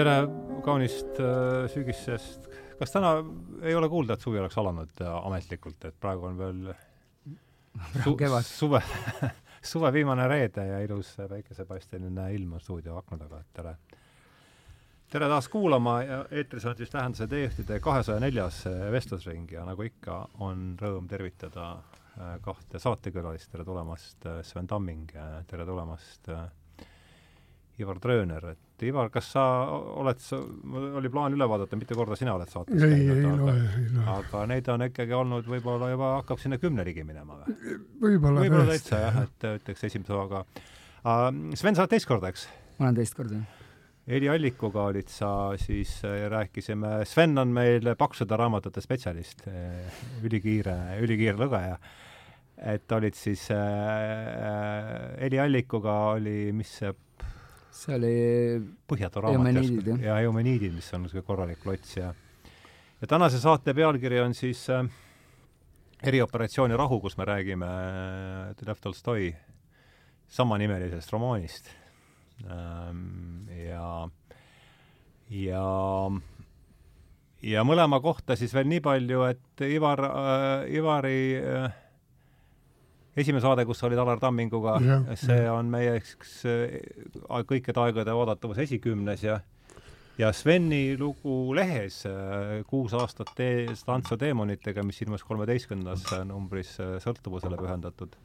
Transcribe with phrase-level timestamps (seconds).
[0.00, 0.14] tere
[0.64, 2.46] kaunist äh, sügisest.
[2.78, 3.18] kas täna
[3.60, 6.60] ei ole kuulda, et suvi oleks alanud äh, ametlikult, et praegu on veel
[8.04, 8.46] su kevad.
[8.48, 8.80] suve
[9.72, 13.74] suve viimane reede ja ilus päikesepaisteline ilm on stuudio akna taga, et tere
[15.12, 18.62] tere taas kuulama ja eetris on siis Tähenduse teejuhtide kahesaja neljas
[18.94, 25.12] vestlusring ja nagu ikka, on rõõm tervitada äh, kahte saatekülalist, tere tulemast, äh, Sven Tamming,
[25.50, 26.48] tere tulemast, äh,
[27.80, 29.44] Ivar Trööner, et Ivar, kas sa
[30.00, 30.22] oled,
[31.00, 34.06] oli plaan üle vaadata, mitu korda sina oled saates ei, ei käinud, aga, ei loe.
[34.16, 37.78] aga neid on ikkagi olnud võib-olla juba, hakkab sinna kümne ligi minema või?
[38.06, 38.72] võib-olla tõesti.
[38.72, 40.44] täitsa jah, et ütleks esimese hooga.
[41.00, 42.46] Sven, sa oled teist korda, eks?
[42.78, 43.42] ma olen teist korda.
[44.10, 50.76] Heli Allikuga olid sa siis äh,, rääkisime, Sven on meil paksude raamatute spetsialist äh,, ülikiire,
[51.04, 51.76] ülikiire lugeja.
[52.60, 56.90] et olid siis äh, Heli Allikuga oli, mis see
[57.72, 58.14] see oli
[58.90, 62.12] Põhjatu raamat ja Eumeniidid, mis on niisugune korralik klots ja
[63.00, 64.84] ja tänase saate pealkiri on siis äh,
[66.02, 69.34] erioperatsiooni Rahu, kus me räägime äh, Lev Tolstoi
[70.28, 71.70] samanimelisest romaanist.
[72.44, 74.08] Ähm, ja
[75.30, 75.64] ja
[77.42, 81.79] ja mõlema kohta siis veel nii palju, et Ivar äh,, Ivari äh,
[83.20, 84.76] esimene saade, kus sa olid Alar Tamminguga,
[85.18, 86.76] see on meie eks äh,
[87.48, 89.40] kõikide aegade oodatavus esikümnes ja
[90.20, 96.96] ja Sveni lugu lehes äh, Kuus aastat tee-, tantsu teemonitega, mis ilmus kolmeteistkümnendas numbris äh,
[97.02, 98.16] sõltuvusele pühendatud,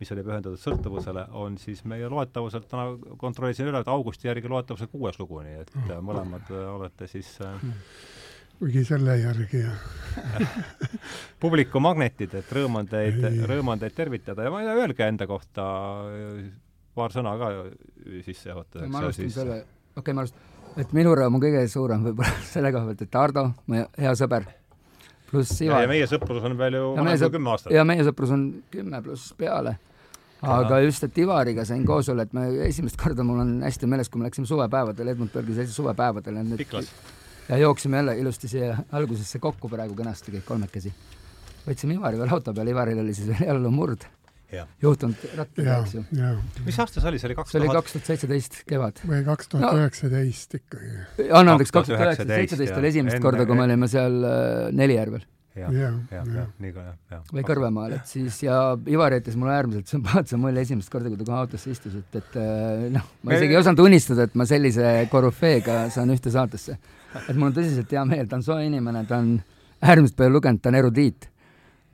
[0.00, 4.88] mis oli pühendatud sõltuvusele, on siis meie loetavuselt, täna kontrollisin üle, et augusti järgi loetavuse
[4.92, 7.68] kuues lugu, nii et mõlemad olete siis äh,
[8.58, 9.72] kuigi selle järgi ja
[11.42, 13.42] publiku magnetid, et rõõm on teid, Ei.
[13.46, 15.66] rõõm on teid tervitada ja ma ei tea, öelge enda kohta
[16.10, 16.44] äh,
[16.98, 17.50] paar sõna ka
[18.26, 18.92] sissejuhatuseks.
[18.92, 19.58] ma alustan selle,
[19.94, 20.46] okei okay, ma alustan,
[20.82, 24.48] et minu rõõm on kõige suurem võib-olla selle koha pealt, et Ardo, mu hea sõber,
[25.30, 27.76] pluss ja, Ivar ja meie sõprus on veel ju Ja vanem kui kümme aastat.
[27.76, 29.76] ja meie sõprus on kümme pluss peale.
[30.42, 34.10] aga just, et Ivariga sain koos olla, et me esimest korda mul on hästi meeles,
[34.10, 36.44] kui me läksime suvepäevadele, Edmund Bergi seltsi suvepäevadele.
[36.56, 36.92] Piklas.
[37.48, 40.92] Ja jooksime jälle ilusti siia algusesse kokku praegu kenasti kõik kolmekesi.
[41.66, 44.04] võtsime Ivari veel auto peale, Ivaril oli siis veel jalumurd
[44.52, 44.68] jah.
[44.82, 46.34] juhtunud rattaga, ja eks ju., ja
[46.66, 47.80] mis aasta see oli, see oli kaks see oli tuhat?
[47.82, 49.02] kaks tuhat seitseteist kevad.
[49.08, 50.92] või kaks tuhat üheksateist ikkagi.
[51.28, 54.22] anna andeks, kaks 2019, tuhat üheksateist, seitseteist oli esimest Enne- korda, kui me olime seal
[54.24, 55.26] äh, Nelijärvel
[55.58, 56.34] jah, jah, jah, jah.
[56.38, 57.24] jah, nii ka jah, jah.
[57.34, 58.58] või Kõrvemaal, et siis ja
[58.90, 62.38] Ivar jättis mulle äärmiselt sümpaatse mulje esimest korda, kui ta kohe autosse istus, et, et
[62.40, 66.78] äh, noh, ma isegi ei osanud unistada, et ma sellise korüfeega saan ühte saatesse.
[67.28, 69.36] Et mul on tõsiselt hea meel, ta on soe inimene, ta on
[69.82, 71.30] äärmiselt palju lugenud, ta on erudiit.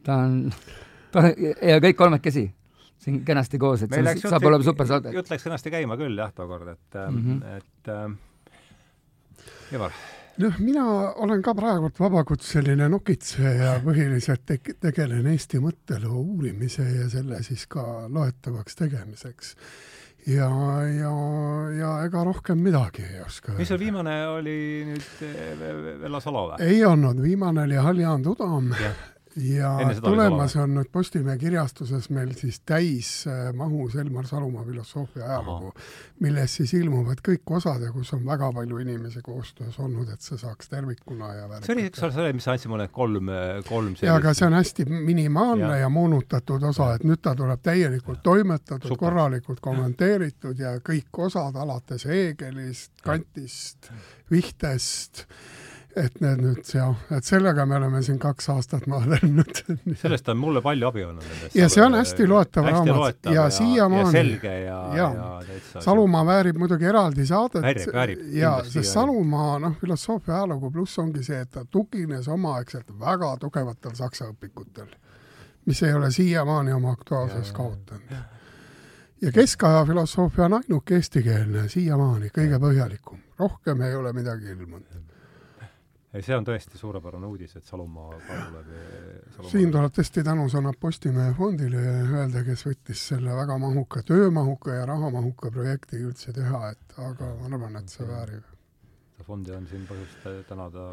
[0.05, 0.37] ta on,
[1.13, 1.33] ta on
[1.63, 2.49] ja kõik kolmekesi
[3.05, 5.13] siin kenasti koos, et meil see läks saab olema super saade.
[5.15, 7.25] jutt läks kenasti käima küll jah, tookord, et mm.
[7.25, 7.57] -hmm.
[7.57, 9.93] et äh, Ivar,
[10.43, 10.85] noh, mina
[11.25, 17.67] olen ka praegult vabakutseline nokitseja ja põhiliselt tek- tegelen Eesti mõtteloo uurimise ja selle siis
[17.67, 19.55] ka loetavaks tegemiseks.
[20.27, 20.49] ja,
[20.89, 21.13] ja,
[21.79, 24.59] ja ega rohkem midagi ei oska mis sul viimane oli
[24.89, 25.65] nüüd eh,
[26.01, 26.63] Vella Salo või?
[26.65, 28.73] ei olnud, viimane oli Haljan Tudam.
[28.81, 29.03] Jah,
[29.37, 29.73] ja
[30.03, 35.73] tulemas on nüüd Postimehe kirjastuses meil siis täismahus Elmar Salumaa filosoofia ajalugu,
[36.23, 40.39] milles siis ilmuvad kõik osad ja kus on väga palju inimesi koostöös olnud, et see
[40.39, 43.33] saaks tervikuna ja see oli, eks ole, see mis andsid mulle kolm,
[43.69, 45.71] kolm ja aga see on hästi minimaalne Ja.
[45.71, 49.01] ja, ja moonutatud osa, et nüüd ta tuleb täielikult toimetatud, Super.
[49.07, 53.91] korralikult kommenteeritud ja kõik osad alates Heegelist, Kantist,
[54.31, 55.27] Vihtest,
[55.97, 59.61] et need nüüd jah, et sellega me oleme siin kaks aastat maadelnud.
[60.01, 61.29] sellest on mulle palju abi olnud.
[61.55, 63.19] Ja see on hästi loetav raamat.
[63.25, 68.27] Ja ja, siiamaani- selge ja, ja, ja täitsa Salumaa väärib muidugi eraldi saadet Väärib, väärib,
[68.33, 68.93] ja sest.
[68.93, 74.91] Salumaa noh, filosoofia ajalugu pluss ongi see, et ta tugines omaaegselt väga tugevatel saksa õpikutel,
[75.67, 78.15] mis ei ole siiamaani oma aktuaalsust kaotanud.
[79.23, 85.14] ja keskaja filosoofia on ainuke eestikeelne siiamaani, kõige põhjalikum, rohkem ei ole midagi ilmunud.
[86.15, 88.73] ei, see on tõesti suurepärane uudis, et Salumaa ka tuleb.
[89.51, 95.51] siin tuleb tõesti tänusõnad Postimehe fondile öelda, kes võttis selle väga mahuka, töömahuka ja rahamahuka
[95.55, 98.51] projekti üldse teha, et aga ma arvan, et see väärib
[99.25, 100.89] fondi on siin põhjust tänada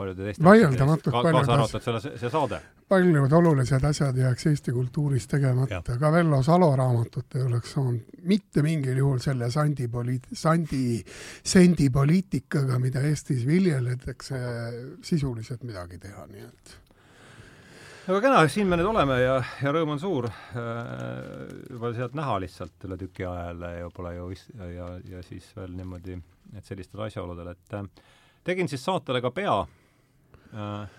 [0.00, 2.60] paljude teiste Vaieldamatult ka, paljud kaasa arvatud selle, see saade.
[2.90, 8.64] paljud olulised asjad jääks Eesti kultuuris tegemata, ka Vello Salo raamatut ei oleks saanud mitte
[8.66, 11.00] mingil juhul selle sandi poliit-, sandi,
[11.54, 14.38] sendipoliitikaga, mida Eestis viljeletakse,
[15.06, 16.78] sisuliselt midagi teha, nii et.
[18.10, 20.26] Väga kena, siin me nüüd oleme ja, ja rõõm on suur.
[21.70, 24.30] juba sealt näha lihtsalt üle tüki ajal ja pole ju
[24.74, 26.16] ja, ja siis veel niimoodi,
[26.56, 27.86] et sellistel asjaoludel, et äh,
[28.44, 29.60] tegin siis saatele ka pea.
[29.60, 29.79] äh,,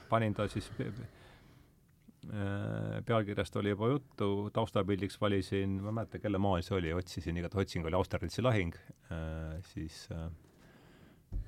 [0.09, 1.01] panin ta siis äh,
[3.05, 7.67] pealkirjast oli juba juttu, taustapildiks valisin, ma ei mäleta, kelle maal see oli, otsisin, igatahes
[7.67, 8.75] otsing oli Austerlitzi lahing
[9.11, 10.29] äh,, siis äh,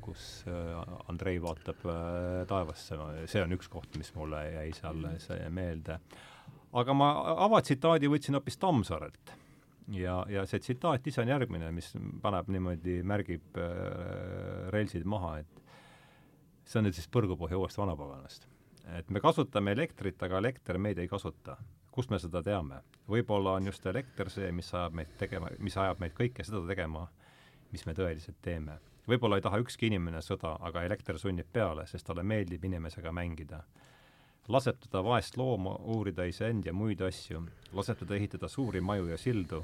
[0.03, 2.99] kus äh, Andrei vaatab äh, taevasse,
[3.31, 5.99] see on üks koht, mis mulle jäi seal see meelde.
[6.73, 7.13] aga ma
[7.45, 9.35] avatsitaadi võtsin hoopis Tammsaarelt
[9.91, 11.91] ja, ja see tsitaat ise on järgmine, mis
[12.23, 15.52] paneb niimoodi, märgib äh, relsid maha, et
[16.65, 18.47] see on nüüd siis põrgupohja uuest vanapaganast.
[18.97, 21.57] et me kasutame elektrit, aga elekter meid ei kasuta.
[21.91, 22.81] kust me seda teame?
[23.09, 27.07] võib-olla on just elekter see, mis ajab meid tegema, mis ajab meid kõike seda tegema,
[27.71, 28.79] mis me tõeliselt teeme.
[29.07, 33.63] võib-olla ei taha ükski inimene sõda, aga elekter sunnib peale, sest talle meeldib inimesega mängida.
[34.47, 39.17] laseb teda vaest looma uurida iseend ja muid asju, laseb teda ehitada suuri maju ja
[39.17, 39.63] sildu,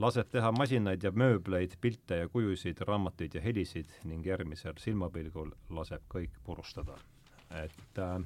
[0.00, 6.04] laseb teha masinaid ja mööbleid, pilte ja kujusid, raamatuid ja helisid ning järgmisel silmapilgul laseb
[6.12, 6.96] kõik purustada.
[7.50, 8.20] et äh,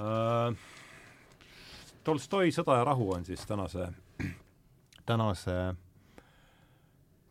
[0.00, 0.56] äh,
[2.04, 3.90] Tolstoi Sõda ja rahu on siis tänase,
[5.06, 5.74] tänase,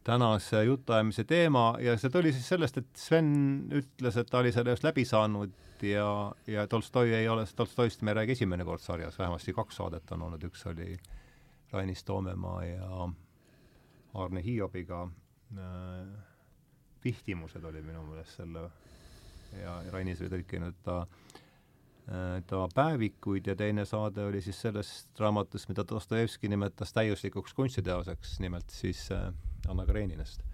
[0.04, 3.32] tänase jutuajamise teema ja see tuli siis sellest, et Sven
[3.74, 8.12] ütles, et ta oli selle just läbi saanud ja, ja Tolstoi ei ole, Tolstoist me
[8.12, 10.94] ei räägi esimene kord sarjas, vähemasti kaks saadet on olnud, üks oli
[11.72, 13.10] Rainis Toomemaa ja
[14.14, 15.04] Arne Hiobiga
[15.58, 16.08] äh,
[17.02, 18.70] Pihtimused oli minu meelest selle
[19.62, 25.70] ja Rainis oli tõlkinud ta äh, ta päevikuid ja teine saade oli siis sellest raamatust,
[25.70, 29.30] mida Dostojevski nimetas täiuslikuks kunstiteoseks, nimelt siis äh,
[29.70, 30.49] Anna Kareninast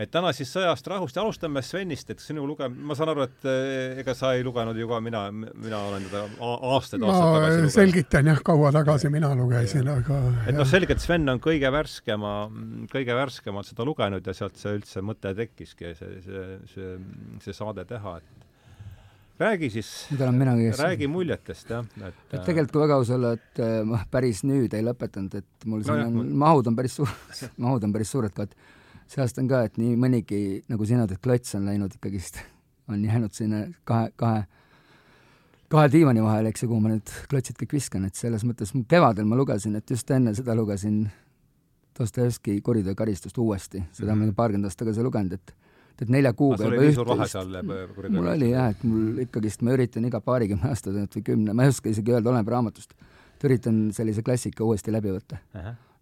[0.00, 3.48] et täna siis sõjast rahust ja alustame Svenist, et sinu luge-, ma saan aru, et
[3.50, 7.72] eh, ega sa ei lugenud ju ka, mina, mina olen teda aastaid, aastaid ma tagasi
[7.76, 12.34] selgitan jah, kaua tagasi mina lugesin, aga et noh, selgelt Sven on kõige värskema,
[12.92, 16.94] kõige värskemalt seda lugenud ja sealt see üldse mõte tekkiski, see, see, see,
[17.44, 18.40] see saade teha, et
[19.40, 19.92] räägi siis,
[20.80, 24.74] räägi muljetest, jah, et et tegelikult kui väga aus olla, et äh, ma päris nüüd
[24.76, 27.96] ei lõpetanud, et mul siin No jah, on ma-, mahud on päris suured, mahud on
[27.96, 28.79] päris suured ka, et
[29.10, 30.40] sellest on ka, et nii mõnigi,
[30.70, 32.38] nagu sina ütled, klots on läinud ikkagist,
[32.90, 34.44] on jäänud sinna kahe, kahe
[35.70, 39.26] kahe diivani vahele, eks ju, kuhu ma need klotsid kõik viskan, et selles mõttes kevadel
[39.30, 41.04] ma lugesin, et just enne seda lugesin
[42.00, 44.18] Dostojevski Kuriteo karistust uuesti, seda Mhm.
[44.18, 45.54] ma olen paarkümmend aastat tagasi lugenud, et
[46.00, 46.64] et nelja kuuga
[46.96, 50.70] suur vahe seal eh, kuriteo mul oli jah, et mul ikkagist, ma üritan iga paarikümne
[50.70, 52.94] aasta tagant või kümne, ma ei oska isegi öelda, oleneb raamatust,
[53.36, 55.38] et üritan sellise klassika uuesti läbi võtta.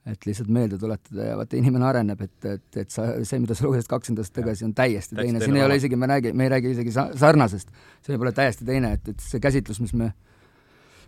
[0.09, 3.67] Et lihtsalt meelde tuletada ja vaata, inimene areneb, et, et, et sa, see, mida sa
[3.67, 6.47] lugesid kakskümmend aastat tagasi, on täiesti Täiesti teine, siin ei ole isegi, me räägi-, me
[6.47, 7.71] ei räägi isegi sa-, sarnasest,
[8.05, 10.13] see võib olla täiesti teine, et, et see käsitlus, mis me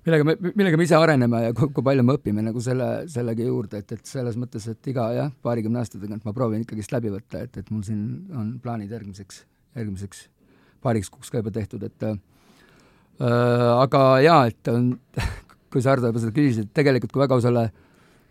[0.07, 3.47] millega me, millega me ise areneme ja kui, kui palju me õpime nagu selle, sellegi
[3.49, 7.13] juurde, et, et selles mõttes, et iga jah, paarikümne aasta tagant ma proovin ikkagist läbi
[7.13, 8.05] võtta, et, et mul siin
[8.37, 9.45] on plaanid järgmiseks,
[9.77, 10.27] järgmiseks
[10.85, 12.17] paariks kuuks ka juba tehtud, et äh,
[13.21, 14.95] aga jaa, et on,
[15.73, 17.69] kui sa Hardo juba seda küsisid, et tegelikult kui väga aus olla,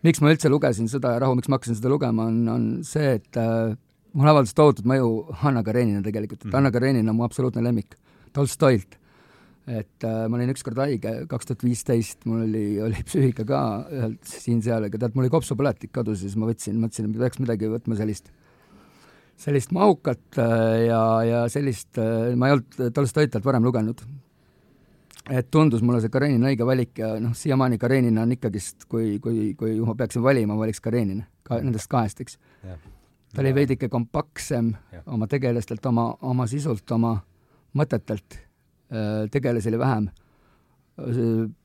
[0.05, 3.17] miks ma üldse lugesin Sõda ja rahu, miks ma hakkasin seda lugema, on, on see,
[3.19, 3.75] et äh,
[4.13, 5.11] mulle avaldas tohutut mõju
[5.43, 6.55] Hanna Karenina tegelikult, et Mhm.
[6.57, 7.97] Hanna Karenina on mu absoluutne lemmik
[8.33, 8.99] Tolstoilt
[9.69, 13.61] et äh, ma olin ükskord haige, kaks tuhat viisteist, mul oli, oli psüühika ka
[14.25, 17.69] siin-seal, aga tead, mul oli kopsupõletik kodus ja siis ma võtsin, mõtlesin, et peaks midagi
[17.69, 18.31] võtma sellist,
[19.39, 24.01] sellist mahukat äh, ja, ja sellist äh,, ma ei olnud Tolstoit talt varem lugenud.
[25.29, 29.53] Et tundus mulle see Karenina õige valik ja noh, siiamaani Karenina on ikkagist, kui, kui,
[29.57, 32.39] kui ma peaksin valima, valiks Karenina, ka nendest kahest, eks.
[33.33, 35.03] ta oli veidike kompaktsem Jah.
[35.13, 37.15] oma tegelastelt, oma, oma sisult, oma
[37.77, 38.39] mõtetelt,
[39.31, 40.09] tegelasi oli vähem.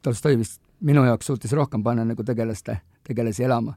[0.05, 3.73] Tolstoi vist minu jaoks suutis rohkem panna nagu tegelaste, tegelasi elama,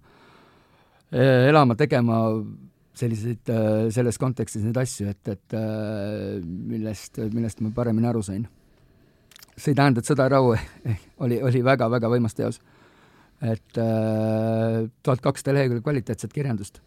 [1.12, 2.20] elama, tegema
[2.98, 3.52] selliseid,
[3.94, 8.48] selles kontekstis neid asju, et, et äh, millest, millest ma paremini aru sain.
[9.58, 10.56] See ei tähenda, et Sõda ja rahu
[11.26, 12.62] oli, oli väga-väga võimas teos.
[13.42, 16.82] et äh, tuhat kakssada lehekülge kvaliteetset kirjandust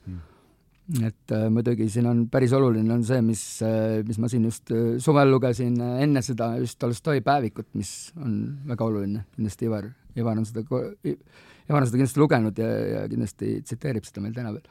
[0.90, 1.04] Mm.
[1.06, 4.72] et äh, muidugi siin on päris oluline on see, mis äh,, mis ma siin just
[4.74, 8.32] äh, suvel lugesin äh, enne seda just Tolstoi päevikut, mis on
[8.66, 9.86] väga oluline, kindlasti Ivar,
[10.18, 14.50] Ivar on seda, Ivar on seda kindlasti lugenud ja, ja kindlasti tsiteerib seda meil täna
[14.56, 14.66] veel.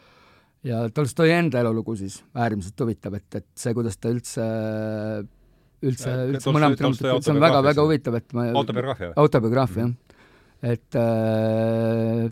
[0.68, 5.39] ja Tolstoi enda elulugu siis äärmiselt huvitav, et, et see, kuidas ta üldse, üldse, Äh,
[5.86, 9.94] üldse Tolstoi- mõlemat Tolstoi raamatut, see on väga-väga huvitav, et ma autobiograafia autobiograafia jah.
[10.74, 12.26] et äh,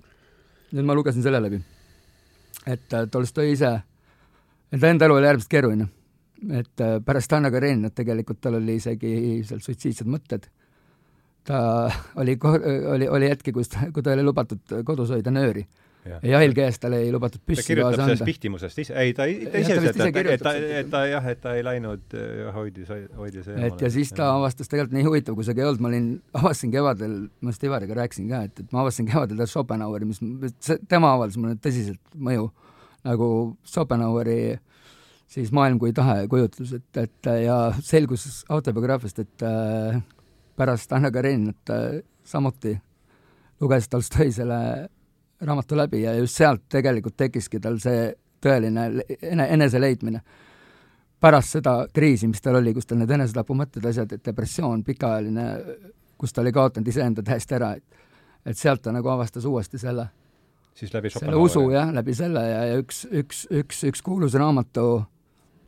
[0.76, 1.62] nüüd ma lugesin selle läbi.
[2.66, 3.74] et äh, Tolstoi ise,
[4.72, 5.88] enda enda elu oli äärmiselt keeruline.
[6.52, 10.50] et äh, pärast Anna Kareninat tegelikult tal oli isegi seal suitsiidsed mõtted
[11.48, 11.90] ta
[12.22, 12.38] oli,
[12.94, 15.66] oli, oli hetki, kus ta, kui ta oli lubatud kodus hoida nööri
[16.08, 17.78] ja, ja jahil käes talle ei lubatud püssi kaasa anda.
[17.78, 20.02] ta kirjutab sellest pihtimusest ise, ei ta, ta ise ütles,
[20.34, 22.18] et, ta, et ta jah, et ta ei läinud,
[22.56, 23.72] hoidis, hoidis eemale.
[23.72, 26.08] et ja siis ta avastas tegelikult nii huvitav, kui see ka ei olnud, ma olin,
[26.42, 30.24] avastasin kevadel, ma just Ivariga rääkisin ka, et, et ma avastasin kevadel Schopenhaueri, mis,
[30.90, 32.50] tema avaldas mulle tõsiselt mõju.
[33.08, 33.28] Nagu
[33.68, 34.40] Schopenhaueri
[35.32, 40.00] siis Maailm kui tahe kujutlus, et, et ja selgus autobiograafiast, et äh,
[40.58, 42.78] pärast Anna Kareninat äh, samuti
[43.62, 44.60] luges Tolstoi selle
[45.42, 48.12] raamatu läbi ja just sealt tegelikult tekkiski tal see
[48.44, 48.88] tõeline
[49.22, 50.22] ene, eneseleidmine.
[51.20, 55.46] pärast seda kriisi, mis tal oli, kus tal need enesetapumõtted, asjad, et depressioon pikaajaline,
[56.18, 58.06] kus ta oli kaotanud iseenda täiesti ära, et
[58.48, 60.08] et sealt ta nagu avastas uuesti selle
[60.78, 65.04] siis läbi selle usu jah, läbi selle ja, ja üks, üks, üks, üks kuulus raamatu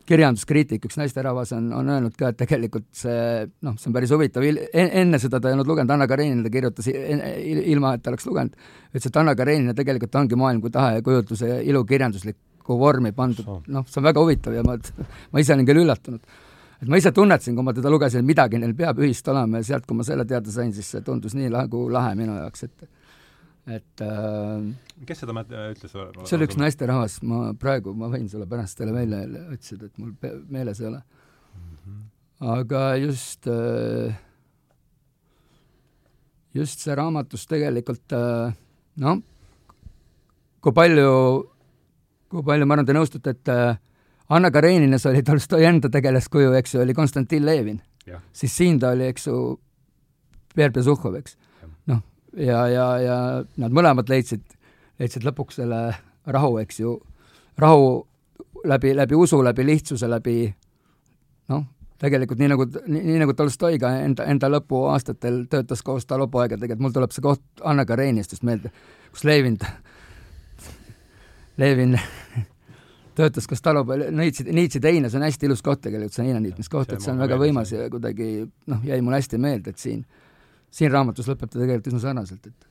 [0.10, 4.46] kirjanduskriitik, üks naisterahvas on, on öelnud ka, et tegelikult see noh, see on päris huvitav,
[4.74, 8.58] enne seda ta ei olnud lugenud, Anna Karenina ta kirjutas ilma, et ta oleks lugenud,
[8.92, 13.50] ütles, et Anna Karenina tegelikult ongi maailm kui tahe ja kujutluse ja ilukirjanduslikku vormi pandud,
[13.70, 14.78] noh, see on väga huvitav ja ma,
[15.34, 16.38] ma ise olin küll üllatunud.
[16.80, 19.72] et ma ise tunnetasin, kui ma teda lugesin, et midagi neil peab ühist olema ja
[19.74, 22.90] sealt, kui ma selle teada sain, siis see tundus nii nagu lahe minu jaoks, et
[23.70, 24.70] et äh,
[25.08, 25.92] kes seda ütles?
[25.94, 29.24] see oli üks naisterahvas, ma praegu, ma võin sulle pärast teile välja
[29.54, 30.16] otsida, et mul
[30.50, 31.76] meeles ei ole mm.
[31.76, 32.02] -hmm.
[32.56, 34.16] aga just äh,
[36.54, 38.56] just see raamatus tegelikult äh,
[39.04, 39.22] noh,
[40.60, 41.12] kui palju,
[42.30, 43.78] kui palju, ma arvan, te nõustute, et äh,
[44.30, 47.82] Anna Kareninas oli Tolstoi enda tegelaskuju, eks ju, oli Konstantin Levin.
[48.34, 49.60] siis siin ta oli, eks ju,
[50.56, 51.38] Pierre Besuhhov, eks
[52.38, 53.18] ja, ja, ja
[53.58, 54.44] nad mõlemad leidsid,
[55.00, 55.82] leidsid lõpuks selle
[56.30, 56.96] rahu, eks ju,
[57.58, 57.90] rahu
[58.66, 60.38] läbi, läbi usu, läbi lihtsuse, läbi
[61.50, 61.66] noh,
[62.00, 66.94] tegelikult nii nagu, nii nagu Tolstoi ka enda, enda lõpuaastatel töötas koos talupoegadega, et mul
[66.96, 68.72] tuleb see koht Anna Karenistust meelde,
[69.12, 69.58] kus Levin,
[71.60, 71.98] Levin
[73.20, 77.04] töötas koos talupoe-, Neitsi, Neitsi teine, see on hästi ilus koht tegelikult, see heinaniitmiskoht, et
[77.04, 78.32] see on väga võimas ja kuidagi
[78.72, 80.04] noh, jäi mulle hästi meelde, et siin
[80.72, 82.70] siin raamatus lõpeb ta tegelikult üsna sarnaselt, et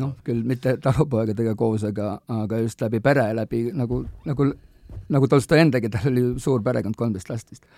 [0.00, 4.48] noh, küll mitte talupoegadega koos, aga, aga just läbi pere, läbi nagu, nagu,
[5.12, 7.68] nagu Tolstoi endagi, tal oli suur perekond, kolmteist last vist.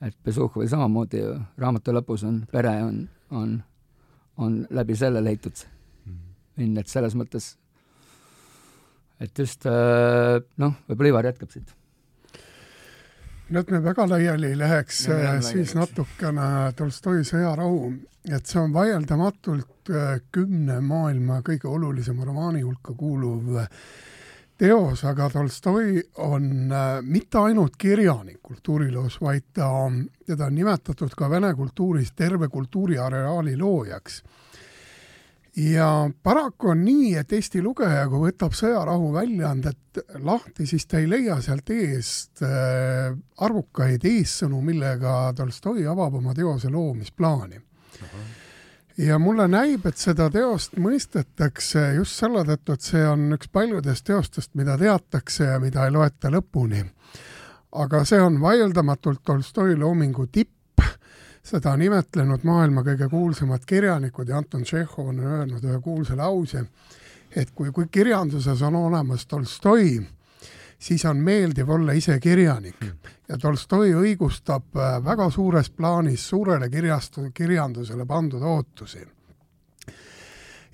[0.00, 3.00] et Besuhhovi samamoodi ju, raamatu lõpus on, pere on,
[3.30, 3.56] on,
[4.36, 5.64] on läbi selle leitud
[6.06, 6.20] õnn,
[6.56, 6.78] mhm.
[6.82, 7.54] et selles mõttes,
[9.20, 11.74] et just äh, noh, võib-olla Ivar jätkab siit
[13.50, 15.06] no et me väga laiali ei läheks,
[15.50, 17.92] siis natukene Tolstoi Sõjarahu
[18.34, 23.68] et see on vaieldamatult äh, kümne maailma kõige olulisema romaani hulka kuuluv äh,
[24.58, 29.68] teos, aga Tolstoi on äh, mitte ainult kirjanik kultuuriloos, vaid ta,
[30.26, 34.22] teda on nimetatud ka vene kultuuris terve kultuuriareaali loojaks.
[35.56, 41.08] Ja paraku on nii, et Eesti lugeja, kui võtab Sõjarahu väljaandet lahti, siis ta ei
[41.08, 47.62] leia sealt eest arvukaid eessõnu, millega Tolstoi avab oma teose loomisplaani
[48.98, 54.06] ja mulle näib, et seda teost mõistetakse just selle tõttu, et see on üks paljudest
[54.08, 56.84] teostest, mida teatakse ja mida ei loeta lõpuni.
[57.76, 60.55] aga see on vaieldamatult Tolstoi loomingu tipp,
[61.46, 66.64] seda on imetlenud maailma kõige kuulsamad kirjanikud ja Anton Tšehhov on öelnud ühe kuulsa lause,
[67.36, 70.00] et kui, kui kirjanduses on olemas Tolstoi,
[70.78, 72.82] siis on meeldiv olla ise kirjanik.
[73.28, 79.06] Ja Tolstoi õigustab äh, väga suures plaanis suurele kirjastu-, kirjandusele pandud ootusi.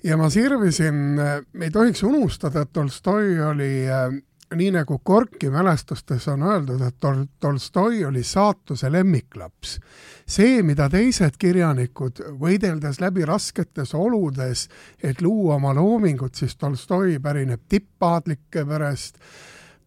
[0.03, 4.09] ja ma sirvisin, äh, ei tohiks unustada, et Tolstoi oli äh,
[4.55, 9.79] nii nagu Gorki mälestustes on öeldud, et Tol-, Tolstoi oli saatuse lemmiklaps.
[10.27, 14.69] see, mida teised kirjanikud, võideldes läbi rasketes oludes,
[15.03, 19.19] et luua oma loomingut, siis Tolstoi pärineb tippaadlike perest,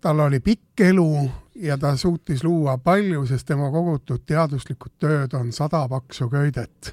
[0.00, 5.52] tal oli pikk elu ja ta suutis luua palju, sest tema kogutud teaduslikud tööd on
[5.52, 6.92] sada paksu köidet,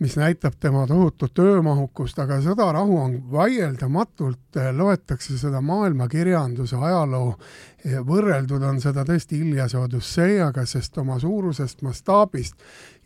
[0.00, 7.32] mis näitab tema tohutut töömahukust, aga Sõdarahu on vaieldamatult, loetakse seda maailmakirjanduse ajaloo,
[8.06, 12.54] võrreldud on seda tõesti Iljase Odüsseiaga, sest oma suurusest mastaabist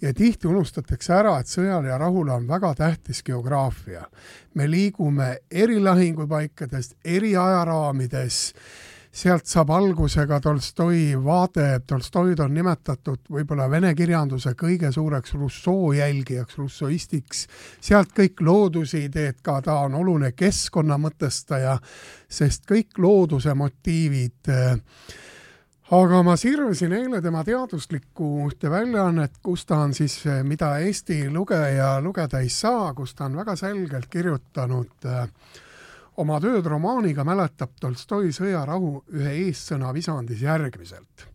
[0.03, 4.07] ja tihti unustatakse ära, et sõjal ja rahul on väga tähtis geograafia.
[4.55, 8.55] me liigume eri lahingupaikadest, eri ajaraamides
[9.13, 15.93] sealt saab alguse ka Tolstoi vaade, Tolstoid on nimetatud võib-olla vene kirjanduse kõige suureks Rousseau
[15.93, 17.47] jälgijaks, rousseauistiks,
[17.81, 21.77] sealt kõik loodusideed ka, ta on oluline keskkonna mõtestaja,
[22.29, 24.81] sest kõik looduse motiivid äh,
[25.93, 31.99] aga ma sirvisin eile tema teaduslikku ühte väljaannet, kus ta on siis, mida Eesti lugeja
[32.01, 35.29] lugeda ei saa, kus ta on väga selgelt kirjutanud äh,
[36.21, 41.29] oma tööd romaaniga mäletab Tolstoi sõjarahu ühe eessõna visandis järgmiselt.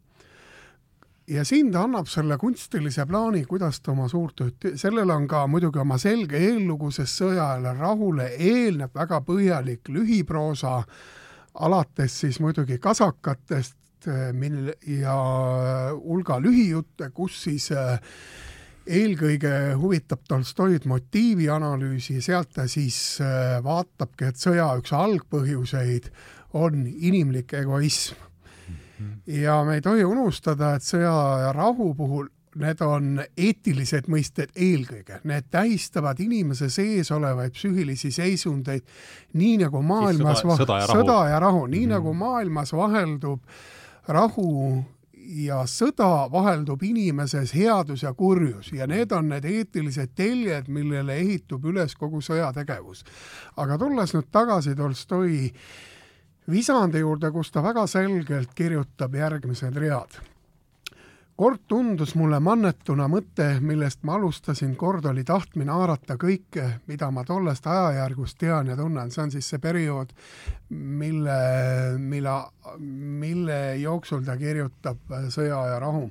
[1.27, 5.48] ja siin ta annab selle kunstilise plaani, kuidas ta oma suurt tööd, sellel on ka
[5.48, 10.84] muidugi oma selge eellugu, sest sõjale rahule eelneb väga põhjalik lühiproosa,
[11.53, 13.75] alates siis muidugi kasakatest,
[14.34, 15.15] mil- ja
[15.98, 18.00] hulga lühijutte, kus siis äh,
[18.88, 26.10] eelkõige huvitab Tolstoid motiivianalüüsi, sealt ta siis äh, vaatabki, et sõja üks algpõhjuseid
[26.58, 28.15] on inimlik egoism.
[29.27, 31.13] ja me ei tohi unustada, et sõja
[31.44, 38.86] ja rahu puhul need on eetilised mõisted eelkõige, need tähistavad inimese sees olevaid psüühilisi seisundeid,
[39.38, 41.94] nii nagu maailmas sõda, sõda ja rahu, sõda ja rahu, nii mm -hmm.
[41.94, 43.41] nagu maailmas vaheldub
[44.08, 44.84] rahu
[45.27, 51.65] ja sõda vaheldub inimeses headus ja kurjus ja need on need eetilised teljed, millele ehitub
[51.65, 53.03] üles kogu sõjategevus.
[53.57, 55.51] aga tulles nüüd tagasi Tolstoi
[56.48, 60.19] visandi juurde, kus ta väga selgelt kirjutab järgmised read
[61.38, 67.22] kord tundus mulle mannetuna mõte, millest ma alustasin, kord oli tahtmine haarata kõike, mida ma
[67.27, 70.15] tollest ajajärgust tean ja tunnen, see on siis see periood,
[70.74, 71.38] mille,
[72.01, 72.36] mille,
[73.22, 76.10] mille jooksul ta kirjutab äh, Sõja ja rahu.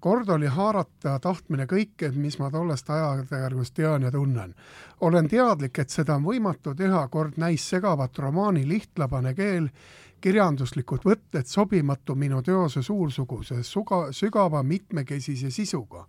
[0.00, 4.54] kord oli haarata tahtmine kõike, mis ma tollest ajajärgust tean ja tunnen.
[5.00, 9.70] olen teadlik, et seda on võimatu teha, kord näis segavat romaani lihtlabane keel
[10.20, 16.06] kirjanduslikud võtted sobimatu minu teose suursuguse suga, sügava mitmekesise sisuga.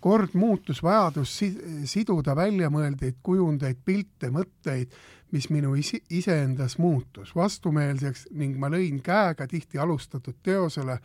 [0.00, 1.50] kord muutus vajadus si
[1.84, 4.88] siduda väljamõeldeid kujundeid, pilte, mõtteid,
[5.32, 10.98] mis minu isi, iseendas muutus vastumeelseks ning ma lõin käega tihti alustatud teosele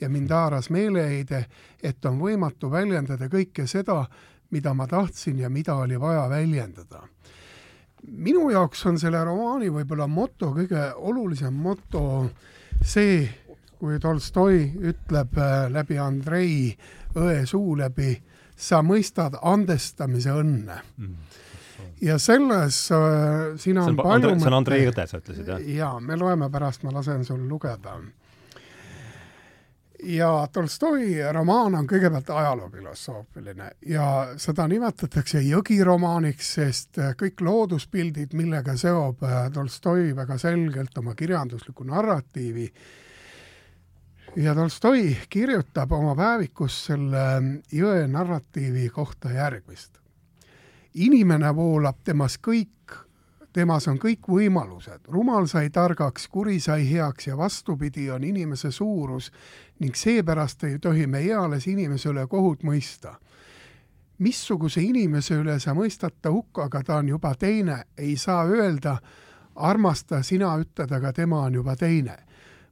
[0.00, 1.46] ja mind haaras meeleheide,
[1.82, 4.04] et on võimatu väljendada kõike seda,
[4.50, 7.06] mida ma tahtsin ja mida oli vaja väljendada
[8.06, 12.04] minu jaoks on selle romaani võib-olla moto, kõige olulisem moto
[12.82, 13.24] see,
[13.80, 16.70] kui Tolstoi ütleb äh, läbi Andrei
[17.16, 18.14] õe suu läbi,
[18.56, 21.14] sa mõistad andestamise õnne mm.
[22.06, 25.68] ja selles äh, siin on, on palju see on Andrei õde, sa ütlesid, jah?
[25.80, 27.98] jaa, me loeme pärast, ma lasen sul lugeda
[30.02, 34.06] ja Tolstoi romaan on kõigepealt ajaloofilosoofiline ja
[34.40, 42.68] seda nimetatakse jõgiromaaniks, sest kõik looduspildid, millega seob äh, Tolstoi väga selgelt oma kirjanduslikku narratiivi,
[44.36, 47.24] ja Tolstoi kirjutab oma päevikus selle
[47.72, 49.98] jõe narratiivi kohta järgmist.
[50.94, 52.94] inimene voolab temas kõik
[53.52, 59.30] temas on kõik võimalused, rumal sai targaks, kuri sai heaks ja vastupidi on inimese suurus
[59.80, 63.14] ning seepärast ei tohi me eales inimese üle kohut mõista.
[64.18, 68.98] missuguse inimese üle sa mõistad ta hukka, aga ta on juba teine, ei saa öelda,
[69.54, 72.16] armasta sina, ütled, aga tema on juba teine.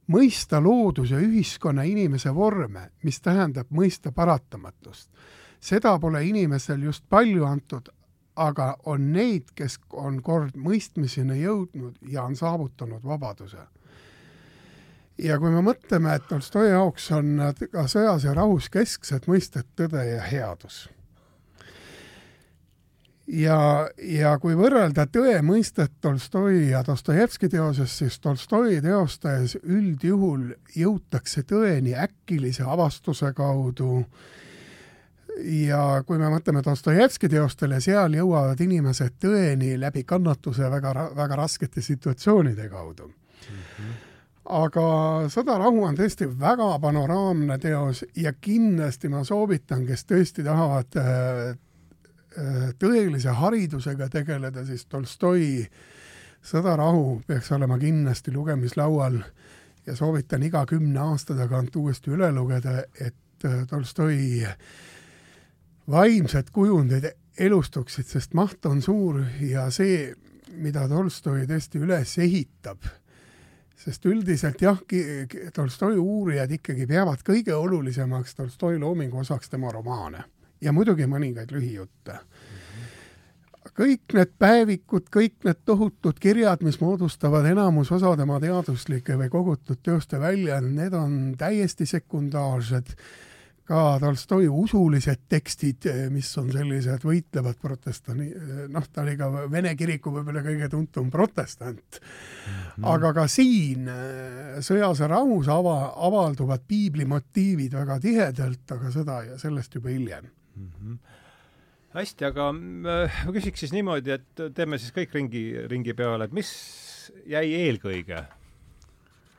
[0.09, 5.11] mõista looduse, ühiskonna, inimese vorme, mis tähendab mõista paratamatust.
[5.61, 7.89] seda pole inimesel just palju antud,
[8.39, 13.65] aga on neid, kes on kord mõistmiseni jõudnud ja on saavutanud vabaduse.
[15.19, 17.41] ja kui me mõtleme, et Tolstoi jaoks on
[17.73, 20.89] ka sõjas ja rahus kesksed mõisted tõde ja headus.
[23.27, 31.43] ja, ja kui võrrelda tõe mõistet Tolstoi ja Dostojevski teoses, siis Tolstoi teostes üldjuhul jõutakse
[31.43, 34.05] tõeni äkilise avastuse kaudu
[35.45, 41.83] ja kui me mõtleme Dostojevski teostele, seal jõuavad inimesed tõeni läbi kannatuse väga, väga raskete
[41.83, 43.61] situatsioonide kaudu mm.
[43.79, 43.93] -hmm.
[44.63, 44.89] aga
[45.29, 51.07] Sõda rahu on tõesti väga panoraamne teos ja kindlasti ma soovitan, kes tõesti tahavad äh,
[52.39, 55.69] äh, tõelise haridusega tegeleda, siis Tolstoi
[56.43, 59.19] Sõda rahu peaks olema kindlasti lugemislaual
[59.87, 64.47] ja soovitan iga kümne aasta tagant uuesti üle lugeda, et äh, Tolstoi
[65.91, 70.13] vaimsed kujundid elustuksid, sest maht on suur ja see,
[70.59, 72.89] mida Tolstoi tõesti üles ehitab,
[73.79, 74.81] sest üldiselt jah,
[75.55, 80.25] Tolstoi uurijad ikkagi peavad kõige olulisemaks Tolstoi loomingu osaks tema romaane
[80.61, 82.19] ja muidugi mõningaid lühijutte.
[83.79, 89.79] kõik need päevikud, kõik need tohutud kirjad, mis moodustavad enamus osa tema teaduslike või kogutud
[89.83, 92.97] teoste välja, need on täiesti sekundaarsed
[93.69, 98.31] ka Tolstoi usulised tekstid, mis on sellised võitlevad protestani-,
[98.73, 102.55] noh, ta oli ka Vene kiriku võib-olla kõige tuntum protestant mm.
[102.55, 102.89] -hmm.
[102.95, 103.91] aga ka siin
[104.65, 110.25] Sõjas ja rahus ava-, avalduvad piibli motiivid väga tihedalt, aga seda ja sellest juba hiljem
[110.57, 110.73] mm.
[110.73, 110.99] -hmm
[111.99, 116.51] hästi, aga ma küsiks siis niimoodi, et teeme siis kõik ringi, ringi peale, et mis
[117.27, 118.23] jäi eelkõige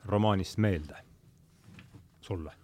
[0.10, 0.98] romaanist meelde
[2.26, 2.59] sulle?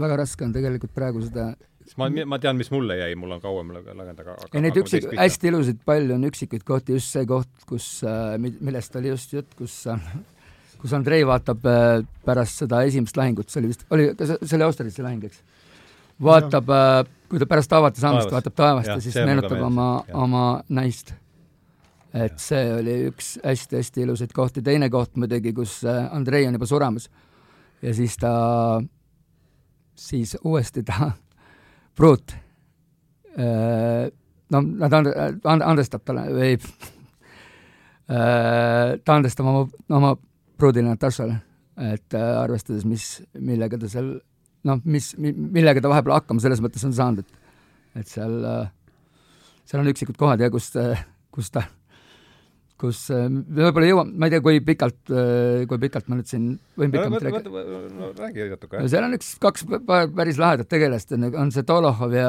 [0.00, 1.52] Väga raske on tegelikult praegu seda
[1.84, 5.10] sest ma, ma tean, mis mulle jäi, mul on kauem läinud, aga ei, neid üksik-,
[5.18, 9.50] hästi ilusaid palju on üksikuid kohti, just see koht, kus äh,, millest oli just jutt,
[9.58, 10.00] kus äh,
[10.80, 14.66] kus Andrei vaatab äh, pärast seda esimest lahingut, see oli vist, oli, kas see oli
[14.68, 15.42] Austerlitzi lahing, eks?
[16.24, 16.68] vaatab,
[17.26, 21.10] kui ta pärast avata saamist vaatab taevast ja, ja siis meenutab oma, oma naist.
[22.14, 27.08] et see oli üks hästi-hästi ilusaid kohti, teine koht muidugi, kus Andrei on juba suremas
[27.82, 28.30] ja siis ta,
[29.94, 31.12] siis uuesti ta,
[31.98, 32.34] pruut,
[33.38, 34.10] äh,
[34.50, 36.58] no nad and-, and-, andestab talle või
[39.04, 39.64] ta andestab oma,
[39.96, 40.10] oma
[40.60, 41.38] pruudile Natašale,
[41.94, 43.06] et arvestades, mis,
[43.40, 44.12] millega ta seal
[44.68, 47.40] noh, mis, millega ta vahepeal hakkama selles mõttes on saanud, et
[47.94, 48.34] et seal,
[49.64, 50.72] seal on üksikud kohad ja kus,
[51.34, 51.64] kus ta,
[52.84, 55.00] kus võib-olla jõuab, ma ei tea, kui pikalt,
[55.70, 57.64] kui pikalt ma nüüd siin võin pikemalt rääkida.
[57.94, 58.84] no räägi natuke.
[58.92, 62.28] seal on üks, kaks päris lahedat tegelast, on see Dolohov ja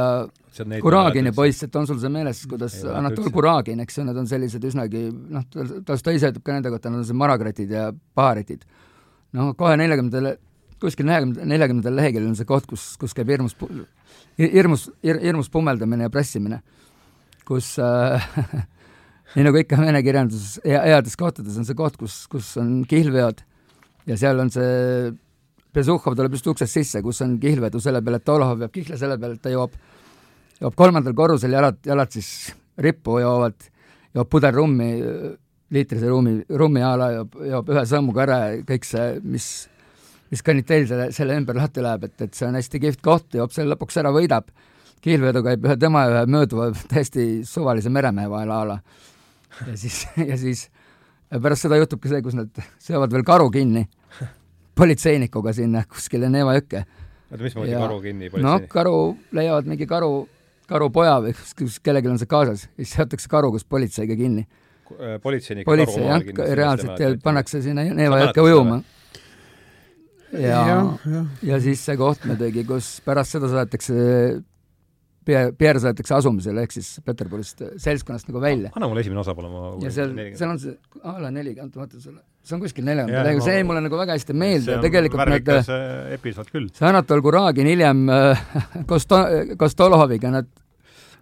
[0.82, 4.63] Kuragini poiss, et on sul see meeles, kuidas Anatol Kuragin, eks ju, nad on sellised
[4.72, 8.63] üsnagi noh, Tolstoi ise ütleb ka nende kohta, nad on sellised maragratid ja paaritid.
[9.36, 10.38] no kohe neljakümnendal
[10.82, 13.56] kuskil neljakümne, neljakümnendal leheküljel on see koht, kus, kus käib hirmus,
[14.39, 16.62] hirmus, hirmus pummeldamine ja pressimine,
[17.48, 18.26] kus äh,
[19.36, 23.43] nii nagu ikka vene kirjanduses hea, heades kohtades on see koht, kus, kus on kihlveod
[24.10, 25.13] ja seal on see
[25.76, 29.17] Bezuhhov tuleb just uksest sisse, kus on kihlvedu selle peale, et Dolohov jääb kihla selle
[29.19, 29.74] peale, et ta joob,
[30.62, 32.30] joob kolmandal korrusel jalad, jalad siis
[32.80, 33.67] rippu joovad,
[34.15, 34.88] joob puder rummi,
[35.76, 39.50] liitrise rummi, rummi a la joob, joob ühe sammuga ära ja kõik see, mis
[40.32, 43.43] mis kaniteel selle, selle ümber lahti läheb, et, et see on hästi kihvt koht ja
[43.43, 44.50] hoop selle lõpuks ära võidab.
[45.06, 48.78] kihlvedu käib ühe tema ja ühe mööduva täiesti suvalise meremehe vahel a la.
[49.70, 50.68] ja siis, ja siis
[51.32, 53.86] ja pärast seda juhtubki see, kus nad seovad veel karu kinni
[54.80, 56.86] politseinikuga sinna kuskile Neeva jõkke.
[57.32, 58.68] oota, mismoodi karu kinni politseinik?
[58.68, 58.98] noh, karu,
[59.36, 60.12] leiavad mingi karu,
[60.70, 64.46] karupoja või kus kellelgi on see kaasas ja siis seotakse karu koos politseiga kinni.
[65.24, 66.28] politseinik politsei jah,
[66.62, 68.82] reaalselt ja pannakse sinna Neeva jõkke ujuma
[70.32, 70.78] ja, ja,
[71.10, 73.96] ja., ja siis see koht muidugi, kus pärast seda saadetakse
[75.25, 78.71] Pierre saadetakse asumisele ehk siis Peterburist seltskonnast nagu välja.
[78.75, 82.01] anna mulle esimene osa palun, ma ja seal, seal on see a la nelikümmend, vaata
[82.01, 85.49] selle, see on kuskil neljandal leheküljel, see jäi mulle nagu väga hästi meelde, tegelikult need
[86.19, 86.69] episood küll.
[86.75, 88.45] see Anatol Kuragin hiljem äh,
[88.91, 89.25] Kosto-,
[89.57, 90.49] Kostoloviga, nad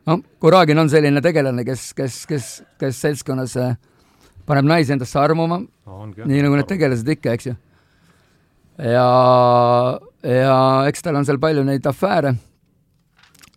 [0.10, 3.76] noh, Kuragin on selline tegelane, kes, kes, kes, kes seltskonnas äh,
[4.48, 5.62] paneb naisi endasse armuma.
[5.88, 7.56] No,, nii nagu need tegelased ikka, eks ju.
[8.84, 9.06] Ja,
[10.26, 10.58] ja
[10.90, 12.34] eks tal on seal palju neid afääre.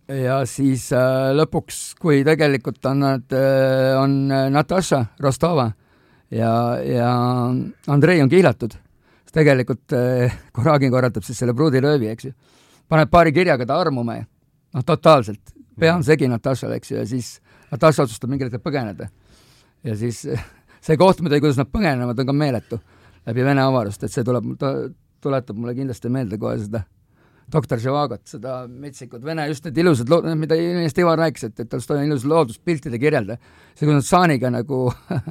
[0.09, 5.71] Ja siis äh, lõpuks, kui tegelikult on nad äh,, on Natasha Rostova
[6.31, 7.11] ja, ja
[7.93, 8.77] Andrei on kiilatud,
[9.25, 12.35] siis tegelikult äh, Kuragin korratab siis selle pruudiröövi, eks ju.
[12.89, 17.07] paneb paari kirjaga ta armuma ja noh, totaalselt, pea on segi Natašale, eks ju, ja
[17.07, 17.37] siis
[17.73, 19.09] Nataša otsustab mingil hetkel põgeneda.
[19.85, 20.23] ja siis
[20.87, 22.81] see koht muidugi, kuidas nad põgenevad, on ka meeletu
[23.27, 24.77] läbi Vene avarust, et see tuleb, ta
[25.23, 26.85] tuletab mulle kindlasti meelde kohe seda
[27.53, 31.71] doktor Živagot, seda metsikut vene, just need ilusad lood, mida ennist Ivar rääkis, et, et
[31.71, 33.39] Tolstoi on ilus looduspiltide kirjeldaja.
[33.75, 34.81] see, kui nad saaniga nagu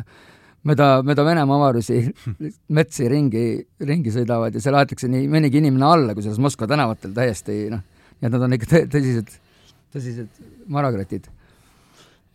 [0.68, 2.00] mööda, mööda Venemaa avarusi
[2.78, 3.46] metsi ringi,
[3.84, 7.84] ringi sõidavad ja seal aetakse nii mõnigi inimene alla, kusjuures Moskva tänavatel täiesti noh,
[8.20, 9.36] nii et nad on ikka tõ tõsised,
[9.96, 11.28] tõsised maragratid.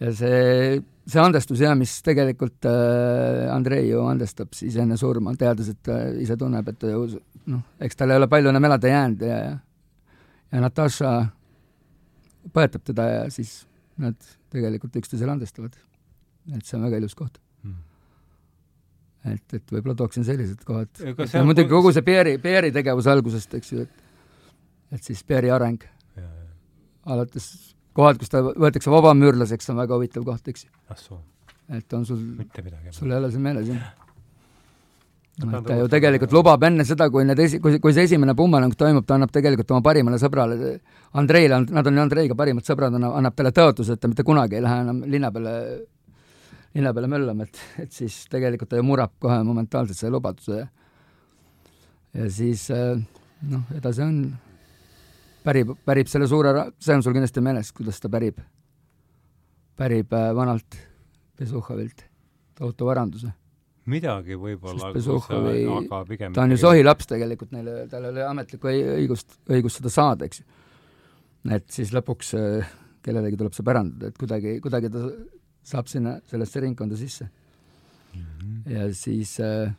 [0.01, 0.77] ja see,
[1.09, 6.03] see andestus ja mis tegelikult äh, Andrei ju andestab siis enne surma, teades, et ta
[6.21, 6.87] ise tunneb, et
[7.49, 9.59] noh, eks tal ei ole palju enam elada jäänud ja, ja
[10.51, 11.13] ja Natasha
[12.55, 13.63] põetab teda ja siis
[14.01, 14.17] nad
[14.51, 15.77] tegelikult üksteisele andestavad.
[16.57, 17.75] et see on väga ilus koht mm..
[19.35, 20.91] et, et võib-olla tooksin sellised kohad.
[21.01, 24.07] ja muidugi kogu see Pierre'i, Pierre'i tegevuse algusest, eks ju, et
[24.91, 25.85] et siis Pierre'i areng.
[27.07, 31.21] alates kohad, kus ta võetakse vabamüürlaseks, on väga huvitav koht, eks ju.
[31.77, 32.21] et on sul,
[32.95, 34.10] sul ei ole see meeles, jah?
[35.45, 38.75] Noh, ta ju tegelikult lubab enne seda, kui need esi-, kui, kui see esimene pummelung
[38.79, 40.75] toimub, ta annab tegelikult oma parimale sõbrale,
[41.21, 44.65] Andreile, nad on ju Andreiga parimad sõbrad, annab talle tõotuse, et ta mitte kunagi ei
[44.65, 45.55] lähe enam linna peale,
[46.77, 50.67] linna peale möllama, et, et siis tegelikult ta ju murrab kohe momentaalselt selle lubaduse.
[52.15, 53.01] Ja siis äh,
[53.51, 54.23] noh, edasi on,
[55.47, 58.41] pärib, pärib selle suure, see on sul kindlasti meeles, kuidas ta pärib,
[59.79, 60.79] pärib äh, vanalt
[61.41, 62.03] Besuhovilt
[62.59, 63.31] tohutu varanduse.
[63.91, 68.25] Midagi võib-olla, Besuhovi, aga pigem ta on ju sohi laps tegelikult, neile, tal ei ole
[68.29, 70.47] ametlikku õigust, õigust seda saada, eks ju.
[71.57, 72.73] et siis lõpuks äh,
[73.05, 75.05] kellelegi tuleb see pärandada, et kuidagi, kuidagi ta
[75.71, 78.23] saab sinna, sellesse ringkonda sisse mm.
[78.23, 78.73] -hmm.
[78.75, 79.73] ja siis äh,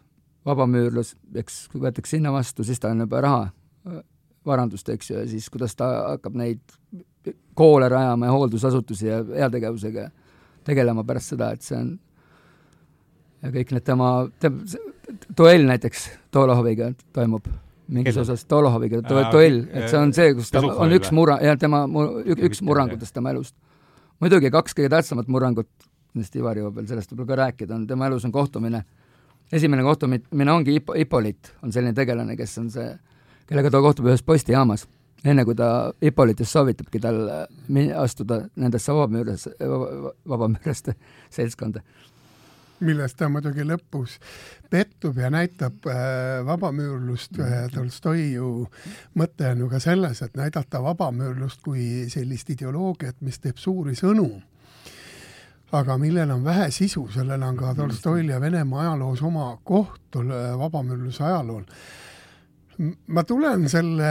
[0.46, 3.50] vabamüürlus, eks kui võetakse sinna vastu, siis ta on juba raha,
[3.88, 4.04] äh,
[4.46, 6.62] varandust, eks ju, ja siis kuidas ta hakkab neid
[7.54, 10.10] koole rajama ja hooldusasutusi ja heategevusega
[10.64, 11.92] tegelema pärast seda, et see on
[13.42, 14.12] ja kõik need tema,
[15.38, 17.48] duell näiteks Tolohoviga toimub.
[17.92, 18.24] Mingis Kelle?
[18.24, 22.22] osas Tolohoviga duell, et see on see, kus ta on üks mura-, jah, tema mu-,
[22.38, 23.56] üks murangutest tema elust.
[24.22, 25.70] muidugi kaks kõige tähtsamat murrangut,
[26.14, 28.84] millest Ivari jõuab veel sellest võib-olla ka rääkida, on tema elus on kohtumine,
[29.52, 32.88] esimene kohtumine ongi Ipo-, Ipolit, on selline tegelane, kes on see,
[33.50, 34.86] kellega ta kohtub ühes postijaamas,
[35.26, 37.26] enne kui ta Ipolitist soovitabki tal
[38.00, 39.58] astuda nendesse vabamüürlaste,
[40.32, 40.96] vabamüürlaste
[41.34, 41.84] seltskonda
[42.86, 44.18] milles ta muidugi lõpus
[44.72, 47.66] pettub ja näitab äh, vabamüürlust äh,.
[47.74, 48.68] Tolstoi ju
[49.18, 54.30] mõte on ju ka selles, et näidata vabamüürlust kui sellist ideoloogiat, mis teeb suuri sõnu
[55.72, 60.56] aga millel on vähe sisu, sellel on ka Tolstoil ja Venemaa ajaloos oma koht äh,
[60.60, 61.64] vabamüürluse ajalool.
[63.08, 64.10] ma tulen selle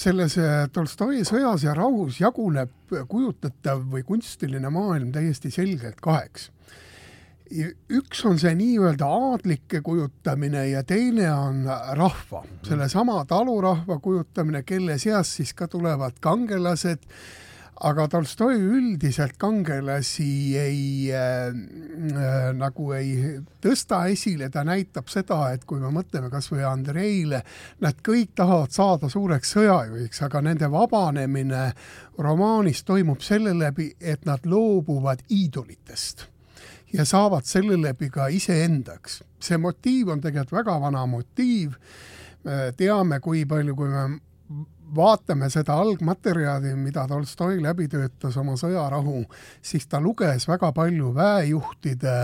[0.00, 0.34] selles
[0.72, 6.48] Tolstoi Sõjas ja rahus jaguneb kujutatav või kunstiline maailm täiesti selgelt kaheks
[7.54, 11.64] üks on see nii-öelda aadlike kujutamine ja teine on
[11.98, 17.06] rahva, sellesama talurahva kujutamine, kelle seast siis ka tulevad kangelased,
[17.84, 20.82] aga Tolstoi üldiselt kangelasi ei
[21.14, 26.62] äh, äh, nagu ei tõsta esile, ta näitab seda, et kui me mõtleme kas või
[26.68, 27.42] Andreile,
[27.82, 31.72] nad kõik tahavad saada suureks sõjajuhiks, aga nende vabanemine
[32.18, 36.30] romaanis toimub selle läbi, et nad loobuvad iidolitest
[36.94, 39.22] ja saavad selle läbi ka iseendaks.
[39.40, 41.74] see motiiv on tegelikult väga vana motiiv,
[42.76, 44.04] teame, kui palju, kui me
[44.94, 49.24] vaatame seda algmaterjali, mida Tolstoi läbi töötas oma sõjarahu,
[49.62, 52.16] siis ta luges väga palju väejuhtide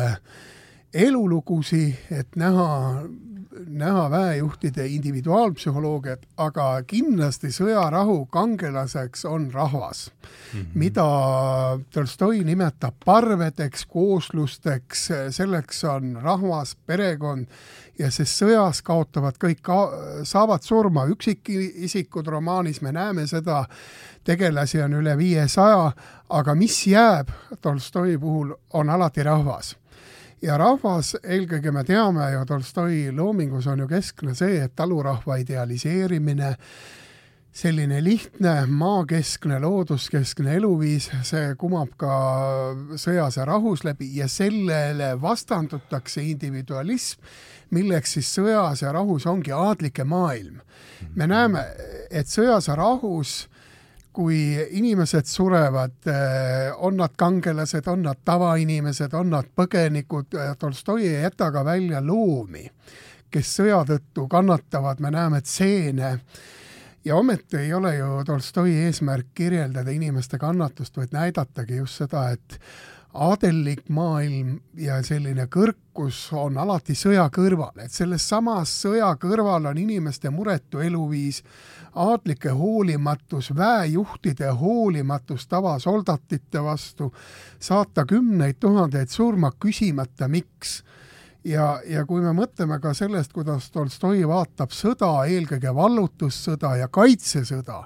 [0.94, 3.02] elulugusi, et näha
[3.68, 10.66] näha väejuhtide individuaalpsühholoogiat, aga kindlasti sõjarahu kangelaseks on rahvas mm, -hmm.
[10.74, 11.06] mida
[11.90, 17.46] Tolstoi nimetab parvedeks, kooslusteks, selleks on rahvas, perekond
[17.98, 19.90] ja sest sõjas kaotavad kõik ka,,
[20.22, 23.64] saavad surma üksikisikud, romaanis me näeme seda,
[24.24, 25.92] tegelasi on üle viiesaja,
[26.28, 27.28] aga mis jääb
[27.60, 29.79] Tolstoi puhul, on alati rahvas
[30.42, 36.54] ja rahvas, eelkõige me teame ju Tolstoi loomingus on ju keskne see, et talurahva idealiseerimine,
[37.52, 42.14] selline lihtne maakeskne, looduskeskne eluviis, see kumab ka
[43.00, 47.20] sõjas ja rahus läbi ja sellele vastandutakse individualism,
[47.74, 50.60] milleks siis sõjas ja rahus ongi aadlike maailm.
[51.14, 51.64] me näeme,
[52.10, 53.48] et sõjas ja rahus
[54.12, 54.38] kui
[54.70, 61.22] inimesed surevad, eh, on nad kangelased, on nad tavainimesed, on nad põgenikud, eh, Tolstoi ei
[61.22, 62.66] jäta ka välja loomi,
[63.30, 66.20] kes sõja tõttu kannatavad, me näeme tseene,
[67.04, 72.58] ja ometi ei ole ju Tolstoi eesmärk kirjeldada inimeste kannatust, vaid näidatagi just seda, et
[73.14, 79.78] aadellik maailm ja selline kõrkus on alati sõja kõrval, et selles samas sõja kõrval on
[79.78, 81.42] inimeste muretu eluviis,
[81.94, 87.14] aadlike hoolimatus, väejuhtide hoolimatus tavasoldatite vastu,
[87.60, 90.82] saata kümneid tuhandeid surma küsimata, miks.
[91.44, 97.84] ja, ja kui me mõtleme ka sellest, kuidas Tolstoi vaatab sõda, eelkõige vallutussõda ja kaitsesõda,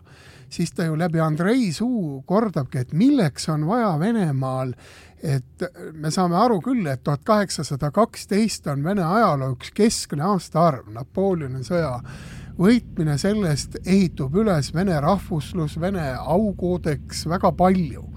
[0.51, 4.75] siis ta ju läbi Andrei suu kordabki, et milleks on vaja Venemaal
[5.25, 5.65] et
[5.97, 11.65] me saame aru küll, et tuhat kaheksasada kaksteist on Vene ajaloo üks keskne aastaarv, Napoleoni
[11.65, 11.95] sõja
[12.59, 18.11] võitmine sellest ehitub üles vene rahvuslus, vene aukoodeks, väga palju.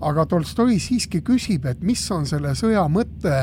[0.00, 3.36] aga Tolstoi siiski küsib, et mis on selle sõja mõte,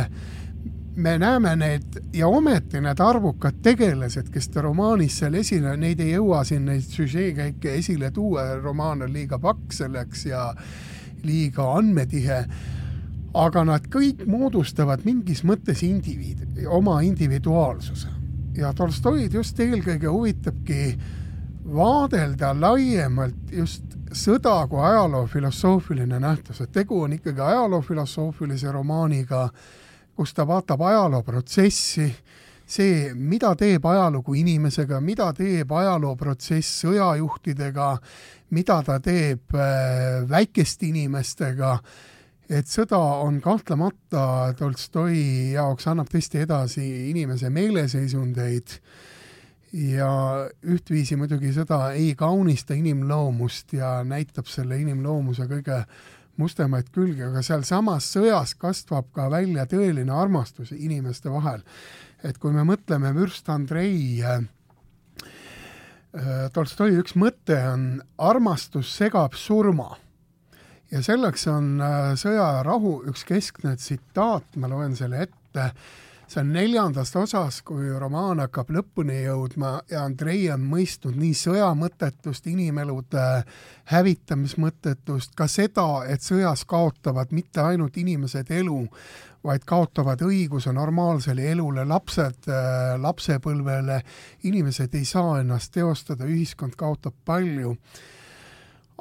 [0.95, 6.13] me näeme need ja ometi need arvukad tegelased, kes te romaanis seal esile, neid ei
[6.13, 10.51] jõua siin neid süžeekäike esile tuua, romaan on liiga pakk selleks ja
[11.23, 12.43] liiga andmetihe,
[13.33, 18.22] aga nad kõik moodustavad mingis mõttes indiviid, oma individuaalsuse
[18.57, 20.93] ja Tolstoid just eelkõige huvitabki
[21.73, 29.47] vaadelda laiemalt just sõda kui ajaloo filosoofiline nähtus, et tegu on ikkagi ajaloo filosoofilise romaaniga,
[30.15, 32.07] kus ta vaatab ajalooprotsessi,
[32.65, 37.89] see, mida teeb ajalugu inimesega, mida teeb ajalooprotsess sõjajuhtidega,
[38.53, 41.77] mida ta teeb äh, väikeste inimestega,
[42.49, 48.77] et sõda on kahtlemata Tolstoi jaoks, annab tõesti edasi inimese meeleseisundeid
[49.73, 50.09] ja
[50.69, 55.83] ühtviisi muidugi sõda ei kaunista inimloomust ja näitab selle inimloomuse kõige
[56.37, 61.61] mustemaid külgi, aga sealsamas sõjas kasvab ka välja tõeline armastus inimeste vahel.
[62.23, 64.45] et kui me mõtleme vürst Andrei äh,
[66.53, 69.97] Tolstoi üks mõte on armastus segab surma.
[70.93, 75.71] Ja selleks on äh, Sõja ja rahu üks keskne tsitaat, ma loen selle ette
[76.33, 81.67] see on neljandas osas, kui romaan hakkab lõpuni jõudma ja Andrei on mõistnud nii sõja
[81.77, 83.25] mõttetust, inimelude
[83.91, 88.79] hävitamismõttetust, ka seda, et sõjas kaotavad mitte ainult inimesed elu,
[89.43, 94.01] vaid kaotavad õiguse normaalsele elule, lapsed äh, lapsepõlvele,
[94.49, 97.75] inimesed ei saa ennast teostada, ühiskond kaotab palju.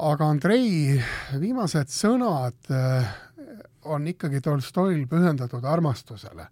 [0.02, 0.98] Aga Andrei
[1.38, 3.12] viimased sõnad äh,
[3.84, 6.48] on ikkagi Tolstoil pühendatud armastusele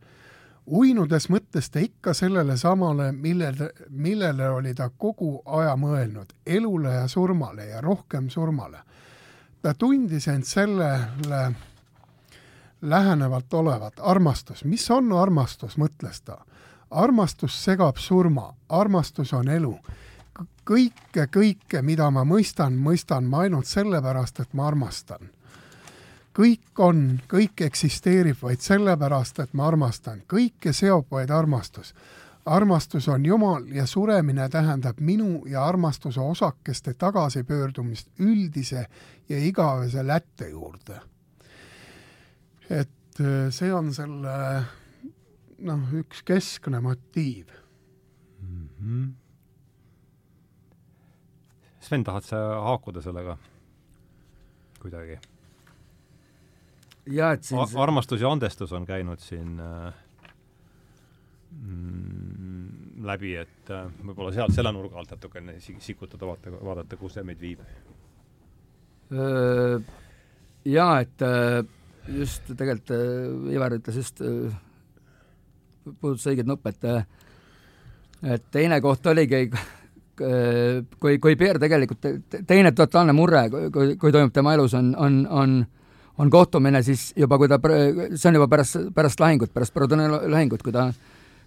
[0.70, 7.08] uinudes mõtles ta ikka sellele samale, millele, millele oli ta kogu aja mõelnud, elule ja
[7.08, 8.82] surmale ja rohkem surmale.
[9.62, 11.54] ta tundis end sellele
[12.82, 16.38] lähenevalt olevat, armastus, mis on armastus, mõtles ta.
[16.90, 19.78] armastus segab surma, armastus on elu.
[20.70, 25.30] Kõike, kõike, mida ma mõistan, mõistan ma ainult sellepärast, et ma armastan
[26.36, 31.94] kõik on, kõik eksisteerib vaid sellepärast, et ma armastan, kõike seob vaid armastus.
[32.46, 38.86] armastus on Jumal ja suremine tähendab minu ja armastuse osakeste tagasipöördumist üldise
[39.28, 41.00] ja igavese lätte juurde.
[42.70, 44.64] et äh, see on selle
[45.58, 47.46] noh, üks keskne motiiv
[48.40, 48.68] mm.
[48.68, 49.12] -hmm.
[51.90, 53.34] Sven, tahad sa haakuda sellega
[54.78, 55.16] kuidagi?
[57.10, 57.80] jaa, et siin see...
[57.82, 59.96] armastus ja andestus on käinud siin äh,
[61.56, 67.26] mm, läbi, et äh, võib-olla sealt selle nurga alt natukene sikutada, vaata, vaadata, kuhu see
[67.26, 67.66] meid viib.
[70.70, 71.58] Jaa, et äh,
[72.20, 74.54] just tegelikult äh, Ivar ütles just äh,,
[75.90, 77.02] puudutas õiget nuppu, et äh,
[78.36, 79.48] et teine koht oligi
[80.20, 82.06] kui, kui Pierre tegelikult,
[82.46, 85.60] teine totaalne murre, kui, kui toimub tema elus, on, on, on
[86.20, 87.56] on kohtumine siis juba, kui ta,
[88.12, 90.90] see on juba pärast, pärast lahingut, pärast Brodoni lahingut, kui ta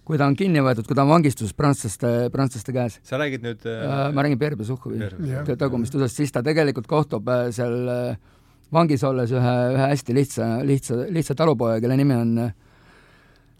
[0.04, 2.98] kui ta on kinni võetud, kui ta on vangistuses prantslaste, prantslaste käes.
[3.08, 5.00] sa räägid nüüd äh, ma räägin Pierre Besuchovi
[5.56, 8.18] tagumist osast, siis ta tegelikult kohtub äh, seal äh,
[8.72, 12.52] vangis olles ühe, ühe hästi lihtsa, lihtsa, lihtsa talupoja, kelle nimi on äh,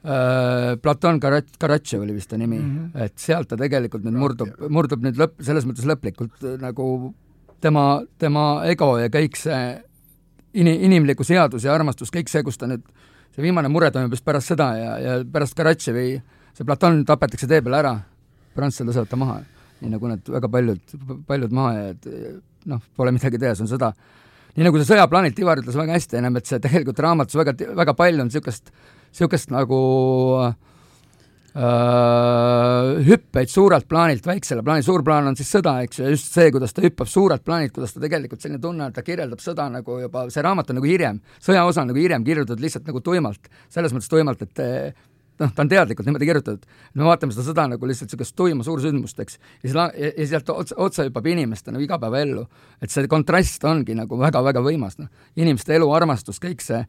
[0.05, 3.05] Platon Karat-, Karatšev oli vist ta nimi mm, -hmm.
[3.07, 7.15] et sealt ta tegelikult nüüd murdub, murdub nüüd lõpp, selles mõttes lõplikult nagu
[7.61, 9.61] tema, tema ego ja kõik see
[10.55, 12.85] in-, inimlikku seadus ja armastus, kõik see, kus ta nüüd,
[13.35, 16.09] see viimane mure toimub just pärast seda ja, ja pärast Karatševi,
[16.55, 17.95] see Platon tapetakse tee peal ära,
[18.55, 19.41] prantslased lasevad ta maha.
[19.81, 20.93] nii nagu need väga paljud,
[21.29, 22.07] paljud mahajääjad,
[22.71, 23.91] noh, pole midagi teha, see on sõda.
[24.55, 27.97] nii nagu see sõjaplaanilt, Ivar ütles väga hästi ennem, et see tegelikult raamatus väga, väga
[27.99, 28.71] palju on niisugust,
[29.15, 29.81] niisugust nagu
[30.43, 30.55] äh,
[33.07, 36.75] hüppeid suurelt plaanilt väiksele plaanile, suur plaan on siis sõda, eks ju, just see, kuidas
[36.75, 40.27] ta hüppab suurelt plaanilt, kuidas ta tegelikult selline tunne, et ta kirjeldab sõda nagu juba,
[40.35, 44.11] see raamat on nagu hiljem, sõjaosa on nagu hiljem kirjutatud lihtsalt nagu tuimalt, selles mõttes
[44.11, 44.65] tuimalt, et
[45.41, 46.67] noh, ta on teadlikult niimoodi kirjutatud,
[46.99, 50.53] me vaatame seda sõda nagu lihtsalt niisugust tuima suursündmust, eks, ja siis ja, ja sealt
[50.55, 52.47] otsa, otsa hüppab inimeste nagu igapäevaellu.
[52.83, 55.11] et see kontrast ongi nagu väga-väga võimas, noh.
[55.37, 56.83] inimeste elu, armastus, kõik see,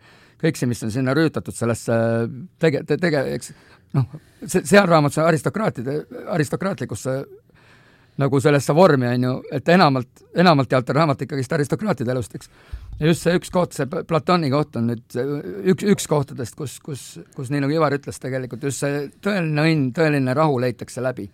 [0.53, 1.95] see, mis on sinna rüütatud sellesse
[2.61, 3.53] tege-, tege-, eks
[3.95, 5.97] noh, see, raamatus on aristokraatide,
[6.35, 7.15] aristokraatlikusse
[8.21, 12.51] nagu sellesse vormi, on ju, et enamalt, enamalt jaolt on raamat ikkagist aristokraatide elust, eks.
[12.99, 15.17] ja just see üks koht, see Platoni koht on nüüd
[15.73, 17.03] üks, üks kohtadest, kus, kus,
[17.35, 21.27] kus nii nagu Ivar ütles, tegelikult just see tõeline õnn, tõeline rahu leitakse läbi,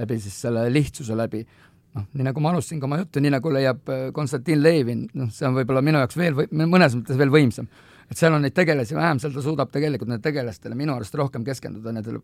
[0.00, 1.44] läbi siis selle lihtsuse läbi.
[1.92, 5.44] noh, nii nagu ma alustasin ka oma juttu, nii nagu leiab Konstantin Levin, noh, see
[5.44, 7.68] on võib-olla minu jaoks veel või mõnes mõttes veel võimsam
[8.12, 11.44] et seal on neid tegelasi vähem, seal ta suudab tegelikult nendele tegelastele minu arust rohkem
[11.46, 12.20] keskenduda nendele,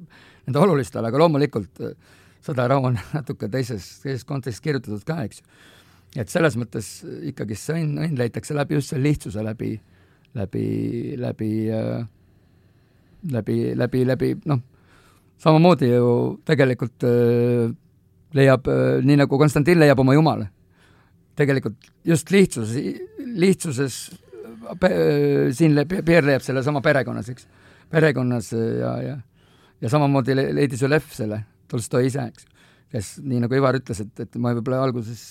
[0.47, 1.95] nende olulistele, aga loomulikult äh,
[2.45, 5.49] Sõda ja rahu on natuke teises, teises kontekstis kirjutatud ka, eks ju.
[6.23, 6.91] et selles mõttes
[7.33, 9.73] ikkagi see õnn, õnn leitakse läbi just selle lihtsuse läbi,
[10.39, 10.65] läbi,
[11.19, 12.07] läbi äh,,
[13.35, 14.63] läbi, läbi, läbi noh,
[15.43, 16.13] samamoodi ju
[16.49, 17.75] tegelikult äh,
[18.39, 18.71] leiab
[19.03, 20.47] nii nagu Konstantin leiab oma Jumala.
[21.39, 23.99] tegelikult just lihtsuses, lihtsuses
[25.57, 27.49] siin Pierre leiab sellesama perekonnas, eks,
[27.91, 29.17] perekonnas ja, ja
[29.81, 32.47] ja samamoodi leidis ju Lev selle, Tolstoi ise, eks
[32.93, 35.23] kes nii nagu Ivar ütles, et, et ma võib-olla alguses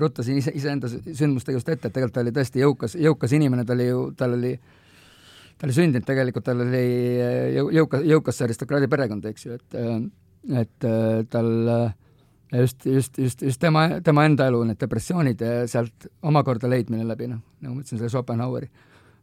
[0.00, 3.88] ruttasin ise, iseenda sündmustegevust ette, et tegelikult ta oli tõesti jõukas, jõukas inimene, ta oli
[3.90, 4.54] ju, tal oli,
[5.58, 6.82] ta oli sündinud tegelikult, tal oli
[7.58, 9.78] jõu-, jõukas, jõukasse aristokraadi perekond, eks ju, et
[10.62, 10.86] et
[11.28, 11.50] tal
[12.52, 17.28] just, just, just, just tema, tema enda elu, need depressioonid ja sealt omakorda leidmine läbi,
[17.30, 18.70] noh, nagu ma ütlesin, selle Schopenhaueri.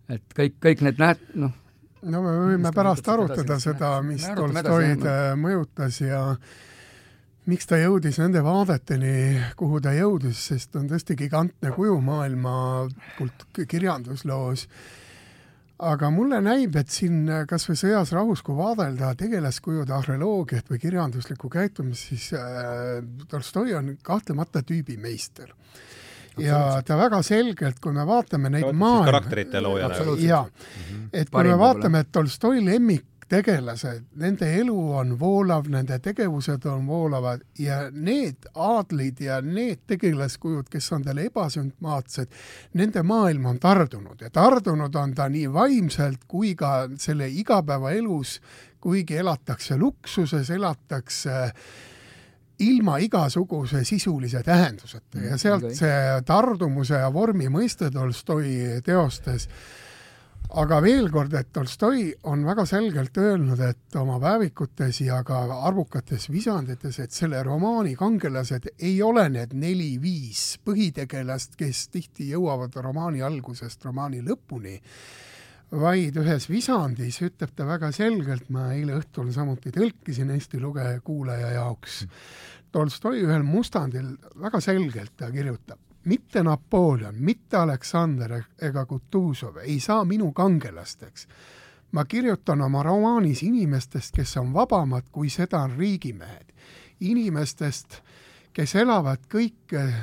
[0.09, 1.53] et kõik, kõik need näed, noh,
[2.05, 5.05] no me võime pärast arutada seda, mis Tolstoid
[5.41, 6.21] mõjutas ja
[7.49, 9.15] miks ta jõudis nende vaadeteni,
[9.57, 12.53] kuhu ta jõudis, sest on tõesti gigantne kuju maailma
[13.17, 14.67] kult-, kirjandusloos.
[15.79, 21.49] Aga mulle näib, et siin kas või Sõjas rahus, kui vaadelda tegelaskujude arheoloogiat või kirjanduslikku
[21.51, 23.01] käitumist, siis äh,
[23.31, 25.51] Tolstoi on kahtlemata tüübimeister
[26.41, 29.89] ja ta väga selgelt, kui me vaatame neid maailma karakterite looja.
[30.19, 31.09] jaa, mhm.
[31.13, 36.85] et kui me vaatame, et Tolstoi lemmik tegelased, nende elu on voolav, nende tegevused on
[36.87, 42.29] voolavad ja need aadlid ja need tegelaskujud, kes on talle ebasümpaatsed,
[42.77, 48.39] nende maailm on tardunud ja tardunud on ta nii vaimselt kui ka selle igapäevaelus,
[48.81, 51.39] kuigi elatakse luksuses, elatakse
[52.59, 59.49] ilma igasuguse sisulise tähenduseta ja sealt see tardumuse ja vormi mõiste Tolstoi teostes
[60.53, 66.29] aga veel kord, et Tolstoi on väga selgelt öelnud, et oma päevikutes ja ka arvukates
[66.31, 73.85] visandites, et selle romaani kangelased ei ole need neli-viis põhitegelast, kes tihti jõuavad romaani algusest
[73.85, 74.75] romaani lõpuni,
[75.75, 81.55] vaid ühes visandis ütleb ta väga selgelt, ma eile õhtul samuti tõlkisin Eesti lugeja, kuulaja
[81.57, 82.05] jaoks,
[82.75, 90.05] Tolstoi ühel mustandil väga selgelt ta kirjutab, mitte Napoleon, mitte Aleksander ega Kutuzov ei saa
[90.05, 91.27] minu kangelasteks.
[91.91, 96.53] ma kirjutan oma romaanis inimestest, kes on vabamad, kui seda on riigimehed.
[96.99, 98.01] inimestest,
[98.53, 99.93] kes elavad kõike,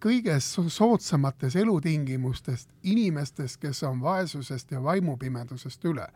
[0.00, 6.08] kõige soodsamates elutingimustest, inimestest, kes on vaesusest ja vaimupimedusest üle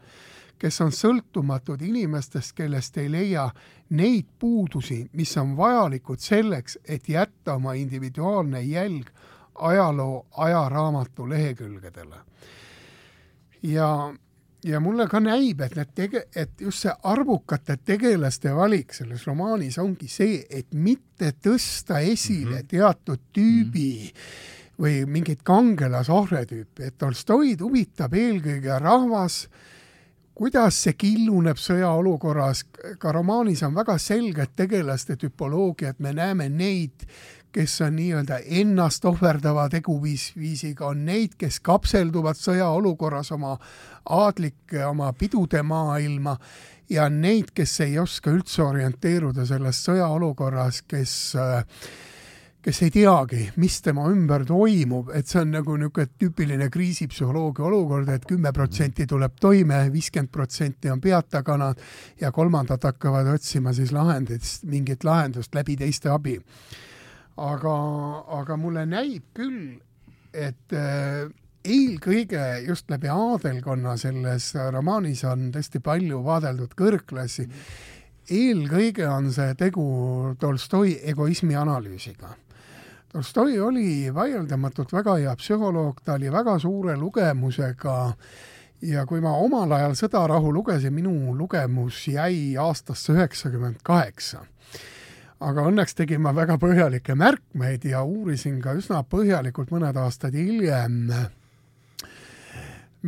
[0.58, 3.48] kes on sõltumatud inimestest, kellest ei leia
[3.90, 9.10] neid puudusi, mis on vajalikud selleks, et jätta oma individuaalne jälg
[9.58, 12.16] ajaloo ajaraamatu lehekülgedele.
[13.62, 14.14] ja,
[14.64, 19.78] ja mulle ka näib, et need tege-, et just see arvukate tegelaste valik selles romaanis
[19.78, 22.68] ongi see, et mitte tõsta esile mm -hmm.
[22.68, 24.82] teatud tüübi mm -hmm.
[24.82, 29.48] või mingit kangelase ohvretüüpi, et Tolstoid huvitab eelkõige rahvas,
[30.38, 32.62] kuidas see killuneb sõjaolukorras,
[33.02, 37.06] ka romaanis on väga selged tegelaste tüpoloogiad, me näeme neid,
[37.52, 43.56] kes on nii-öelda ennast ohverdava teguviisiga, on neid, kes kapselduvad sõjaolukorras oma
[44.04, 46.36] aadlike, oma pidude maailma
[46.90, 51.64] ja neid, kes ei oska üldse orienteeruda selles sõjaolukorras, kes äh,
[52.68, 58.08] kes ei teagi, mis tema ümber toimub, et see on nagu niisugune tüüpiline kriisipsühholoogia olukord,
[58.12, 61.70] et kümme protsenti tuleb toime, viiskümmend protsenti on peatakana
[62.20, 66.34] ja kolmandad hakkavad otsima siis lahendit, mingit lahendust läbi teiste abi.
[67.38, 67.76] aga,
[68.36, 69.78] aga mulle näib küll,
[70.34, 71.30] et äh,
[71.64, 77.48] eelkõige just läbi aadelkonna selles romaanis on tõesti palju vaadeldud kõrgklassi,
[78.28, 79.86] eelkõige on see tegu
[80.38, 82.34] Tolstoi egoismi analüüsiga
[83.12, 87.94] Tolstoi oli vaieldamatult väga hea psühholoog, ta oli väga suure lugemusega
[88.84, 94.44] ja kui ma omal ajal Sõdarahu lugesin, minu lugemus jäi aastasse üheksakümmend kaheksa.
[95.40, 101.12] aga õnneks tegin ma väga põhjalikke märkmeid ja uurisin ka üsna põhjalikult mõned aastad hiljem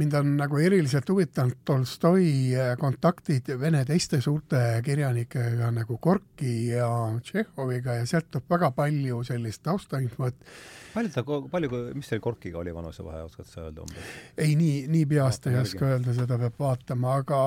[0.00, 2.26] mind on nagu eriliselt huvitanud Tolstoi
[2.56, 6.88] äh, kontaktid Vene teiste suurte kirjanikega nagu Gorki ja
[7.20, 10.38] Tšehhoviga ja sealt tuleb väga palju sellist taustainfot.
[10.94, 14.14] palju ta, palju, mis teil Gorkiga oli vanusevahe, oskad sa öelda umbes?
[14.38, 17.42] ei, nii, nii peast no, ei oska öelda, seda peab vaatama, aga,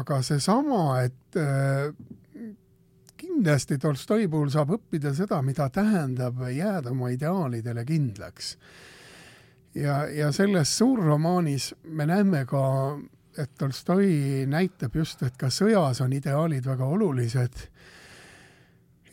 [0.00, 1.92] aga seesama, et äh,
[3.20, 8.56] kindlasti Tolstoi puhul saab õppida seda, mida tähendab jääda oma ideaalidele kindlaks
[9.74, 12.64] ja, ja selles suurromaanis me näeme ka,
[13.38, 17.68] et Tolstoi näitab just, et ka sõjas on ideaalid väga olulised.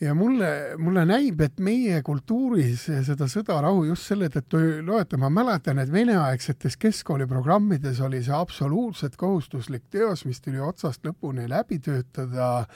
[0.02, 5.78] ja mulle, mulle näib, et meie kultuuris seda sõda-rahu just selle tõttu loeta, ma mäletan,
[5.78, 12.66] et veneaegsetes keskkooliprogrammides oli see absoluutselt kohustuslik teos, mis tuli otsast lõpuni läbi töötada,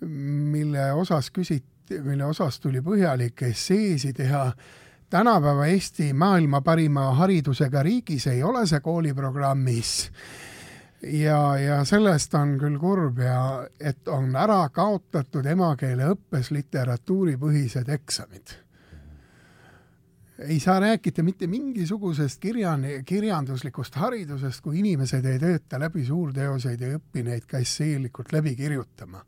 [0.00, 4.48] mille osas küsiti, mille osas tuli põhjalik esseesi teha
[5.10, 10.12] tänapäeva Eesti maailma parima haridusega riigis ei ole see kooliprogrammis.
[11.02, 18.58] ja, ja sellest on küll kurb ja et on ära kaotatud emakeele õppes literatuuripõhised eksamid
[20.40, 26.94] ei saa rääkida mitte mingisugusest kirjan-, kirjanduslikust haridusest, kui inimesed ei tööta läbi suurteoseid ja
[26.96, 29.24] õpi neid ka esseelikult läbi kirjutama.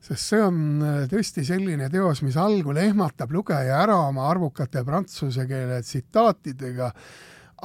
[0.00, 5.46] Sest see on äh, tõesti selline teos, mis algul ehmatab lugeja ära oma arvukate prantsuse
[5.50, 6.92] keele tsitaatidega,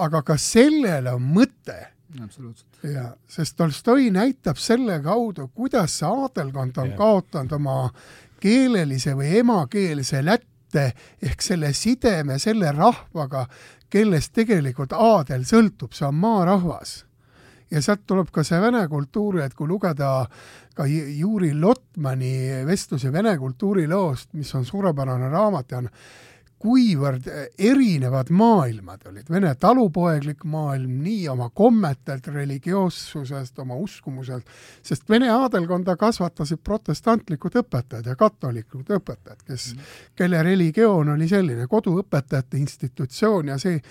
[0.04, 1.80] aga ka sellel on mõte
[2.24, 2.80] absoluutselt.
[2.84, 6.98] ja, sest Tolstoi näitab selle kaudu, kuidas see aadelkond on ja.
[6.98, 7.78] kaotanud oma
[8.44, 10.90] keelelise või emakeelse lätte
[11.24, 13.46] ehk selle sideme selle rahvaga,
[13.90, 17.04] kellest tegelikult aadel sõltub, see on maarahvas.
[17.72, 20.26] ja sealt tuleb ka see vene kultuur, et kui lugeda
[20.74, 25.90] ka Juri Lotmani vestlusi vene kultuuriloost, mis on suurepärane raamat ja on
[26.64, 27.28] kuivõrd
[27.60, 34.48] erinevad maailmad olid, Vene talupoeglik maailm nii oma kommetelt, religioossusest, oma uskumuselt,
[34.84, 41.68] sest Vene aadelkonda kasvatasid protestantlikud õpetajad ja katolikud õpetajad, kes mm., kelle religioon oli selline
[41.68, 43.82] koduõpetajate institutsioon ja see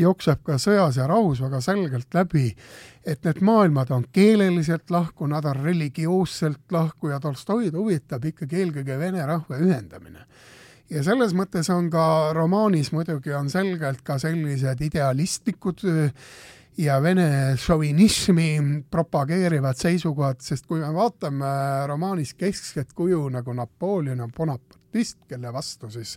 [0.00, 2.48] jookseb ka sõjas ja rahus väga selgelt läbi,
[3.04, 8.98] et need maailmad on keeleliselt lahku, nad on religioosselt lahku ja Tolstoid huvitab ikkagi eelkõige
[8.98, 10.24] vene rahva ühendamine
[10.92, 16.10] ja selles mõttes on ka romaanis muidugi on selgelt ka sellised idealistlikud äh,
[16.78, 21.50] ja vene šovinismi propageerivad seisukohad, sest kui me vaatame
[21.88, 26.16] romaanis keskset kuju nagu Napoleon on bonapardist, kelle vastu siis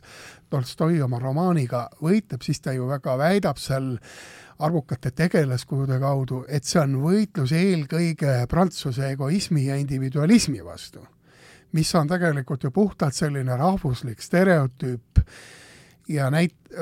[0.49, 3.95] Tolstoi oma romaaniga võitleb, siis ta ju väga väidab seal
[4.63, 11.03] arvukate tegelaskujude kaudu, et see on võitlus eelkõige Prantsuse egoismi ja individualismi vastu
[11.75, 15.23] mis on tegelikult ju puhtalt selline rahvuslik stereotüüp
[16.11, 16.75] ja näit-,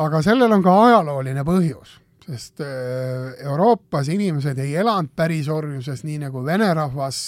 [0.00, 6.44] aga sellel on ka ajalooline põhjus, sest äh, Euroopas inimesed ei elanud pärisorjuses, nii nagu
[6.46, 7.20] vene rahvas,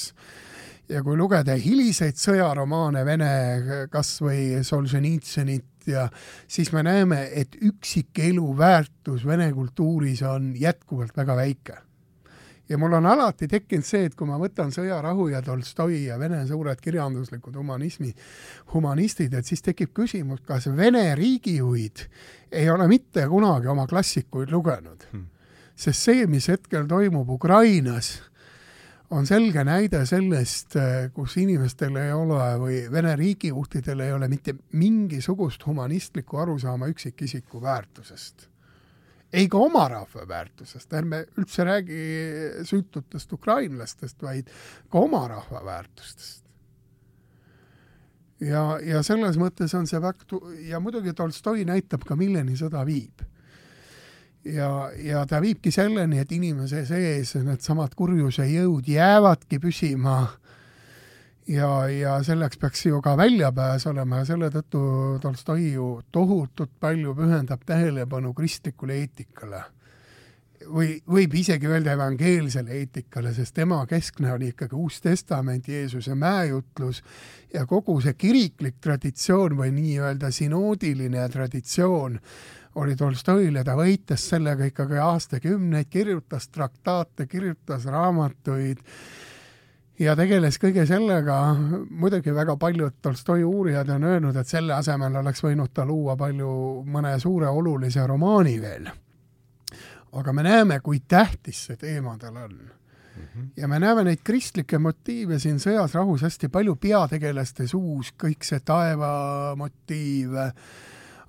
[0.93, 3.31] ja kui lugeda hiliseid sõjaromaane Vene,
[3.93, 6.09] kas või Solženitsõnit ja
[6.51, 11.79] siis me näeme, et üksikelu väärtus vene kultuuris on jätkuvalt väga väike
[12.69, 16.43] ja mul on alati tekkinud see, et kui ma võtan Sõjarahu ja Tolstoi ja Vene
[16.49, 18.13] suured kirjanduslikud humanismi,
[18.75, 22.07] humanistid, et siis tekib küsimus, kas Vene riigijuhid
[22.53, 25.09] ei ole mitte kunagi oma klassikuid lugenud.
[25.13, 25.29] Hmm..
[25.77, 28.21] sest see, mis hetkel toimub Ukrainas,
[29.11, 30.77] on selge näide sellest,
[31.13, 38.52] kus inimestel ei ole või Vene riigijuhtidel ei ole mitte mingisugust humanistlikku arusaama üksikisiku väärtusest
[39.33, 41.99] ei ka oma rahva väärtusest, ärme üldse räägi
[42.69, 44.51] süütutest ukrainlastest, vaid
[44.93, 46.45] ka oma rahva väärtustest.
[48.41, 53.25] ja, ja selles mõttes on see väga, ja muidugi Tolstoi näitab ka, milleni sõda viib.
[54.45, 60.27] ja, ja ta viibki selleni, et inimese sees needsamad kurjuse jõud jäävadki püsima
[61.49, 64.83] ja, ja selleks peaks ju ka väljapääs olema ja selle tõttu
[65.23, 69.63] Tolstoi ju tohutult palju pühendab tähelepanu kristlikule eetikale.
[70.63, 77.03] või võib isegi öelda evangeelsele eetikale, sest tema keskne oli ikkagi Uus Testament, Jeesuse mäejutlus
[77.55, 82.21] ja kogu see kiriklik traditsioon või nii-öelda sinoodiline traditsioon
[82.75, 88.79] oli Tolstoil ja ta võitles sellega ikkagi aastakümneid, kirjutas traktaate, kirjutas raamatuid
[90.03, 91.37] ja tegeles kõige sellega,
[91.91, 96.51] muidugi väga paljud Tolstoi uurijad on öelnud, et selle asemel oleks võinud ta luua palju
[96.91, 98.91] mõne suure olulise romaani veel.
[100.13, 103.23] aga me näeme, kui tähtis see teema tal on mm.
[103.23, 103.49] -hmm.
[103.57, 108.61] ja me näeme neid kristlikke motiive siin Sõjas rahus hästi palju peategelaste suus, kõik see
[108.61, 110.37] taeva motiiv,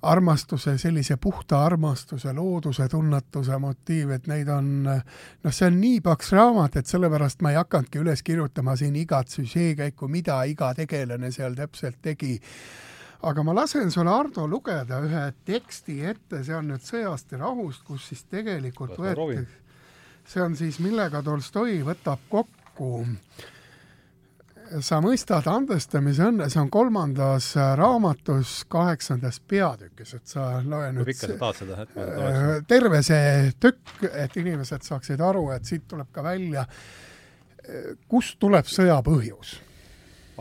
[0.04, 6.32] armastuse, sellise puhta armastuse, looduse tunnetuse motiiv, et neid on, noh, see on nii paks
[6.36, 11.56] raamat, et sellepärast ma ei hakanudki üles kirjutama siin igat süžeekäiku, mida iga tegelane seal
[11.58, 12.38] täpselt tegi.
[13.24, 17.84] aga ma lasen sulle, Ardo, lugeda ühe teksti ette, see on nüüd Sõjast ja rahust,
[17.84, 19.46] kus siis tegelikult võeti,
[20.28, 23.53] see on siis, millega Tolstoi võtab kokku äh,
[24.84, 31.04] sa mõistad andestamise õnne, see on kolmandas äh, raamatus kaheksandas peatükis, et sa loe nüüd
[31.04, 32.06] kui pikka sa tahad seda hetke?
[32.28, 38.38] Äh, terve see tükk, et inimesed saaksid aru, et siit tuleb ka välja, äh, kust
[38.42, 39.58] tuleb sõja põhjus.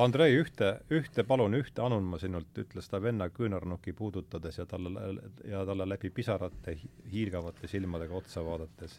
[0.03, 5.19] Andrei, ühte, ühte, palun ühte anun ma sinult, ütles ta venna küünarnuki puudutades ja talle,
[5.45, 6.80] ja talle läbi pisarate
[7.11, 8.97] hiilgavate silmadega otsa vaadates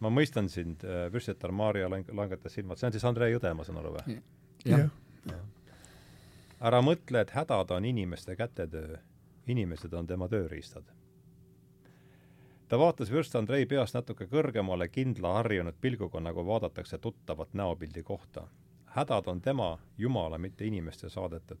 [0.00, 3.80] ma mõistan sind, Püssetar Maarja lang-, langetas silmad, see on siis Andrei Jõde, ma saan
[3.82, 4.20] aru või?
[4.66, 4.88] jah
[5.30, 5.38] ja.
[6.60, 8.98] ära mõtle, et hädad on inimeste kätetöö,
[9.46, 10.84] inimesed on tema tööriistad.
[12.68, 18.48] ta vaatas vürst Andrei peast natuke kõrgemale kindla harjunud pilguga, nagu vaadatakse tuttavat näopildi kohta.
[18.84, 21.58] hädad on tema, Jumala, mitte inimeste saadetud.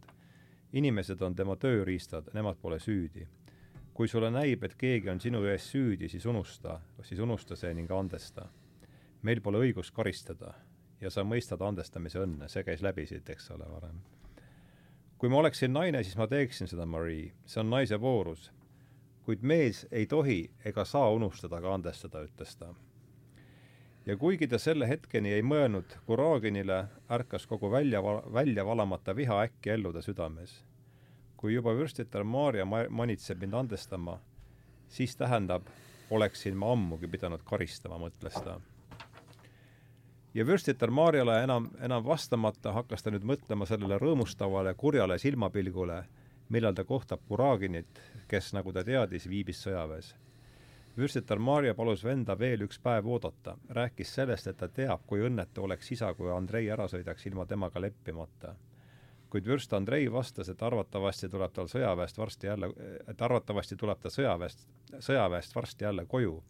[0.72, 3.28] inimesed on tema tööriistad, nemad pole süüdi.
[3.96, 7.90] Kui sulle näib, et keegi on sinu ees süüdi, siis unusta, siis unusta see ning
[7.90, 8.48] andesta.
[9.22, 10.52] meil pole õigust karistada
[11.00, 14.02] ja sa mõistad andestamise õnne, see käis läbi siit, eks ole, varem.
[15.18, 18.50] kui ma oleksin naine, siis ma teeksin seda, Marie, see on naise voorus
[19.26, 22.68] kuid mees ei tohi ega saa unustada ka andestada, ütles ta.
[24.06, 28.02] ja kuigi ta selle hetkeni ei mõelnud Kuraginile, ärkas kogu välja,
[28.34, 30.60] välja valamata viha äkki ellu ta südames.
[31.36, 34.18] Kui juba vürstitar Maarja ma-, manitseb mind andestama,
[34.88, 35.66] siis tähendab,
[36.10, 38.60] oleksin ma ammugi pidanud karistama, mõtles ta.
[40.34, 46.04] ja vürstitar Maarjale enam, enam vastamata hakkas ta nüüd mõtlema sellele rõõmustavale kurjale silmapilgule,
[46.48, 50.14] millal ta kohtab Kuraginit, kes, nagu ta teadis, viibis sõjaväes.
[50.96, 55.62] vürstitar Maarja palus venda veel üks päev oodata, rääkis sellest, et ta teab, kui õnnetu
[55.64, 58.54] oleks isa, kui Andrei ära sõidaks ilma temaga leppimata.
[59.30, 62.70] Kuid vürst Andrei vastas, et arvatavasti tuleb tal sõjaväest varsti jälle,
[63.08, 64.68] et arvatavasti tuleb ta sõjaväest,
[64.98, 66.42] sõjaväest varsti jälle koju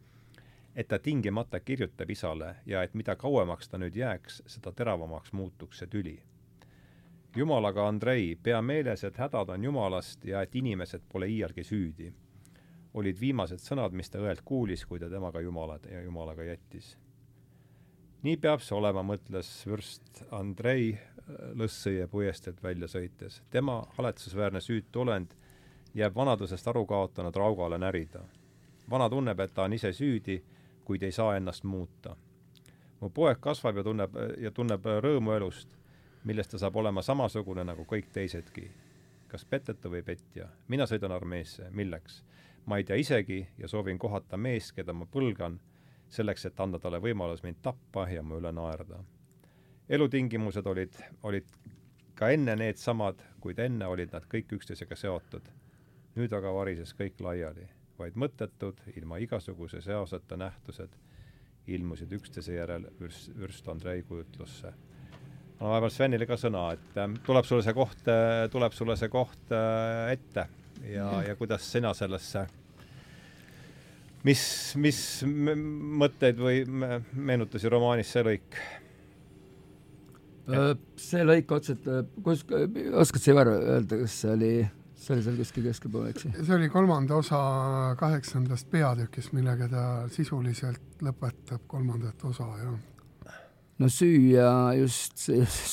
[0.77, 5.79] et ta tingimata kirjutab isale ja et mida kauemaks ta nüüd jääks, seda teravamaks muutuks
[5.79, 6.19] see tüli
[7.37, 12.13] Jumalaga, Andrei, pea meeles, et hädad on Jumalast ja et inimesed pole iialgi süüdi.
[12.97, 16.97] olid viimased sõnad, mis ta õelt kuulis, kui ta temaga Jumalad ja Jumalaga jättis.
[18.23, 20.99] nii peab see olema, mõtles vürst Andrei
[21.29, 23.43] lõsssõie puiesteelt välja sõites.
[23.51, 25.35] tema haletsusväärne süütu olend
[25.95, 28.25] jääb vanadusest aru kaotanud raugale närida.
[28.91, 30.43] vana tunneb, et ta on ise süüdi,
[30.85, 32.17] kuid ei saa ennast muuta.
[33.01, 35.77] mu poeg kasvab ja tunneb ja tunneb rõõmu elust
[36.27, 38.71] milles ta saab olema samasugune nagu kõik teisedki.
[39.27, 42.23] kas peteta või petja, mina sõidan armeesse, milleks?
[42.67, 45.59] ma ei tea isegi ja soovin kohata meest, keda ma põlgan,
[46.09, 48.99] selleks, et anda talle võimalus mind tappa ja mu üle naerda.
[49.89, 51.47] Elutingimused olid, olid
[52.15, 55.53] ka enne needsamad, kuid enne olid nad kõik üksteisega seotud.
[56.17, 57.67] nüüd aga varises kõik laiali,
[57.99, 60.95] vaid mõttetud, ilma igasuguse seoseta nähtused
[61.67, 64.73] ilmusid üksteise järel vürst, vürst Andrei kujutlusse
[65.57, 69.09] annan vahepeal Svenile ka sõna, et äh, tuleb sulle see koht, äh, tuleb sulle see
[69.13, 70.47] koht äh, ette
[70.91, 72.45] ja, ja kuidas sina sellesse,
[74.27, 74.43] mis,
[74.81, 78.61] mis mõtteid või meenutusi romaanis see lõik?
[80.47, 82.45] See lõik otseselt, kus,
[82.95, 84.51] oskad sa, Ivar, öelda, kas see oli,
[84.97, 87.41] see oli seal kuskil keskelpool, eks see oli kolmanda osa
[88.01, 92.77] kaheksandast peatükist, millega ta sisuliselt lõpetab kolmandat osa, jah
[93.83, 95.19] no süüa just,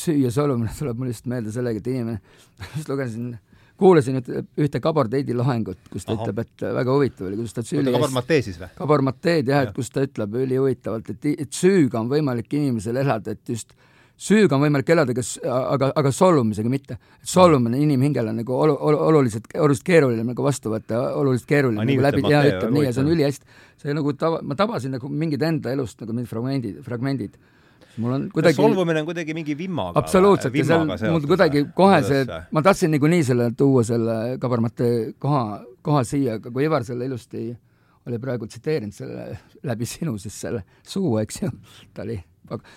[0.04, 2.20] süüa solvumine tuleb mulle just meelde sellega, et inimene,
[2.76, 3.32] just lugesin,
[3.80, 6.26] kuulasin ühte, ühte Gabor Teidi loengut, kus ta Aha.
[6.26, 8.70] ütleb, et väga huvitav oli, kus ta üli Gabor Matee siis või?
[8.78, 13.00] Gabor Mateed jah ja., et kus ta ütleb ülihuvitavalt, et, et süüga on võimalik inimesel
[13.04, 13.76] elada, et just
[14.24, 16.98] süüga on võimalik elada, kas, aga, aga solvumisega mitte.
[17.28, 22.06] solvumine inimhingele on nagu olu, olu, oluliselt, oluliselt keeruline nagu vastu võtta, oluliselt keeruline nagu
[22.08, 23.58] läbi, ja ütleb nii ja see on ülihästi.
[23.84, 27.38] see nagu tava, ma tabasin nagu mingid enda elust nagu mingid fragmendid, fragmendid
[27.98, 32.00] mul on kuidagi solvumine on kuidagi mingi vimmaga absoluutselt, ja see on mul kuidagi kohe
[32.08, 34.90] see, ma tahtsin niikuinii selle tuua, selle kabarmate
[35.22, 37.52] koha, koha siia, aga kui Ivar selle ilusti
[38.08, 39.28] oli praegu tsiteerinud selle
[39.64, 41.52] läbi sinu siis selle suu, eks ju,
[41.94, 42.18] ta oli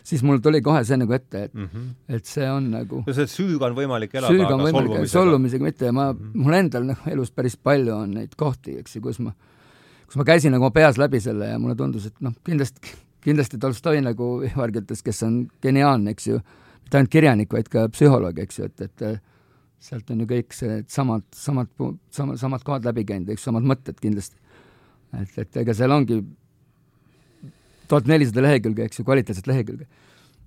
[0.07, 1.89] siis mul tuli kohe see nagu ette, et mm, -hmm.
[2.17, 5.91] et see on nagu no see süüga on võimalik elada, on võimalik elada, solvumisega mitte
[5.91, 6.45] ja ma mm, -hmm.
[6.45, 9.33] mul endal noh, elus päris palju on neid kohti, eks ju, kus ma,
[10.07, 12.95] kus ma käisin nagu peas läbi selle ja mulle tundus, et noh, kindlasti
[13.27, 16.41] kindlasti Tolstoi nagu Ivargi ütles, kes on geniaalne, eks ju,
[16.85, 19.23] mitte ainult kirjanik, vaid ka psühholoog, eks ju, et, et
[19.83, 21.71] sealt on ju kõik see samad, samad,
[22.15, 24.39] samad, samad kohad läbi käinud, eks, samad mõtted kindlasti.
[25.17, 26.21] et, et ega seal ongi
[27.91, 29.87] tuhat nelisada lehekülge, eks ju, kvaliteetset lehekülge.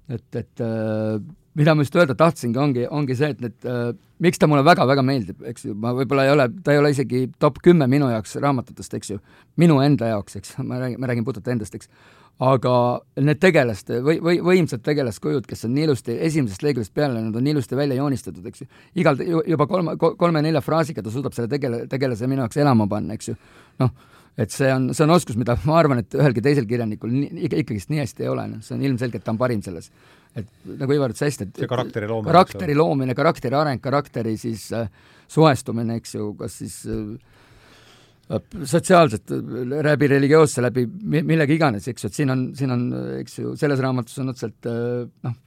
[0.10, 1.20] et, et äh,
[1.60, 3.92] mida ma just öelda tahtsingi, ongi, ongi see, et need äh,,
[4.24, 7.28] miks ta mulle väga-väga meeldib, eks ju, ma võib-olla ei ole, ta ei ole isegi
[7.42, 9.20] top kümme minu jaoks raamatutest, eks ju,
[9.62, 11.92] minu enda jaoks, eks, ma räägin, ma räägin puhtalt endast, eks
[12.40, 12.74] aga
[13.20, 17.50] need tegelaste või, või võimsad tegelaskujud, kes on nii ilusti esimesest leheküljest peale, nad on
[17.52, 18.68] ilusti välja joonistatud, eks ju.
[19.04, 23.34] igal, juba kolme, kolme-nelja fraasiga ta suudab selle tegele, tegelase minu jaoks elama panna, eks
[23.34, 23.36] ju.
[23.84, 23.92] noh,
[24.38, 27.92] et see on, see on oskus, mida ma arvan, et ühelgi teisel kirjanikul nii, ikkagist
[27.94, 29.90] nii hästi ei ole, noh, see on ilmselgelt, ta on parim selles.
[30.38, 30.48] et
[30.80, 34.88] nagu Ivar ütles hästi, et see karakteri loomine, karakteri loomine, karakteri areng, karakteri siis äh,
[35.28, 39.34] suhestumine, eks ju, kas siis äh, sotsiaalselt,
[39.90, 43.82] läbi religioosse, läbi millega iganes, eks ju, et siin on, siin on, eks ju, selles
[43.82, 44.70] raamatus on otseselt
[45.26, 45.38] noh,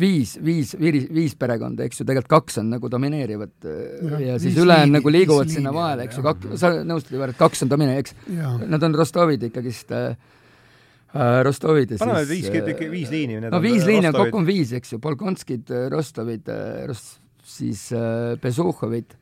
[0.00, 4.56] viis, viis, viis, viis perekonda, eks ju, tegelikult kaks on nagu domineerivad ja, ja siis
[4.60, 8.04] ülejäänud nagu liiguvad sinna vahele, eks ju, kak-, sa nõustud ju, et kaks on domineeriv,
[8.04, 8.16] eks?
[8.68, 10.16] Nad on Rostovid ikkagist äh,,
[11.14, 13.40] äh, Rostovid ja paneme siis viis, äh, viis liini.
[13.46, 16.52] no viis liini on, kokku on viis, eks ju, Polkonskid, Rostovid,
[16.90, 17.20] Rost-,
[17.56, 19.16] siis äh, Besuhovid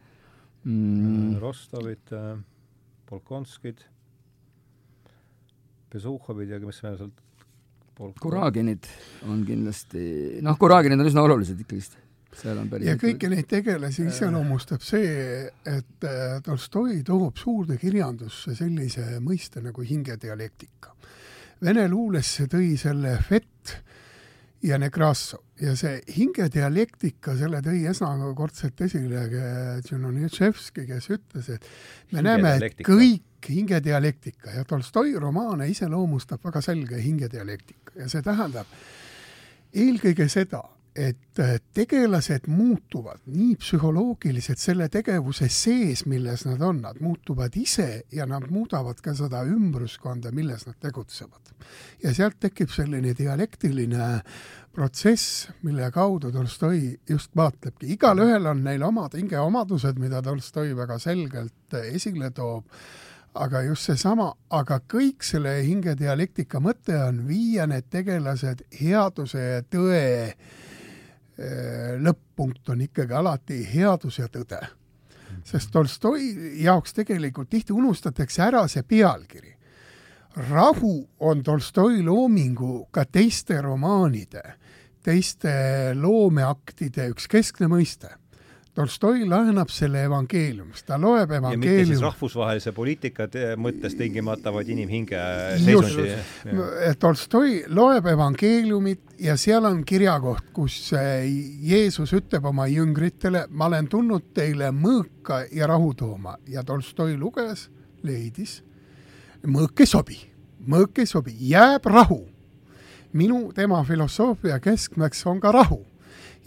[0.64, 2.16] mm,, Rostovid,
[3.10, 3.84] Polkonskid,
[5.94, 7.20] Besuhovid ja mis veel sealt
[7.94, 8.88] Polk- Kuraginid
[9.30, 11.96] on kindlasti, noh, Kuraginid on üsna olulised ikkagist,
[12.34, 18.56] seal on päris ja kõiki neid tegelasi iseloomustab see, et äh, Tolstoi toob suurde kirjandusse
[18.58, 20.94] sellise mõiste nagu hingedialektika.
[21.64, 23.76] Vene luulesse tõi selle Fett
[24.64, 29.28] ja Nekrassov ja see hingedialektika, selle tõi esmakordselt esile
[29.84, 31.70] Tšernonitševski, kes ütles, et
[32.10, 32.90] me näeme, et Hingedialektika.
[33.44, 38.66] Kõik hingedialektika ja Tolstoi romaane iseloomustab väga selge hingedialektika ja see tähendab
[39.74, 40.62] eelkõige seda,
[40.94, 48.04] et äh, tegelased muutuvad nii psühholoogiliselt selle tegevuse sees, milles nad on, nad muutuvad ise
[48.12, 51.40] ja nad muudavad ka seda ümbruskonda, milles nad tegutsevad.
[52.02, 54.20] ja sealt tekib selline dialektiline
[54.72, 61.82] protsess, mille kaudu Tolstoi just vaatlebki, igalühel on neil omad hingeomadused, mida Tolstoi väga selgelt
[61.82, 62.70] esile toob
[63.34, 70.02] aga just seesama, aga kõik selle hingedialektika mõte on viia need tegelased headuse ja tõe
[70.30, 74.60] eh, lõpp-punkt on ikkagi alati headus ja tõde.
[75.44, 79.54] sest Tolstoi jaoks tegelikult tihti unustatakse ära see pealkiri.
[80.50, 84.42] rahu on Tolstoi loomingu ka teiste romaanide,
[85.02, 88.14] teiste loomeaktide üks keskne mõiste.
[88.74, 94.50] Tolstoi laenab selle evangeeliumist, ta loeb ja mitte siis evangeeliumi rahvusvahelise poliitika te- mõttes tingimata,
[94.50, 95.20] vaid inimhinge
[95.62, 96.16] seisundi.
[96.98, 101.22] Tolstoi loeb evangeeliumit ja seal on kirjakoht, kus äh,
[101.62, 107.68] Jeesus ütleb oma jüngritele, ma olen tulnud teile mõõka ja rahu tooma ja Tolstoi luges,
[108.02, 108.58] leidis,
[109.46, 110.18] mõõk ei sobi,
[110.66, 112.24] mõõk ei sobi, jääb rahu.
[113.14, 115.84] minu, tema filosoofia keskmeks on ka rahu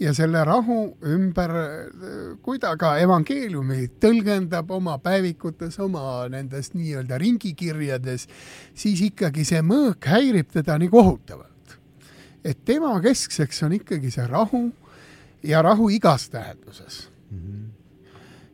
[0.00, 1.52] ja selle rahu ümber,
[2.42, 8.28] kui ta ka evangeeliumi tõlgendab oma päevikutes, oma nendes nii-öelda ringikirjades,
[8.78, 11.78] siis ikkagi see mõõk häirib teda nii kohutavalt.
[12.44, 14.70] et tema keskseks on ikkagi see rahu
[15.42, 17.08] ja rahu igas tähenduses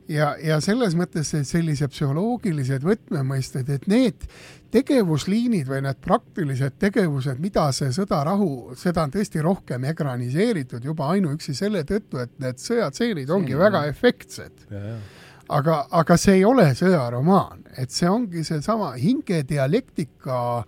[0.08, 4.26] ja, ja selles mõttes sellised psühholoogilised võtmemõisted, et need
[4.74, 11.54] tegevusliinid või need praktilised tegevused, mida see sõda-rahu, seda on tõesti rohkem ekraniseeritud juba ainuüksi
[11.56, 13.94] selle tõttu, et need sõjatseenid ongi Stseenid, väga jah.
[13.94, 14.66] efektsed.
[15.54, 20.64] aga, aga see ei ole sõjaromaan, et see ongi seesama hingedialektika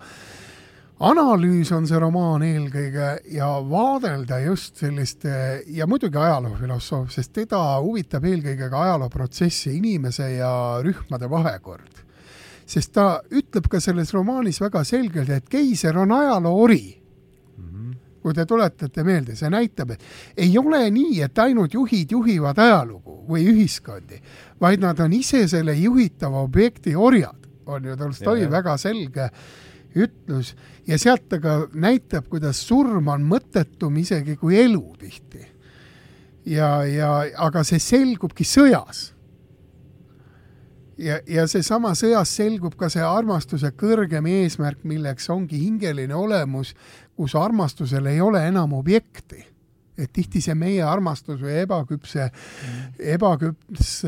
[1.00, 8.24] analüüs on see romaan eelkõige ja vaadelda just selliste ja muidugi ajaloofilosoof, sest teda huvitab
[8.24, 10.52] eelkõige ka ajalooprotsessi, inimese ja
[10.84, 12.04] rühmade vahekord.
[12.66, 17.06] sest ta ütleb ka selles romaanis väga selgelt, et keiser on ajaloo ori
[18.26, 20.02] kui te tuletate meelde, see näitab, et
[20.42, 24.18] ei ole nii, et ainult juhid juhivad ajalugu või ühiskondi,
[24.58, 29.28] vaid nad on ise selle juhitava objekti orjad, on ju Tolstoi väga selge
[29.96, 30.54] ütlus
[30.86, 35.44] ja sealt ta ka näitab, kuidas surm on mõttetum isegi kui elu tihti.
[36.46, 39.16] ja, ja aga see selgubki sõjas
[40.98, 46.74] ja, ja seesama sõjas selgub ka see armastuse kõrgem eesmärk, milleks ongi hingeline olemus,
[47.16, 49.44] kus armastusel ei ole enam objekti.
[49.96, 52.26] et tihti see meie armastus või ebaküpse,
[53.00, 54.02] ebaküps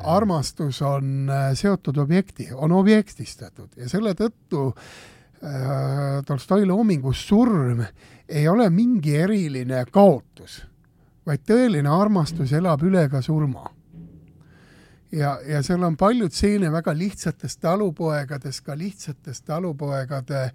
[0.00, 4.86] armastus on äh, seotud objekti, on objektistatud ja selle tõttu äh,
[6.26, 7.82] Tolstoi loomingus surm
[8.28, 10.62] ei ole mingi eriline kaotus,
[11.26, 13.66] vaid tõeline armastus elab üle ka surma.
[15.14, 20.48] Ja, ja seal on palju stseene väga lihtsatest talupoegadest, ka lihtsatest talupoegade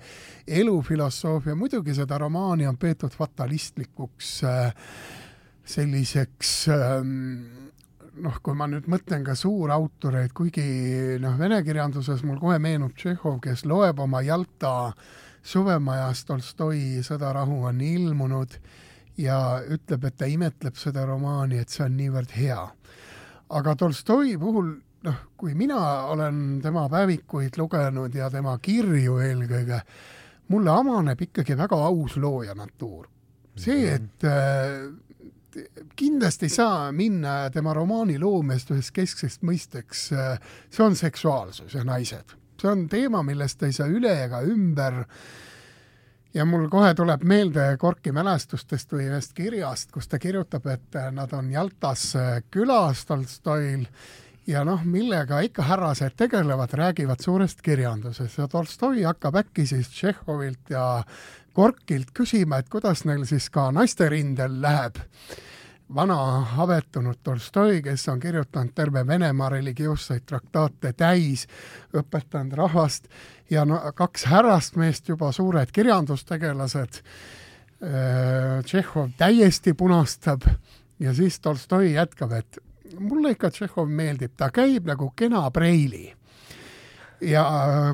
[0.48, 4.74] elufilosoofia, muidugi seda romaani on peetud fatalistlikuks äh,
[5.70, 7.59] selliseks ähm,
[8.24, 10.66] noh, kui ma nüüd mõtlen ka suurautoreid, kuigi
[11.22, 14.92] noh, vene kirjanduses mul kohe meenub Tšehhov, kes loeb oma Jalta
[15.44, 18.60] suvemajas Tolstoi Sõda-rahu on ilmunud
[19.20, 22.62] ja ütleb, et ta imetleb seda romaani, et see on niivõrd hea
[23.50, 24.72] aga Tolstoi puhul
[25.06, 25.80] noh, kui mina
[26.12, 29.80] olen tema päevikuid lugenud ja tema kirju eelkõige,
[30.54, 33.08] mulle avaneb ikkagi väga aus looja natuur.
[33.60, 34.88] see, et äh,
[35.96, 40.40] kindlasti ei saa minna tema romaani loomest ühest keskseks mõisteks äh,,
[40.70, 42.36] see on seksuaalsus ja naised.
[42.62, 45.04] see on teema, millest ei saa üle ega ümber
[46.34, 51.34] ja mul kohe tuleb meelde Gorki mälestustest või ühest kirjast, kus ta kirjutab, et nad
[51.34, 52.12] on Jaltas
[52.52, 53.88] külas Tolstoil
[54.50, 60.74] ja noh, millega ikka härrased tegelevad, räägivad suurest kirjandusest ja Tolstoi hakkab äkki siis Tšehhovilt
[60.74, 61.04] ja
[61.60, 65.00] Gorkilt küsima, et kuidas neil siis ka naisterindel läheb.
[65.96, 66.16] Vana
[66.64, 71.48] avetunud Tolstoi, kes on kirjutanud terve Venemaa religioosseid traktaate täis,
[71.92, 73.10] õpetanud rahvast
[73.52, 77.02] ja no kaks härrast meest, juba suured kirjandustegelased,
[77.84, 80.48] äh, Tšehhov täiesti punastab
[81.00, 82.62] ja siis Tolstoi jätkab, et
[83.00, 86.14] mulle ikka Tšehhov meeldib, ta käib nagu kena preili
[87.22, 87.44] ja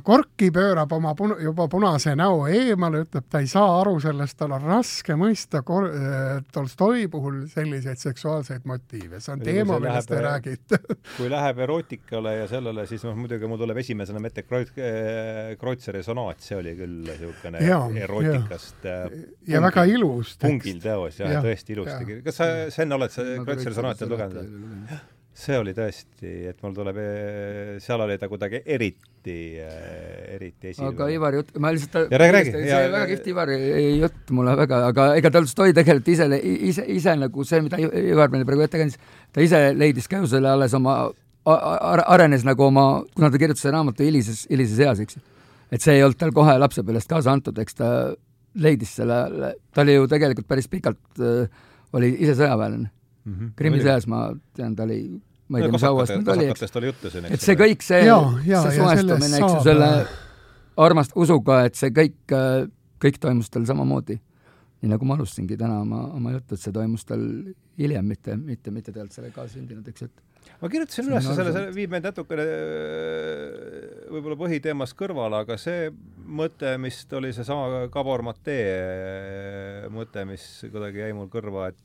[0.05, 4.53] Gorki pöörab oma pun-, juba punase näo eemale, ütleb, ta ei saa aru sellest, tal
[4.57, 10.11] on raske mõista Kor-, äh, Tolstoi puhul selliseid seksuaalseid motiive, see on või teema, millest
[10.11, 10.81] te räägite.
[11.17, 16.43] kui läheb erootikale ja sellele, siis noh, muidugi mul tuleb esimesena Kreut-, äh, Kreutzeri sonaat,
[16.45, 17.63] see oli küll niisugune
[18.05, 22.21] erootikast ja, äh, ja väga ilus pungil teos, jah ja,, tõesti ilusti.
[22.25, 25.13] kas sa, Sven, oled sa Kreutzeri sonaati lugenud?
[25.35, 26.99] See oli tõesti, et mul tuleb,
[27.83, 30.93] seal oli ta kuidagi eriti, eriti esile.
[30.93, 32.53] aga Ivari jutt, ma lihtsalt ja räägi, räägi.
[32.55, 33.57] see oli väga kihvt Ivari
[33.99, 36.29] jutt mulle väga, aga ega Tolstoi tegelikult ise,
[36.71, 38.95] ise, ise nagu see, mida Ivar meile praegu ette kandis,
[39.35, 40.97] ta ise leidis ka ju selle alles oma,
[42.15, 45.25] arenes nagu oma, kuna ta kirjutas selle raamatu hilises, hilises eas, eks ju.
[45.75, 47.91] et see ei olnud tal kohe lapsepõlvest kaasa antud, eks ta
[48.55, 51.65] leidis selle, ta oli ju tegelikult päris pikalt äh,
[51.95, 53.51] oli ise sõjaväelane mm -hmm.
[53.55, 56.65] Krimmi sõjas ma tean, ta oli ma ei tea, mis hauast nüüd oli, eks.
[56.65, 59.89] et see kõik, see, see suhestumine, eks ju, selle
[60.85, 62.35] armast usuga, et see kõik,
[63.01, 64.19] kõik toimus tal samamoodi.
[64.83, 67.21] nii nagu ma alustasingi täna oma, oma juttu, et see toimus tal
[67.79, 71.93] hiljem, mitte, mitte, mitte tegelikult selle kaasündinud, eks, et ma kirjutasin üles selle, see viib
[71.93, 72.45] meid natukene
[74.11, 75.89] võib-olla põhiteemast kõrvale, aga see
[76.25, 81.81] mõte, mis oli seesama Gabor Matee mõte, mis kuidagi jäi mul kõrva, et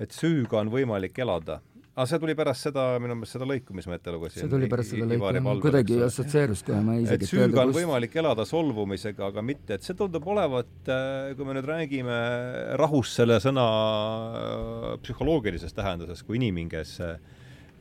[0.00, 1.60] et süüga on võimalik elada.
[1.90, 4.44] Aga see tuli pärast seda, minu meelest seda lõiku, mis ma ette lugesin.
[4.44, 8.46] see tuli pärast seda lõiku, kuidagi assotsieerus kohe, ma isegi et süüga on võimalik elada
[8.46, 12.20] solvumisega, aga mitte, et see tundub olevat, äh, kui me nüüd räägime
[12.78, 16.96] rahust selle sõna äh, psühholoogilises tähenduses kui inimhinges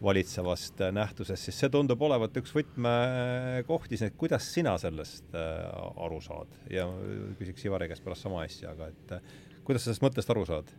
[0.02, 6.58] valitsevast äh, nähtusest, siis see tundub olevat üks võtmekohti, et kuidas sina sellest aru saad
[6.74, 6.90] ja
[7.38, 9.20] küsiks Ivari käest pärast sama asja, aga et
[9.68, 10.74] kuidas sa sellest mõttest aru saad?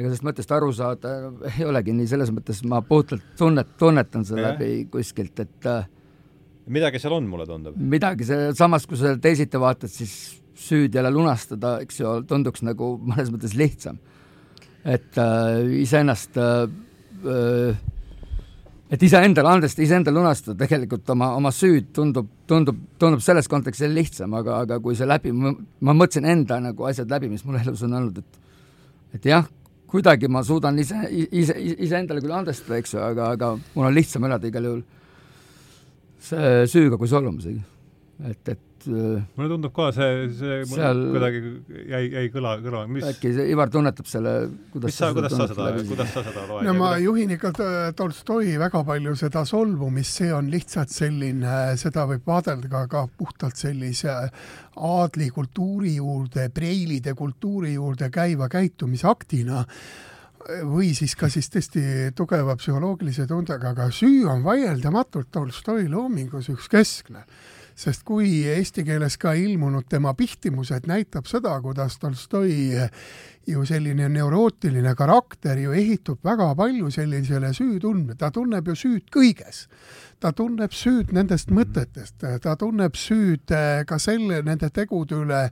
[0.00, 1.14] Ega sellest mõttest aru saada
[1.52, 5.84] ei olegi nii, selles mõttes ma puhtalt tunnet, tunnetan seda läbi kuskilt, et äh,
[6.70, 7.76] midagi seal on, mulle tundub.
[7.76, 10.14] midagi seal, samas kui sa teisiti vaatad, siis
[10.60, 14.00] süüd jälle lunastada, eks ju, tunduks nagu mõnes mõttes lihtsam.
[14.84, 16.66] et äh, iseennast äh,
[17.24, 17.86] äh
[18.90, 24.34] et iseendale andestada, iseendale lunastada tegelikult oma, oma süüd tundub, tundub, tundub selles kontekstis lihtsam,
[24.34, 27.94] aga, aga kui see läbi, ma mõtlesin enda nagu asjad läbi, mis mul elus on
[28.00, 28.40] olnud, et
[29.14, 29.46] et jah,
[29.90, 34.26] kuidagi ma suudan ise, ise, iseendale küll andestada, eks ju, aga, aga mul on lihtsam
[34.28, 34.82] elada igal juhul
[36.20, 37.62] see süüga kui solvumisega.
[38.30, 41.02] et, et et mulle tundub ka see, see seal...
[41.14, 41.40] kuidagi
[41.90, 44.34] jäi, jäi kõla, kõla, mis äkki see Ivar tunnetab selle,
[44.72, 46.66] kuidas sa, kuidas sa seda, kuidas sa seda loed?
[46.68, 47.52] no ma juhin ikka
[47.96, 53.60] Tolstoi väga palju seda solvumist, see on lihtsalt selline, seda võib vaadelda ka, ka puhtalt
[53.60, 54.14] sellise
[54.80, 59.64] aadlikultuuri juurde, preilide kultuuri juurde käiva käitumisaktina
[60.70, 61.82] või siis ka siis tõesti
[62.16, 67.26] tugeva psühholoogilise tundega, aga süü on vaieldamatult Tolstoi loomingus üks keskne
[67.80, 72.76] sest kui eesti keeles ka ilmunud tema pihtimused näitab seda, kuidas Tolstoi
[73.46, 79.66] ju selline neurootiline karakter ju ehitub väga palju sellisele süütundme, ta tunneb ju süüd kõiges.
[80.20, 85.46] ta tunneb süüd nendest mõtetest, ta tunneb süüd eh, ka selle, nende tegude üle,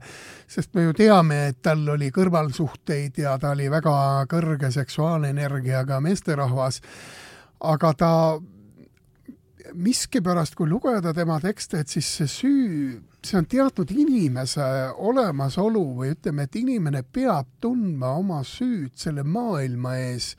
[0.47, 6.81] sest me ju teame, et tal oli kõrvalsuhteid ja ta oli väga kõrge seksuaalenergiaga meesterahvas,
[7.65, 8.13] aga ta
[9.73, 12.89] miskipärast, kui lugeda tema tekste, et siis see süü,
[13.25, 14.65] see on teatud inimese
[14.97, 20.33] olemasolu või ütleme, et inimene peab tundma oma süüd selle maailma ees,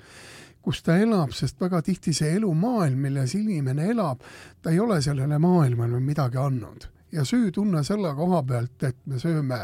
[0.61, 4.25] kus ta elab, sest väga tihti see elumaailm, milles inimene elab,
[4.63, 6.89] ta ei ole sellele maailmale midagi andnud.
[7.13, 9.57] ja süütunne selle koha pealt, et me sööme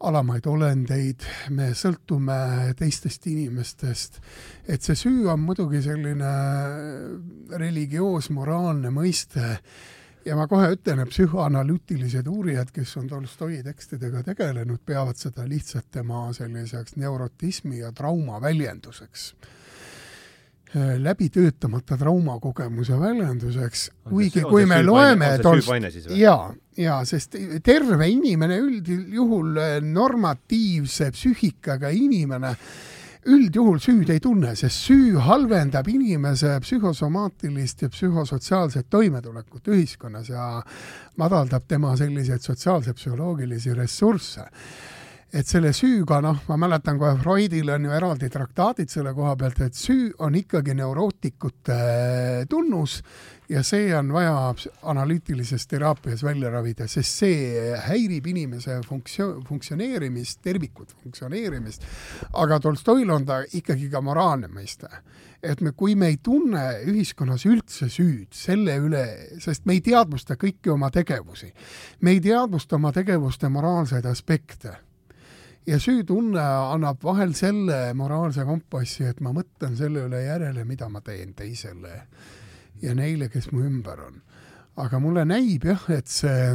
[0.00, 2.38] alamaid olendeid, me sõltume
[2.78, 4.20] teistest inimestest.
[4.68, 6.32] et see süü on muidugi selline
[7.50, 9.58] religioosmoraalne mõiste
[10.24, 15.90] ja ma kohe ütlen, et psühhoanalüütilised uurijad, kes on Tolstoi tekstidega tegelenud, peavad seda lihtsalt
[15.90, 19.54] tema selliseks neurotismi ja trauma väljenduseks äh,
[20.74, 29.56] läbi töötamata traumakogemuse väljenduseks, kuigi kui me loeme Tolst-, jaa, jaa, sest terve inimene üldjuhul
[29.88, 32.52] normatiivse psüühikaga inimene
[33.28, 40.62] üldjuhul süüd ei tunne, sest süü halvendab inimese psühhosomaatilist ja psühhosotsiaalset toimetulekut ühiskonnas ja
[41.16, 44.46] madaldab tema selliseid sotsiaalse-psühholoogilisi ressursse
[45.32, 49.60] et selle süüga, noh, ma mäletan kohe Freudil on ju eraldi traktaadid selle koha pealt,
[49.60, 51.76] et süü on ikkagi neurootikute
[52.48, 53.02] tunnus
[53.48, 54.54] ja see on vaja
[54.88, 61.84] analüütilises teraapias välja ravida, sest see häirib inimese funktsioon, funktsioneerimist, tervikut funktsioneerimist.
[62.32, 64.88] aga Tolstoil on ta ikkagi ka moraalne mõiste.
[65.42, 69.04] et me, kui me ei tunne ühiskonnas üldse süüd selle üle,
[69.38, 71.52] sest me ei teadvusta kõiki oma tegevusi,
[72.00, 74.87] me ei teadvusta oma tegevuste moraalseid aspekte
[75.68, 76.42] ja süütunne
[76.72, 82.00] annab vahel selle moraalse kompassi, et ma mõtlen selle üle järele, mida ma teen teisele
[82.82, 84.22] ja neile, kes mu ümber on.
[84.78, 86.52] aga mulle näib jah, et see,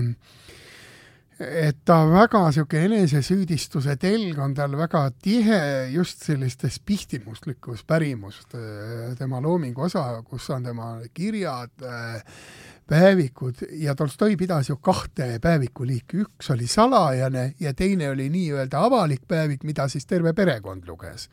[1.43, 5.59] et ta väga niisugune enesesüüdistuse telg on tal väga tihe
[5.91, 8.55] just sellistes pihtimuslikus pärimust,
[9.19, 11.75] tema loomingu osa, kus on tema kirjad,
[12.89, 19.27] päevikud ja Tolstoi pidas ju kahte päevikuliiki, üks oli salajane ja teine oli nii-öelda avalik
[19.27, 21.29] päevik, mida siis terve perekond luges.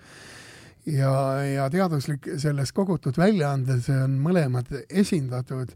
[0.86, 1.12] Ja,
[1.44, 5.74] ja teaduslik selles kogutud väljaandes on mõlemad esindatud.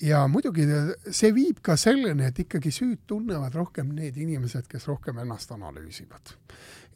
[0.00, 0.64] Ja muidugi
[1.12, 6.36] see viib ka selleni, et ikkagi süüd tunnevad rohkem need inimesed, kes rohkem ennast analüüsivad.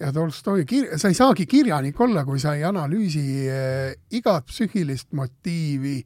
[0.00, 5.12] ja Tolstoi kir-, sa ei saagi kirjanik olla, kui sa ei analüüsi äh, igat psüühilist
[5.12, 6.00] motiivi,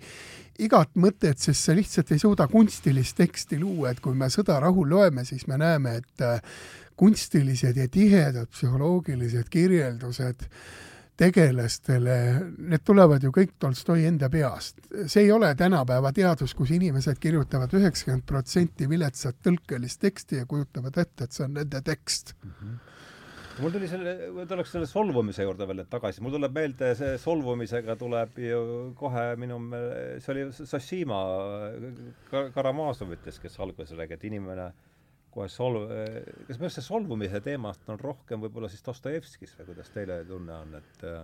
[0.59, 4.85] igat mõtet, sest sa lihtsalt ei suuda kunstilist teksti luua, et kui me Sõda rahu
[4.89, 6.43] loeme, siis me näeme, et äh,
[6.99, 10.47] kunstilised ja tihedad psühholoogilised kirjeldused
[11.19, 12.17] tegelastele,
[12.71, 14.79] need tulevad ju kõik Tolstoi enda peast.
[15.07, 20.99] see ei ole tänapäeva teadus, kus inimesed kirjutavad üheksakümmend protsenti viletsat tõlkelist teksti ja kujutavad
[20.99, 22.51] ette, et see on nende tekst mm.
[22.51, 22.79] -hmm
[23.63, 24.13] mul tuli selle,
[24.49, 28.61] tuleks selle solvumise juurde veel tagasi, mul tuleb meelde, see solvumisega tuleb ju
[28.99, 29.59] kohe minu
[30.23, 31.23] see oli Sossima
[32.55, 34.69] Karamazov ütles, kes alguses räägi, et inimene
[35.35, 35.91] kohe solv-,
[36.49, 40.57] kas minu arust see solvumise teemast on rohkem võib-olla siis Dostojevskis või kuidas teile tunne
[40.63, 41.23] on, et äh,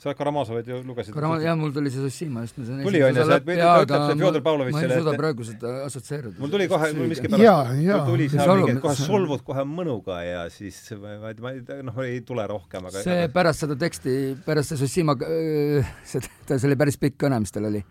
[0.00, 1.12] sa Karamazovit ju lugesid?
[1.14, 4.16] Karama-, jah, mul tuli see Zossima just, ma sain tuli on ju, see ütleb see
[4.22, 6.36] Fjodor Pavlovitš selle ma ei suuda praegu seda assotsieeruda.
[6.40, 10.78] mul tuli kohe, mul miskipärast tuli seal mingi, et kohe solvud kohe mõnuga ja siis
[10.96, 14.14] ma ei tea, ma ei noh, ei tule rohkem, aga see pärast seda teksti,
[14.46, 17.82] pärast see Zossima, äh, see, see oli päris pikk kõne, mis tal oli.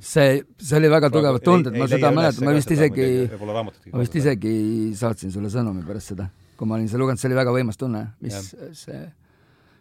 [0.00, 3.06] See, see oli väga tugevad tunded, ma seda mäletan, ma vist isegi,
[3.92, 4.56] ma vist isegi
[4.96, 8.02] saatsin sulle sõnumi pärast seda, kui ma olin seda lugenud, see oli väga võimas tunne,
[8.24, 9.02] mis see,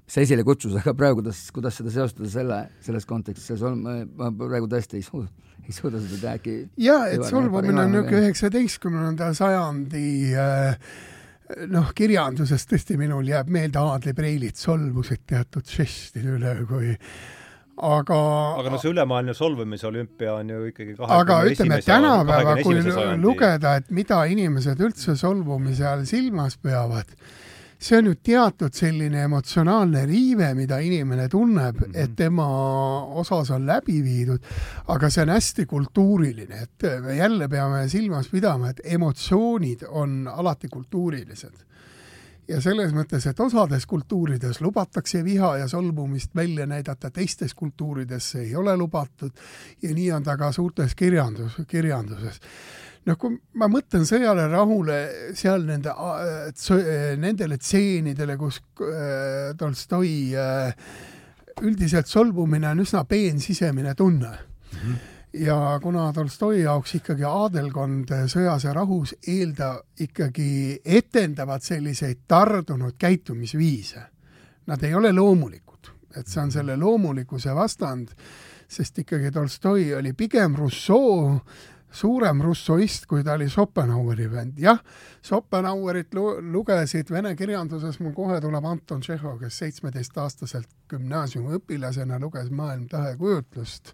[0.05, 3.81] mis see esile kutsus, aga praegu kuidas, kuidas seda seostada selle, selles kontekstis, selles on,
[4.17, 5.31] ma praegu tõesti ei suuda,
[5.65, 10.77] ei suuda seda teha, äkki jaa, et solvumine on niisugune üheksateistkümnenda sajandi äh,
[11.71, 16.93] noh, kirjandusest tõesti minul jääb meelde Aadli preilid solvusid teatud žestide üle, kui
[17.75, 18.17] aga
[18.61, 22.79] aga no see ülemaailmne solvumise olümpia on ju ikkagi aga ütleme, tänapäeva, kui
[23.19, 27.11] lugeda, et mida inimesed üldse solvumise all silmas peavad,
[27.79, 32.03] see on ju teatud selline emotsionaalne riive, mida inimene tunneb mm, -hmm.
[32.03, 32.47] et tema
[33.05, 34.39] osas on läbi viidud,
[34.87, 40.67] aga see on hästi kultuuriline, et me jälle peame silmas pidama, et emotsioonid on alati
[40.67, 41.65] kultuurilised
[42.47, 48.49] ja selles mõttes, et osades kultuurides lubatakse viha ja solvumist välja näidata, teistes kultuurides see
[48.49, 49.31] ei ole lubatud
[49.81, 52.41] ja nii on ta ka suurtes kirjandus, kirjanduses.
[53.05, 54.99] Noh, kui ma mõtlen sõjale, rahule,
[55.37, 55.93] seal nende,
[57.21, 60.87] nendele tseenidele, kus äh, Tolstoi äh,
[61.61, 64.37] üldiselt solvumine on üsna peen sisemine tunne.
[64.71, 64.79] Mm.
[64.79, 65.03] -hmm
[65.35, 74.01] ja kuna Tolstoi jaoks ikkagi aadelkond sõjas ja rahus eelda ikkagi etendavad selliseid tardunud käitumisviise,
[74.67, 78.13] nad ei ole loomulikud, et see on selle loomulikkuse vastand,
[78.67, 81.39] sest ikkagi Tolstoi oli pigem Rousseau,
[81.95, 84.59] suurem russoist, kui ta oli Schopenhaueri vend.
[84.59, 84.79] jah,
[85.23, 92.87] Schopenhauerit lu-, lugesid vene kirjanduses, mul kohe tuleb Anton Tšehhov, kes seitsmeteistaastaselt gümnaasiumiõpilasena luges Maailm
[92.91, 93.93] tähekujutlust.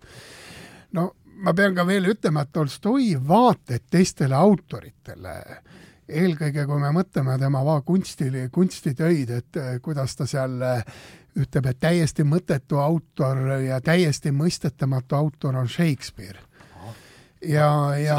[0.92, 5.36] no ma pean ka veel ütlema, et Tolstoi vaated teistele autoritele,
[6.12, 10.84] eelkõige kui me mõtleme tema va-, kunsti, kunstitöid, et eh, kuidas ta seal eh,
[11.42, 16.40] ütleb, et täiesti mõttetu autor ja täiesti mõistetamatu autor on Shakespeare.
[17.42, 18.16] Ja, ja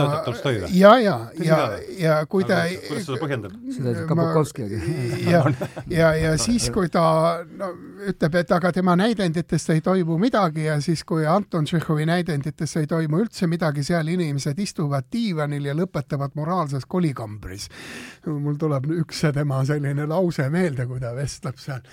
[0.70, 2.58] ja, ja, ja ka või?, ja kui ta
[2.88, 3.54] kuidas seda põhjendab?
[3.70, 4.80] seda ütleb ma- Kabukovski, aga
[5.30, 5.42] ja,
[5.90, 7.04] ja, ja siis, kui ta
[7.58, 7.70] no,
[8.08, 12.88] ütleb, et aga tema näidenditest ei toimu midagi ja siis, kui Anton Tšehhovi näidenditest ei
[12.90, 17.68] toimu üldse midagi, seal inimesed istuvad diivanil ja lõpetavad moraalses kolikambris.
[18.26, 21.86] mul tuleb üks see tema selline lause meelde, kui ta vestleb seal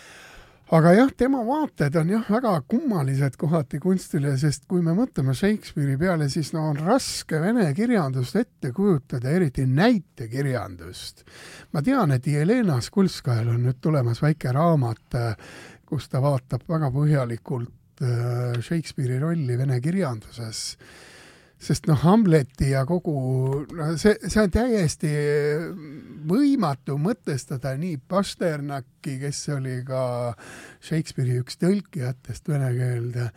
[0.76, 5.98] aga jah, tema vaated on jah, väga kummalised kohati kunstile, sest kui me mõtleme Shakespeare'i
[5.98, 11.26] peale, siis no on raske vene kirjandust ette kujutada, eriti näitekirjandust.
[11.74, 15.20] ma tean, et Jelena Skulskajal on nüüd tulemas väike raamat,
[15.90, 20.78] kus ta vaatab väga põhjalikult äh, Shakespeare'i rolli vene kirjanduses
[21.60, 23.16] sest noh, Hamleti ja kogu,
[23.76, 25.10] no see, see on täiesti
[26.30, 30.04] võimatu mõtestada nii Pasternaki, kes oli ka
[30.80, 33.28] Shakespeare'i üks tõlkijatest vene keelde,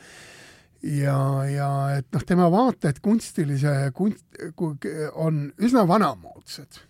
[0.87, 1.19] ja,
[1.51, 4.41] ja et noh, tema vaated kunstilise kunst-,
[5.19, 6.83] on üsna vanamoodsad.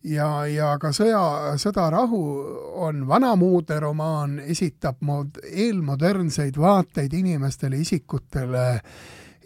[0.00, 1.20] Ja, ja ka Sõja,
[1.60, 2.20] Sõda, rahu
[2.80, 8.64] on vanamoodi romaan, esitab mod-, eelmodernseid vaateid inimestele, isikutele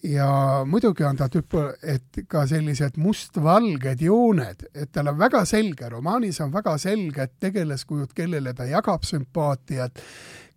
[0.04, 0.28] ja
[0.68, 6.40] muidugi on ta tüüp, et ka sellised mustvalged jooned, et tal on väga selge, romaanis
[6.44, 10.02] on väga selged tegelaskujud, kellele ta jagab sümpaatiat,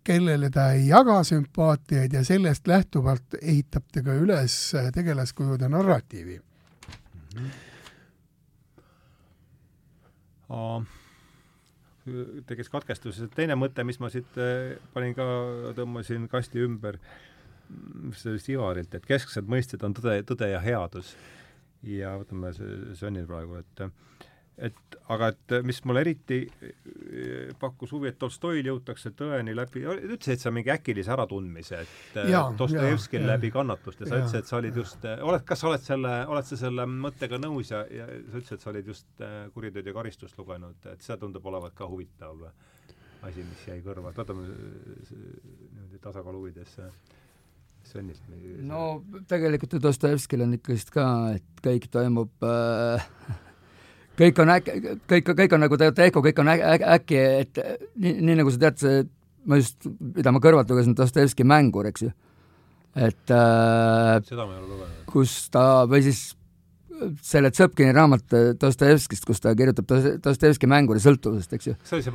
[0.04, 4.58] kellele ta ei jaga sümpaatiaid ja sellest lähtuvalt ehitab ta ka üles
[4.94, 6.40] tegelaskujude narratiivi.
[12.48, 15.26] tekkis katkestus, teine mõte, mis ma siit eh, panin ka,
[15.76, 16.96] tõmbasin kasti ümber,
[18.16, 21.14] see oli vist Ivarilt, et kesksed mõisted on tõde, tõde ja headus.
[21.86, 23.88] ja võtame see Svennil praegu, et
[24.58, 30.32] et aga et mis mulle eriti eh, pakkus huvi, et Tolstoil jõutakse tõeni läbi, ütlesid,
[30.34, 34.02] et see on mingi äkilise äratundmise, et eh, Dostojevskil läbi kannatust.
[34.02, 36.88] Ja sa ütlesid, et sa olid just, oled, kas sa oled selle, oled sa selle
[36.90, 40.90] mõttega nõus ja, ja sa ütlesid, et sa olid just eh, Kuritööd ja karistust lugenud,
[40.90, 42.48] et see tundub olevat ka huvitav
[43.26, 46.76] asi, mis jäi kõrva, võtame eh, niimoodi tasakaalu huvides
[47.86, 48.20] Svenilt.
[48.68, 51.04] no tegelikult ju Dostojevskil on ikkagist ka,
[51.38, 53.04] et kõik toimub äh,
[54.18, 57.60] kõik on äkki, kõik, kõik on nagu Tehko, kõik on äk- äk- äkki, et
[57.96, 59.04] nii, nii nagu sa tead, see,
[59.48, 62.10] ma just, mida ma kõrvalt lugesin, Dostojevski Mängur, eks ju.
[62.98, 65.04] et äh, seda ma ei ole lugenud.
[65.06, 66.34] kus ta või siis
[67.22, 71.74] selle Tsõpkini raamat Dostojevskist, kus ta kirjutab Dos- Dostojevski mänguri sõltuvusest, eks ju.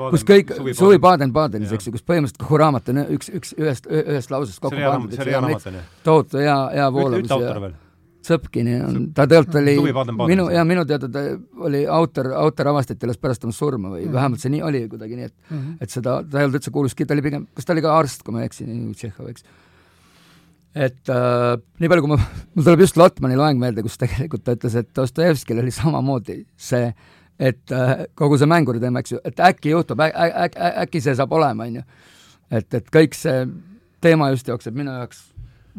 [0.09, 4.31] kus kõik, suvi Baden-Badenis, eks ju, kus põhimõtteliselt kogu raamat on üks, üks ühest, ühest
[4.33, 5.85] lausest kokku pandud, see oli hea raamat, on ju?
[6.03, 7.79] tohutu hea, hea voolavus ütle autor ja veel.
[8.23, 9.73] Tsõpkini on, ta tegelikult oli
[10.29, 11.23] minu, ja minu teada ta
[11.67, 14.13] oli autor, autor avastati alles pärast tema surma või Mhm.
[14.13, 15.57] vähemalt see nii oli kuidagi nii, et mm.
[15.57, 15.75] -hmm.
[15.81, 18.23] et seda, ta ei olnud üldse kuulus, ta oli pigem, kas ta oli ka arst,
[18.23, 18.63] kui ma ei eksi,
[18.95, 19.43] Tšehhov, eks.
[20.73, 22.19] Et äh, nii palju, kui ma,
[22.55, 26.89] mul tuleb just Lotmani loeng meelde, kus tegelikult ta ütles, et Dostojevskil oli samamoodi see,
[27.39, 31.01] et äh, kogu see mänguri teema, eks ju, et äkki juhtub ä,, ä, ä, äkki
[31.03, 31.85] see saab olema, on ju.
[32.51, 33.45] et, et kõik see
[34.03, 35.21] teema just jookseb minu jaoks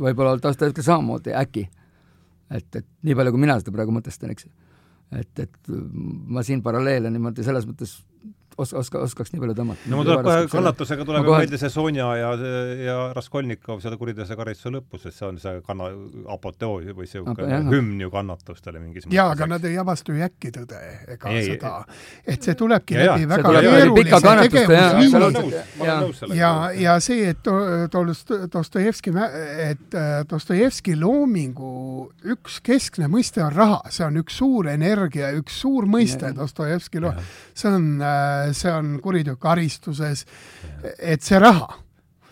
[0.01, 1.69] võib-olla Dostojevskil samamoodi, äkki.
[2.51, 4.55] et, et nii palju, kui mina seda praegu mõtestan, eks ju.
[5.19, 5.75] et, et
[6.31, 7.99] ma siin paralleele niimoodi selles mõttes
[8.59, 9.89] oska, oska, oskaks nii palju tõmmata.
[9.91, 12.31] no mul tuleb kohe kannatusega tuleb kohe- meelde see Sonja ja,
[12.85, 15.91] ja Raskolnikov selle kuriteose karistuse lõpus, et see on see kanna-,
[16.35, 17.65] apoteoos või jah.
[17.71, 20.81] hümn ju kannatustele mingis jaa, aga nad ei avasta ju äkki tõde
[21.17, 21.73] ega Ei, seda,
[22.27, 24.73] et see tulebki Jaa, läbi väga keerulise kannatuste
[25.85, 27.45] ja- ja, ja see, et
[28.53, 29.11] Dostojevski,
[29.71, 35.61] et äh, Dostojevski loomingu üks keskne mõiste on raha, see on üks suur energia, üks
[35.65, 36.33] suur mõiste Ja.
[36.37, 37.13] Dostojevski loo-,
[37.55, 37.89] see on,
[38.53, 40.27] see on kuriteo karistuses,
[40.99, 41.69] et see raha,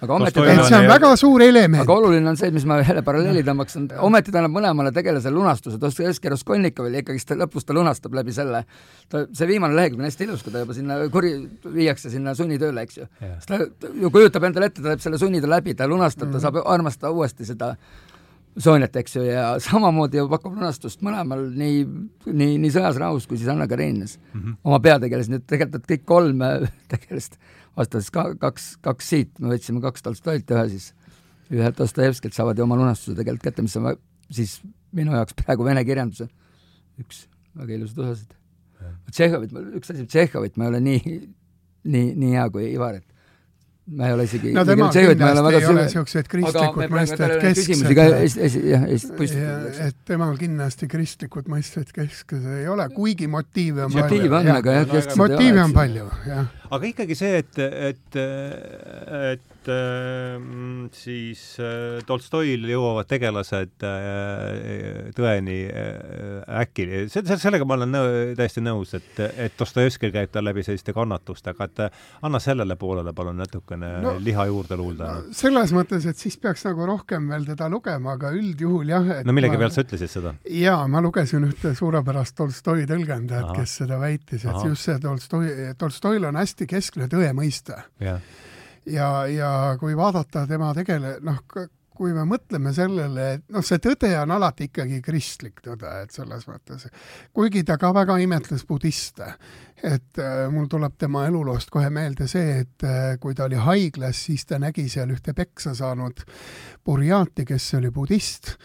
[0.03, 1.95] aga ometi Tolstoi et on see on väga suur element aga.
[1.95, 5.79] oluline on see, mis ma jälle paralleeli tõmbaks, on ometi ta annab mõlemale tegelasele lunastuse,
[5.83, 8.65] Dostojevski Raskolnikovil ja ikkagist ta lõpus ta lunastab läbi selle,
[9.13, 11.35] ta, see viimane lehekülg on hästi ilus, kui ta juba sinna kuri,
[11.79, 13.11] viiakse sinna sunnitööle, eks ju.
[13.47, 16.43] Ta ju kujutab endale ette, ta teeb selle sunnitöö läbi, ta lunastab mm, -hmm.
[16.43, 17.77] ta saab armastada uuesti seda
[18.61, 21.87] Sonjat, eks ju, ja samamoodi pakub lunastust mõlemal nii,
[22.29, 24.41] nii, nii Sõjas rahus kui siis Anna Kareninas mm.
[24.41, 24.59] -hmm.
[24.69, 26.45] oma peategelased, nii et tegelikult kõik kolm
[26.93, 27.39] tegelast,
[27.77, 30.93] vastates ka kaks, kaks siit, me võtsime kaks Tolstoilt ühe siis,
[31.53, 33.95] ühe Dostojevskilt saavad ju oma lunastuse tegelikult kätte, mis on
[34.31, 34.61] siis
[34.93, 36.29] minu jaoks praegu vene kirjanduse
[37.01, 37.27] üks
[37.57, 38.37] väga ilusad osased.
[39.13, 41.17] Tšehhovit, üks asi, Tšehhovit ma ei ole nii,
[41.93, 43.12] nii, nii hea kui Ivar, et
[43.97, 46.33] ma ei ole isegi no temal Tšehhovit ma ei ole kindlasti ei ole niisugused aga
[46.33, 49.37] kristlikud mõisted kesksed.
[49.87, 54.77] et temal kindlasti kristlikud mõisted kesksed ei ole, kuigi motiive on motiiv palju on, aga
[54.81, 56.53] jah, kesksed ei ole, motiive on palju, jah.
[56.79, 58.21] aga ikkagi see, et, et,
[59.33, 67.67] et et äh, siis äh, Tolstoil jõuavad tegelased äh, tõeni äh, äkki, se-, se-, sellega
[67.69, 71.83] ma olen nõu-, täiesti nõus, et, et Dostojevskil käib ta läbi selliste kannatustega, et
[72.27, 75.35] anna sellele poolele palun natukene no, liha juurde luulda no,.
[75.37, 79.59] selles mõttes, et siis peaks nagu rohkem veel teda lugema, aga üldjuhul jah, no millegi
[79.59, 79.65] ma...
[79.65, 80.37] pealt sa ütlesid seda?
[80.59, 84.71] jaa, ma lugesin ühte suurepärast Tolstoi tõlgendajat, kes seda väitis, et Aha.
[84.73, 87.79] just see Tolstoi, Tolstoil on hästi keskne tõemõiste.
[88.03, 88.19] ja,
[88.87, 91.43] ja, ja kui vaadata tema tegele-, noh,
[91.93, 96.47] kui me mõtleme sellele, et noh, see tõde on alati ikkagi kristlik tõde, et selles
[96.49, 96.89] mõttes,
[97.37, 99.29] kuigi ta ka väga imetles budiste,
[99.83, 104.25] et äh, mul tuleb tema eluloost kohe meelde see, et äh, kui ta oli haiglas,
[104.29, 106.25] siis ta nägi seal ühte peksa saanud
[106.85, 108.57] burjaati, kes oli budist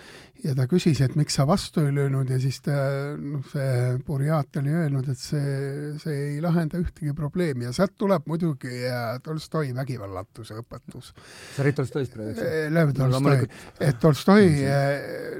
[0.44, 2.76] ja ta küsis, et miks sa vastu ei löönud ja siis ta,
[3.18, 8.28] noh, see burjaat oli öelnud, et see, see ei lahenda ühtegi probleemi ja sealt tuleb
[8.30, 8.84] muidugi
[9.24, 11.14] Tolstoi vägivallatuse õpetus.
[11.56, 12.74] sa räägid Tolstoist praegu, eks ju?
[12.76, 13.50] Lev Tolstoi,
[13.88, 14.52] et Tolstoi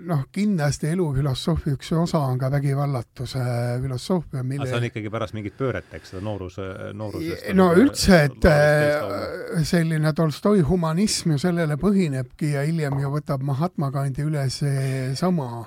[0.08, 3.46] noh, kindlasti elufilosoofia üks osa on ka vägivallatuse
[3.84, 6.68] filosoofia, mille aga see on ikkagi pärast mingit pööret, eks, seda nooruse,
[6.98, 13.46] noorusest no üldse, et äh, selline Tolstoi humanism ju sellele põhinebki ja hiljem ju võtab
[13.46, 15.66] Mahatma Gandhi üle see seesama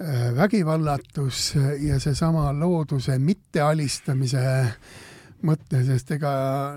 [0.00, 4.66] äh, vägivallatus ja seesama looduse mittealistamise
[5.46, 6.30] mõte, sest ega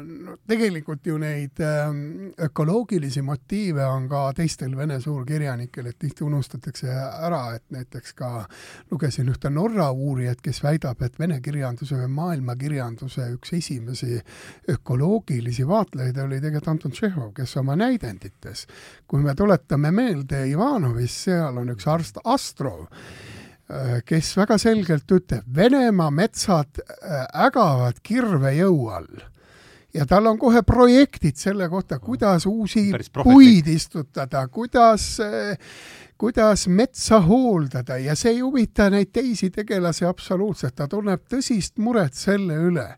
[0.04, 6.90] no tegelikult ju neid ähm, ökoloogilisi motiive on ka teistel vene suurkirjanikel, et tihti unustatakse
[6.92, 8.32] ära, et näiteks ka
[8.92, 14.20] lugesin ühte Norra uurijat, kes väidab, et vene kirjanduse või maailmakirjanduse üks esimesi
[14.70, 18.66] ökoloogilisi vaatlejaid oli tegelikult Anton Tšehhov, kes oma näidendites,
[19.08, 22.88] kui me tuletame meelde Ivanovist, seal on üks arst Astrov,
[24.06, 29.22] kes väga selgelt ütleb, Venemaa metsad äh, ägavad kirvejõu all.
[29.94, 32.92] Ja tal on kohe projektid selle kohta, kuidas uusi
[33.24, 35.58] puid istutada, kuidas, äh,
[36.18, 37.98] kuidas metsa hooldada.
[37.98, 42.90] Ja see ei huvita neid teisi tegelasi absoluutselt, ta tunneb tõsist muret selle üle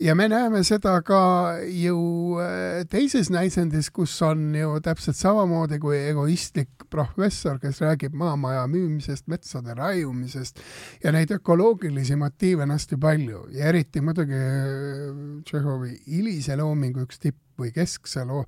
[0.00, 1.20] ja me näeme seda ka
[1.66, 1.98] ju
[2.40, 9.28] äh, teises näisendis, kus on ju täpselt samamoodi kui egoistlik professor, kes räägib maamaja müümisest,
[9.28, 10.60] metsade raiumisest
[11.04, 17.20] ja neid ökoloogilisi motiive on hästi palju ja eriti muidugi äh, Tšehhovi hilise loomingu üks
[17.20, 18.44] tipp või keskse loo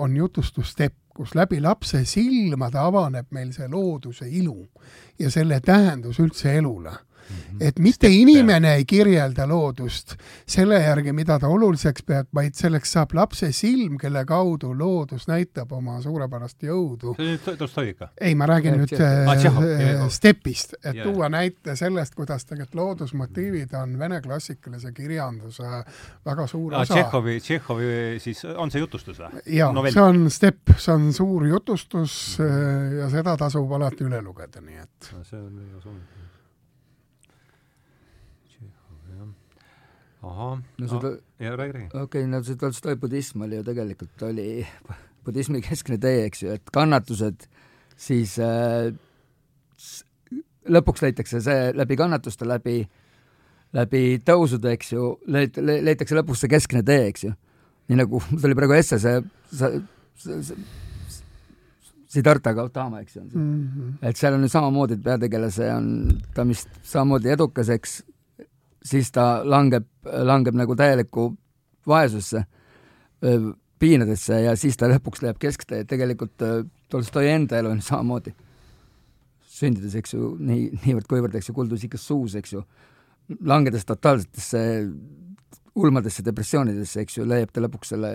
[0.00, 4.64] on jutustustepp, kus läbi lapse silmade avaneb meil see looduse ilu
[5.20, 6.94] ja selle tähendus üldse elule.
[7.60, 10.14] Et mitte inimene ei kirjelda loodust
[10.46, 15.72] selle järgi, mida ta oluliseks peab, vaid selleks saab lapse silm, kelle kaudu loodus näitab
[15.72, 17.14] oma suurepärast jõudu.
[17.90, 18.08] ikka?
[18.20, 21.06] ei, ma räägin nüüd äh, stepist, et yeah.
[21.06, 25.84] tuua näite sellest, kuidas tegelikult loodusmotiivid on vene klassikalise kirjanduse
[26.26, 26.94] väga suur osa.
[26.94, 27.92] Tšehhovi, Tšehhovi
[28.22, 29.44] siis, on see jutustus või?
[29.58, 34.62] jaa, see on step, see on suur jutustus äh, ja seda tasub alati üle lugeda,
[34.64, 36.23] nii et no see on väga soovitav
[40.30, 41.88] ahah, no seda ja räägi, räägi.
[41.92, 44.48] okei okay,, no see Tolstoi budism oli ju tegelikult, oli
[45.26, 47.48] budismi keskne tee, eks ju, et kannatused
[47.96, 48.90] siis äh,
[50.74, 52.78] lõpuks leitakse see läbi kannatuste, läbi,
[53.76, 57.34] läbi tõusude, eks ju, leid-, leitakse lõpuks see keskne tee, eks ju.
[57.88, 59.20] nii nagu mul tuli praegu esse see,
[59.52, 59.84] see,
[60.24, 60.82] see, see
[62.14, 63.70] Siddhartha Gautama, eks ju, on see mm.
[63.74, 64.08] -hmm.
[64.08, 65.88] et seal on ju samamoodi, et peategelase on,
[66.34, 68.02] ta on vist samamoodi edukas, eks,
[68.84, 71.30] siis ta langeb, langeb nagu täielikku
[71.88, 72.44] vaesusse,
[73.78, 76.42] piinadesse ja siis ta lõpuks läheb kesktee, tegelikult
[76.92, 78.34] Tolstoi enda elu on samamoodi.
[79.54, 82.62] sündides, eks ju, nii, niivõrd-kuivõrd, eks ju, kuldusikas suus, eks ju,
[83.46, 84.60] langedes totaalsetesse
[85.78, 88.10] ulmadesse depressioonidesse, eks ju, leiab ta lõpuks selle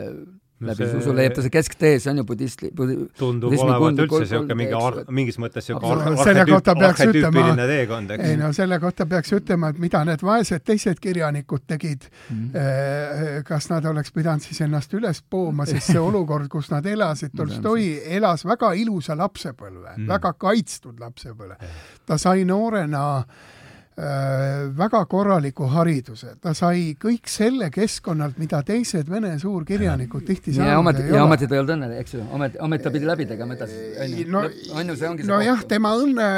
[0.60, 1.00] läbi see...
[1.00, 4.78] usu leiab ta see kesktee, see on ju budistli budi,, tundub olevat üldse niisugune mingi
[4.80, 8.26] ar-, mingis mõttes niisugune ar-, arhetüüp, arhetüüpiline teekond, eks.
[8.30, 13.46] ei no selle kohta peaks ütlema, et mida need vaesed teised kirjanikud tegid mm, -hmm.
[13.48, 17.92] kas nad oleks pidanud siis ennast üles pooma, sest see olukord, kus nad elasid, Tolstoi
[18.18, 20.12] elas väga ilusa lapsepõlve mm, -hmm.
[20.16, 21.56] väga kaitstud lapsepõlve.
[22.06, 23.59] ta sai noorena Äh,
[24.80, 30.80] väga korraliku hariduse, ta sai kõik selle keskkonnalt, mida teised vene suurkirjanikud tihti saanud ja
[30.80, 31.18] ometi, ei ole.
[31.18, 33.82] ja ometi ta ei olnud õnnelik, eks ju, ometi, ometi ta pidi läbi tegema edasi,
[34.06, 34.28] on ju.
[34.32, 34.46] no,
[34.80, 36.30] on ju, see ongi see nojah, tema õnne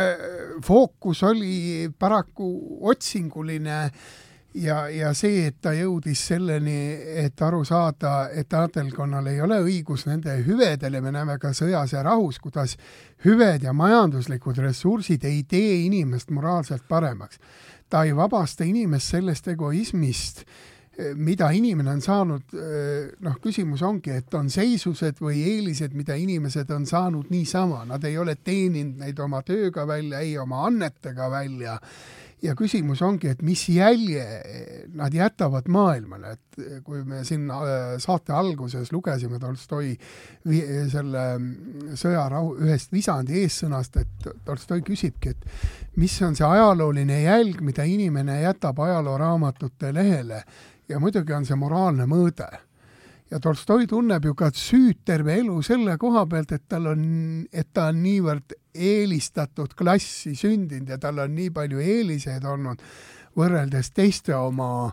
[0.66, 2.50] fookus oli paraku
[2.92, 3.84] otsinguline
[4.54, 6.78] ja, ja see, et ta jõudis selleni,
[7.24, 12.04] et aru saada, et aatelkonnal ei ole õigus nende hüvedele, me näeme ka Sõjas ja
[12.06, 12.78] rahus, kuidas
[13.26, 17.40] hüved ja majanduslikud ressursid ei tee inimest moraalselt paremaks.
[17.90, 20.46] ta ei vabasta inimest sellest egoismist,
[21.16, 22.54] mida inimene on saanud,
[23.20, 28.18] noh, küsimus ongi, et on seisused või eelised, mida inimesed on saanud niisama, nad ei
[28.18, 31.78] ole teeninud neid oma tööga välja, ei oma annetega välja
[32.42, 34.24] ja küsimus ongi, et mis jälje
[34.98, 39.94] nad jätavad maailmale, et kui me siin äh, saate alguses lugesime Tolstoi
[40.92, 47.62] selle mm, sõjarahu ühest visandi eessõnast, et Tolstoi küsibki, et mis on see ajalooline jälg,
[47.66, 50.44] mida inimene jätab ajalooraamatute lehele.
[50.90, 52.50] Ja muidugi on see moraalne mõõde.
[53.32, 57.06] Ja Tolstoi tunneb ju ka süüd terve elu selle koha pealt, et tal on,
[57.54, 62.82] et ta on niivõrd eelistatud klassi sündinud ja tal on nii palju eeliseid olnud
[63.38, 64.92] võrreldes teiste oma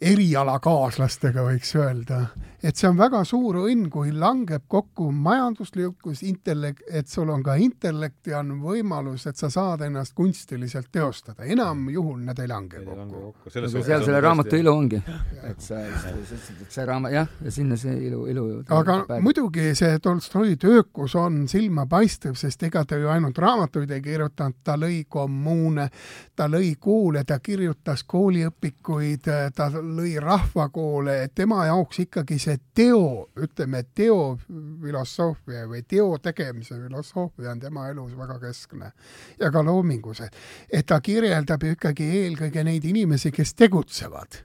[0.00, 2.26] erialakaaslastega, võiks öelda.
[2.66, 7.54] et see on väga suur õnn, kui langeb kokku majanduslikkus, intellekt, et sul on ka
[7.62, 11.44] intellekt ja on võimalus, et sa saad ennast kunstiliselt teostada.
[11.44, 12.96] enam juhul need ei lange kokku.
[12.96, 13.50] lange kokku.
[13.54, 15.02] aga seal selle raamatu ilu ongi,
[15.42, 19.72] et sa, sa ütlesid, et see raamat, jah, ja sinna see ilu, ilu aga muidugi
[19.78, 25.04] see Tolstoi töökus on silmapaistev, sest ega ta ju ainult raamatuid ei kirjutanud, ta lõi
[25.08, 25.88] kommuune,
[26.36, 33.28] ta lõi koole, ta kirjutas kooliõpikuid, ta lõi rahvakoole, et tema jaoks ikkagi see teo,
[33.42, 38.92] ütleme, teofilosoofia või teo tegemise filosoofia on tema elus väga keskne.
[39.40, 40.22] ja ka loomingus,
[40.70, 44.42] et ta kirjeldab ju ikkagi eelkõige neid inimesi, kes tegutsevad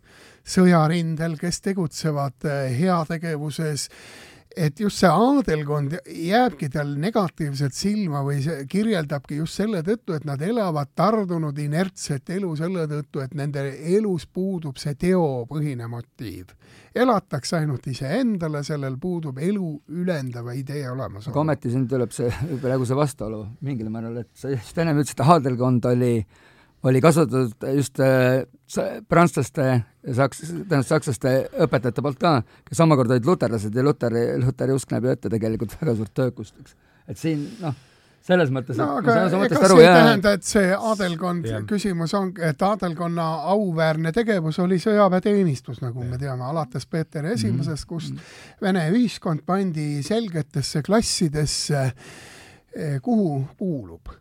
[0.47, 3.89] sõjarindel, kes tegutsevad eh, heategevuses,
[4.55, 10.25] et just see aadelkond jääbki tal negatiivselt silma või see kirjeldabki just selle tõttu, et
[10.27, 13.63] nad elavad tardunud inertset elu selle tõttu, et nende
[13.95, 16.55] elus puudub see teopõhine motiiv.
[16.95, 21.31] elatakse ainult iseendale, sellel puudub elu ülendava idee olemasolu.
[21.31, 25.19] aga ometi siin tuleb see, praegu see vastuolu mingil määral, et sa just ennem ütlesid,
[25.19, 26.15] et aadelkond oli
[26.83, 28.45] oli kasvatatud just äh,
[29.09, 29.67] prantslaste
[30.07, 31.35] ja saks-, tähendab sakslaste
[31.65, 32.33] õpetajate poolt ka,
[32.67, 36.57] kes omakorda olid luterlased ja luteri, luteri usk näeb ju ette tegelikult väga suurt töökust,
[36.61, 36.75] eks.
[37.11, 37.75] et siin noh,
[38.25, 42.33] selles mõttes no aga ega see ei jaa, tähenda, et see aadelkond Jah., küsimus on,
[42.49, 48.17] et aadelkonna auväärne tegevus oli sõjaväeteenistus, nagu me teame, alates Peeter Esimesest, kust
[48.61, 51.85] Vene ühiskond pandi selgetesse klassidesse,
[53.03, 54.13] kuhu kuulub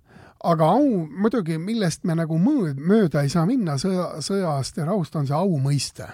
[0.45, 5.17] aga au muidugi, millest me nagu mõõd, mööda ei saa minna sõja, sõjast ja rahust,
[5.17, 6.09] on see au mõiste.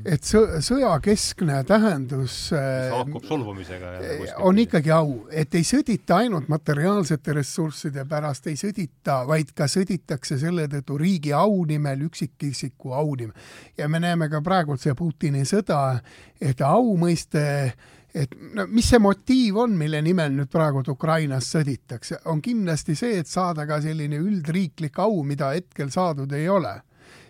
[0.00, 4.38] et sõ-, sõjakeskne tähendus äh, haakub solvumisega jälle kuskilt.
[4.48, 10.38] on ikkagi au, et ei sõdita ainult materiaalsete ressursside pärast, ei sõdita, vaid ka sõditakse
[10.40, 13.36] selle tõttu riigi au nimel, üksikisiku au nimel.
[13.76, 16.00] ja me näeme ka praegult see Putini sõda,
[16.40, 17.74] et au mõiste
[18.14, 23.20] et no mis see motiiv on, mille nimel nüüd praegult Ukrainas sõditakse, on kindlasti see,
[23.22, 26.80] et saada ka selline üldriiklik au, mida hetkel saadud ei ole.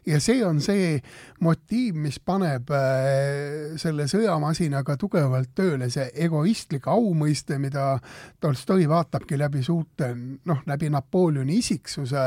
[0.09, 0.95] Ja see on see
[1.45, 7.93] motiiv, mis paneb äh, selle sõjamasinaga tugevalt tööle, see egoistlik aumõiste, mida
[8.41, 10.15] Tolstoi vaatabki läbi suurte,
[10.49, 12.25] noh, läbi Napoleoni isiksuse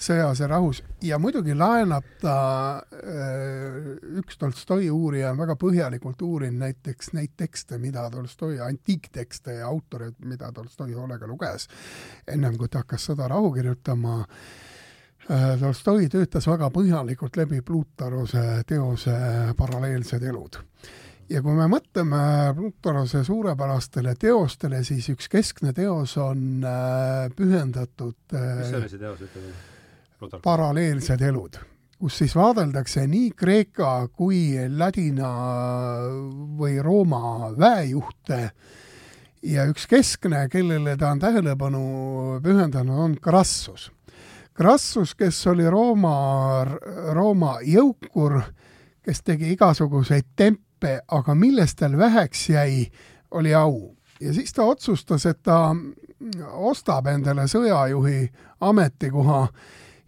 [0.00, 2.36] sõjas ja rahus ja muidugi laenab ta,
[2.96, 9.68] äh, üks Tolstoi uurija on väga põhjalikult uurinud näiteks neid tekste, mida Tolstoi, antiiktekste ja
[9.68, 11.68] autoreid, mida Tolstoi hoolega luges,
[12.26, 14.18] ennem kui ta hakkas Sõda rahu kirjutama
[15.30, 19.12] Äh, Tolstoi töötas väga põhjalikult läbi Plutarose teose
[19.56, 20.58] Paralleelsed elud.
[21.30, 22.22] ja kui me mõtleme
[22.56, 29.44] Plutarose suurepärastele teostele, siis üks keskne teos on äh, pühendatud mis oli see teos, ütle
[29.44, 29.54] veel?
[30.42, 31.56] Paralleelsed elud,
[31.98, 35.30] kus siis vaadeldakse nii Kreeka kui ladina
[36.58, 38.42] või Rooma väejuhte
[39.42, 41.86] ja üks keskne, kellele ta on tähelepanu
[42.44, 43.90] pühendanud, on Crassus
[44.60, 46.66] Crassus, kes oli Rooma,
[47.16, 48.34] Rooma jõukur,
[49.00, 52.82] kes tegi igasuguseid tempe, aga millest tal väheks jäi,
[53.30, 53.94] oli au.
[54.20, 55.74] ja siis ta otsustas, et ta
[56.52, 58.26] ostab endale sõjajuhi
[58.60, 59.46] ametikoha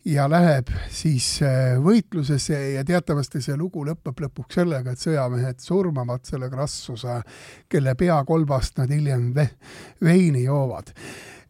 [0.04, 6.24] ja läheb siis äh, võitlusesse ja teatavasti see lugu lõpeb lõpuks sellega, et sõjamehed surmavad
[6.26, 7.20] selle Crassuse,
[7.70, 9.52] kelle peakolbast nad hiljem ve-,
[10.02, 10.90] veini joovad.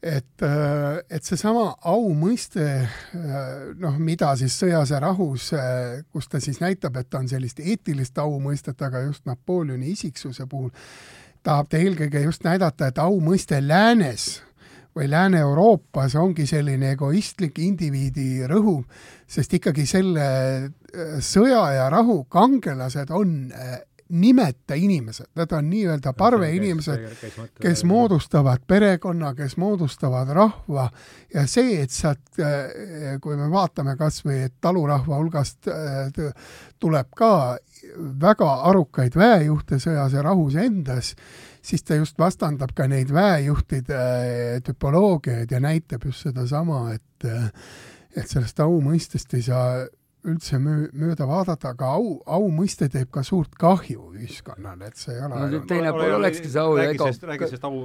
[0.02, 2.64] Et, et seesama au mõiste,
[3.78, 5.52] noh, mida siis Sõjas ja rahus,
[6.10, 10.72] kus ta siis näitab, et on sellist eetilist au mõistet, aga just Napoleoni isiksuse puhul
[11.46, 14.40] tahab ta eelkõige just näidata, et au mõiste läänes
[14.96, 18.82] või Lääne-Euroopas ongi selline egoistlik indiviidi rõhu,
[19.26, 20.26] sest ikkagi selle
[21.24, 23.32] sõja ja rahu kangelased on
[24.12, 27.04] nimeta inimesed, need on nii-öelda parveinimesed,
[27.60, 30.90] kes moodustavad perekonna, kes moodustavad rahva.
[31.34, 36.28] Ja see, et sealt, äh, kui me vaatame kas või, et talurahva hulgast äh,
[36.80, 37.32] tuleb ka
[38.20, 41.14] väga arukaid väejuhte sõjas ja rahus endas,
[41.62, 47.32] siis ta just vastandab ka neid väejuhtide äh, tüpoloogiaid ja näitab just sedasama, et
[48.12, 49.84] et sellest au mõistest ei saa
[50.28, 55.16] üldse möö-, mööda vaadata, aga au, au mõiste teeb ka suurt kahju ühiskonnale, et see
[55.16, 57.08] ei ole no teine pool olekski see au ja ego.
[57.10, 57.80] räägi sellest au,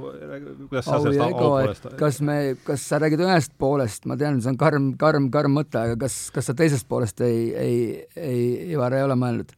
[0.68, 4.52] kuidas sa sellest au poolest kas me, kas sa räägid ühest poolest, ma tean, see
[4.52, 7.80] on karm, karm, karm mõte, aga kas, kas sa teisest poolest ei, ei,
[8.14, 8.44] ei,
[8.76, 9.54] Ivar, ei ole mõelnud?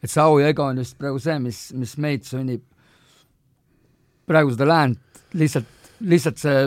[0.00, 2.62] et see au ja ego on just praegu see, mis, mis meid sunnib
[4.30, 5.68] praegu seda läänt lihtsalt,
[6.06, 6.62] lihtsalt see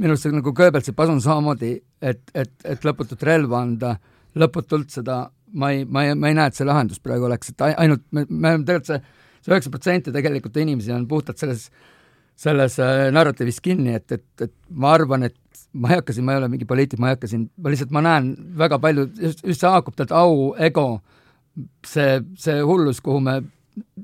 [0.00, 3.94] minu arust see nagu Goebbelsi pasun samamoodi, et, et, et lõputut relva anda
[4.40, 5.22] lõputult seda,
[5.54, 8.24] ma ei, ma ei, ma ei näe, et see lahendus praegu oleks, et ainult me,
[8.28, 9.00] me oleme tegelikult see,
[9.44, 11.68] see üheksa protsenti tegelikult inimesi on puhtalt selles,
[12.40, 15.38] selles äh, narratiivis kinni, et, et, et ma arvan, et
[15.78, 17.94] ma ei hakka siin, ma ei ole mingi poliitik, ma ei hakka siin, ma lihtsalt,
[17.94, 20.88] ma näen väga palju, just, just see haakub tegelikult au, ego,
[21.86, 23.38] see, see hullus, kuhu me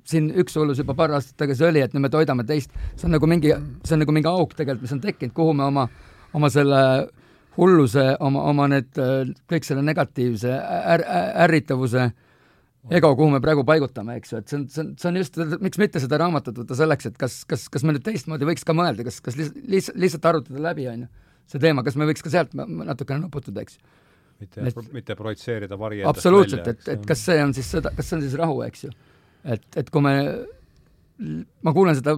[0.08, 3.14] siin üks hullus juba paar aastat tagasi oli, et nüüd me toidame teist, see on
[3.16, 3.52] nagu mingi,
[3.86, 5.86] see on nagu mingi auk tegelikult, mis on tekkinud, kuhu me oma,
[6.36, 6.80] oma selle
[7.58, 8.90] hulluse, oma, oma need,
[9.50, 11.04] kõik selle negatiivse är,
[11.46, 12.10] ärritavuse
[12.96, 15.40] ego, kuhu me praegu paigutame, eks ju, et see on, see on, see on just,
[15.60, 18.74] miks mitte seda raamatut võtta selleks, et kas, kas, kas me nüüd teistmoodi võiks ka
[18.76, 21.10] mõelda, kas, kas lihtsalt, lihtsalt arutada läbi, on ju,
[21.52, 23.76] see teema, kas me võiks ka sealt natukene nuputada, eks
[24.40, 28.18] mitte et,, mitte projitseerida vari absoluutselt, et, et kas see on siis seda, kas see
[28.18, 28.92] on siis rahu, eks ju.
[29.44, 30.14] Et, et kui me
[31.64, 32.14] ma kuulen seda,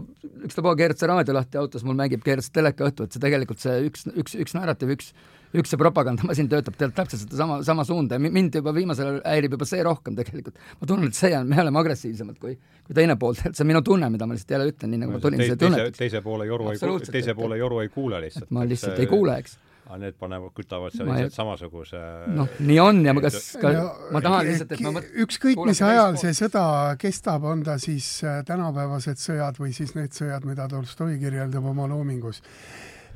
[0.46, 3.62] ükstapuha keerad sa raadio lahti autos, mul mängib, keerad sa teleka õhtu, et see tegelikult
[3.62, 5.10] see üks, üks, üks narratiiv, üks,
[5.58, 9.68] üks see propagandamasin töötab täpselt sedasama, sama suunda ja mind juba viimasel ajal häirib juba
[9.68, 10.60] see rohkem tegelikult.
[10.78, 12.54] ma tunnen, et see on, me oleme agressiivsemad kui,
[12.86, 15.22] kui teine pool, see on minu tunne, mida ma lihtsalt jälle ütlen, nii nagu ma
[15.26, 16.80] tulin teise, teise, teise poole joru ei,
[17.10, 18.50] teise poole joru ei kuule lihtsalt.
[18.54, 22.00] ma lihtsalt et, ei kuule, eks aga need panevad, kütavad seal lihtsalt samasuguse
[22.36, 23.82] noh, nii on ja ma kas, ka ja,
[24.14, 25.10] ma tahan lihtsalt, et ma mõt-...
[25.24, 26.64] ükskõik, mis ajal see sõda
[27.02, 31.88] kestab, on ta siis äh, tänapäevased sõjad või siis need sõjad, mida Tolstoi kirjeldab oma
[31.90, 32.40] loomingus,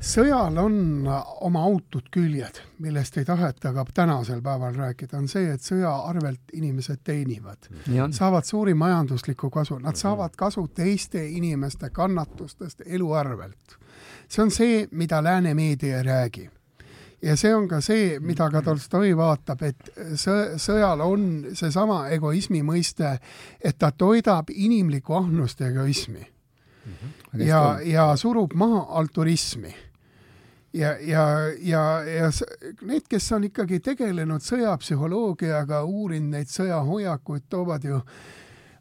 [0.02, 1.06] sõjal on
[1.46, 6.52] oma autud küljed, millest ei taheta ka tänasel päeval rääkida, on see, et sõja arvelt
[6.52, 7.70] inimesed teenivad.
[8.10, 13.78] saavad suuri majanduslikku kasu, nad saavad kasu teiste inimeste kannatustest elu arvelt.
[14.28, 16.50] see on see, mida lääne meedia ei räägi
[17.22, 21.26] ja see on ka see, mida ka Tolstoi vaatab, et sõ-, sõjal on
[21.56, 23.16] seesama egoismi mõiste,
[23.60, 26.92] et ta toidab inimlikku ahnust ja egoismi mm.
[26.92, 27.42] -hmm.
[27.46, 29.74] ja, ja surub maha alturismi.
[30.72, 31.26] ja, ja,
[31.58, 32.30] ja, ja
[32.82, 38.00] need, kes on ikkagi tegelenud sõjapsühholoogiaga, uurinud neid sõjahoiakuid, toovad ju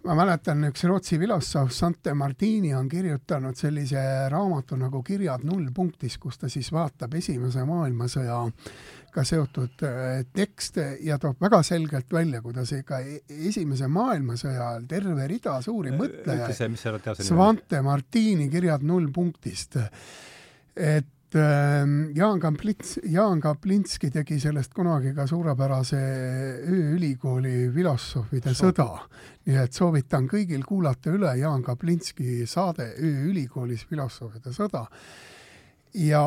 [0.05, 4.01] ma mäletan, üks Rootsi filosoof Sante Martini on kirjutanud sellise
[4.31, 11.41] raamatu nagu Kirjad nullpunktis, kus ta siis vaatab Esimese maailmasõjaga seotud äh, tekste ja toob
[11.41, 18.49] väga selgelt välja, kuidas ikka e-, Esimese maailmasõja ajal terve rida suuri mõtlejaid, Svante Martini
[18.53, 19.79] Kirjad nullpunktist,
[20.75, 25.99] et Jaan Kamplits, Jaan Kaplinski tegi sellest kunagi ka suurepärase
[26.69, 28.87] ööülikooli filosoofide sõda.
[29.45, 34.85] nii et soovitan kõigil kuulata üle Jaan Kaplinski saade Ööülikoolis filosoofide sõda.
[35.93, 36.23] ja,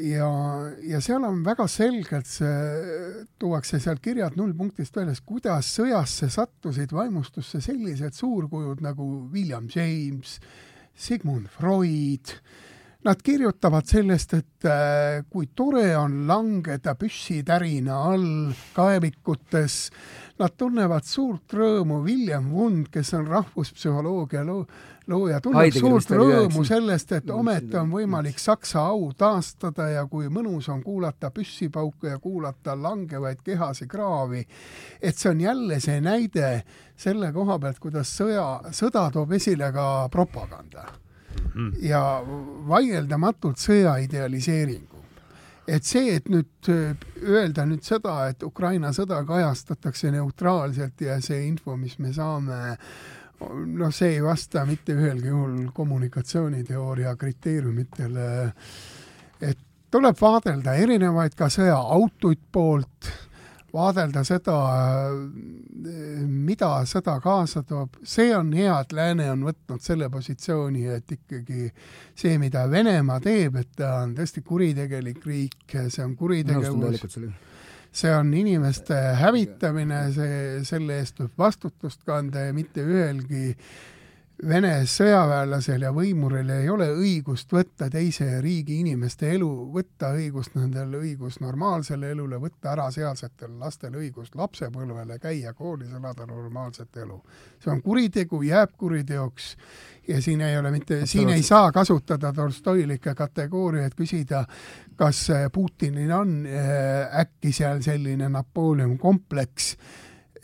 [0.00, 0.30] ja,
[0.82, 7.60] ja seal on väga selgelt see, tuuakse seal kirjad nullpunktist väljas, kuidas sõjasse sattusid vaimustusse
[7.60, 10.40] sellised suurkujud nagu William James,
[10.94, 12.38] Sigmund Freud
[13.04, 19.74] Nad kirjutavad sellest, et äh, kui tore on langeda püssitärina all kaevikutes,
[20.40, 24.64] nad tunnevad suurt rõõmu, William Wund, kes on rahvuspsühholoogia loo-,
[25.12, 30.72] looja, tunneb suurt rõõmu sellest, et ometi on võimalik Saksa au taastada ja kui mõnus
[30.72, 34.46] on kuulata püssipauke ja kuulata langevaid kehasi kraavi.
[35.02, 36.62] et see on jälle see näide
[36.96, 41.03] selle koha pealt, kuidas sõja, sõda toob esile ka propaganda
[41.54, 41.70] mm.
[41.84, 42.00] ja
[42.68, 45.02] vaieldamatult sõja idealiseeringu.
[45.66, 46.68] et see, et nüüd
[47.22, 52.58] öelda nüüd seda, et Ukraina sõda kajastatakse neutraalselt ja see info, mis me saame,
[53.40, 58.26] noh, see ei vasta mitte ühelgi juhul kommunikatsiooniteooria kriteeriumitele,
[59.40, 59.58] et
[59.94, 63.12] tuleb vaadelda erinevaid ka sõjaautoid poolt
[63.74, 64.56] vaadelda seda,
[66.28, 71.70] mida sõda kaasa toob, see on hea, et lääne on võtnud selle positsiooni, et ikkagi
[72.14, 77.18] see, mida Venemaa teeb, et ta on tõesti kuritegelik riik, see on kuritegevus,
[77.94, 83.56] see on inimeste hävitamine, see, selle eest tuleb vastutust kanda ja mitte ühelgi
[84.42, 90.96] Vene sõjaväelasel ja võimuril ei ole õigust võtta teise riigi inimeste elu, võtta õigust nendel
[90.98, 97.20] õigus normaalsele elule, võtta ära sealsetel lastel õigus lapsepõlvele, käia koolis, elada normaalset elu.
[97.62, 99.54] see on kuritegu, jääb kuriteoks
[100.08, 104.42] ja siin ei ole mitte, siin ei saa kasutada tolstoilikke kategooriaid, küsida,
[104.96, 109.76] kas Putinil on äh, äkki seal selline Napoleon kompleks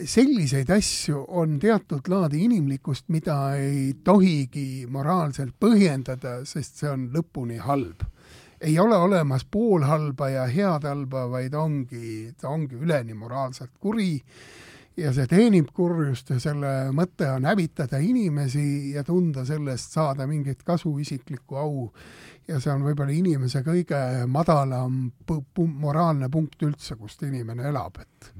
[0.04, 7.60] selliseid asju on teatud laadi inimlikkust, mida ei tohigi moraalselt põhjendada, sest see on lõpuni
[7.60, 8.06] halb.
[8.60, 14.20] ei ole olemas poolhalba ja head halba, vaid ongi, ta ongi üleni moraalselt kuri
[14.96, 20.62] ja see teenib kurjust ja selle mõte on hävitada inimesi ja tunda sellest saada mingit
[20.62, 21.88] kasu, isiklikku au.
[22.48, 25.10] ja see on võib-olla inimese kõige madalam
[25.56, 28.32] moraalne punkt üldse, kust inimene elab, et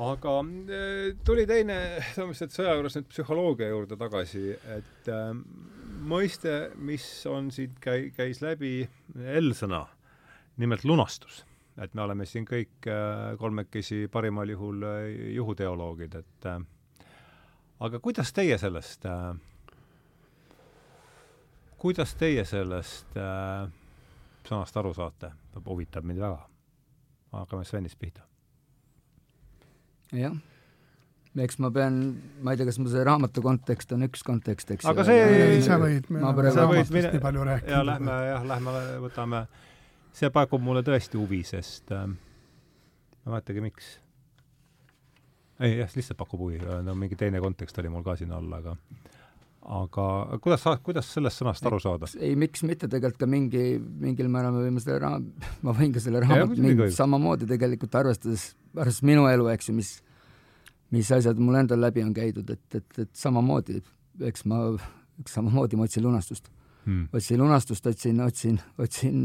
[0.00, 4.44] aga äh, tuli teine, et sõja juures nüüd psühholoogia juurde tagasi,
[4.76, 5.32] et äh,
[6.08, 9.84] mõiste, mis on siit käi-, käis läbi L-sõna,
[10.62, 11.44] nimelt lunastus.
[11.80, 15.06] et me oleme siin kõik äh, kolmekesi parimal juhul äh,
[15.36, 16.58] juhuteoloogid, et äh,
[17.80, 19.36] aga kuidas teie sellest äh,,
[21.76, 23.68] kuidas teie sellest äh,
[24.48, 25.32] sõnast aru saate?
[25.64, 26.48] huvitab mind väga.
[27.32, 28.31] hakkame Svenist pihta
[30.12, 30.34] jah
[31.40, 31.98] eks ma pean,
[32.44, 35.62] ma ei tea, kas mu see raamatu kontekst on üks kontekst, eks aga see ei,
[35.64, 37.72] sa võid, me oleme raamatust nii palju rääkinud.
[37.72, 38.74] ja lähme, jah, lähme
[39.06, 39.42] võtame,
[40.16, 43.94] see pakub mulle tõesti huvi, sest äh, ma ei mäletagi, miks.
[45.64, 48.76] ei jah, lihtsalt pakub huvi, no mingi teine kontekst oli mul ka siin all, aga
[49.62, 50.04] aga
[50.42, 52.08] kuidas sa, kuidas sellest sõnast aru saada?
[52.18, 55.28] ei, miks mitte, tegelikult ka mingi, mingil määral me võime selle raam-,
[55.66, 59.92] ma võin ka selle raamatu samamoodi tegelikult arvestades, arvestades minu elu, eks ju, mis
[60.92, 63.80] mis asjad mul endal läbi on käidud, et, et, et samamoodi,
[64.28, 64.60] eks ma,
[65.22, 66.52] eks samamoodi ma otsin lunastust.
[66.82, 67.06] Hmm..
[67.14, 69.18] otsin lunastust, otsin, otsin, otsin,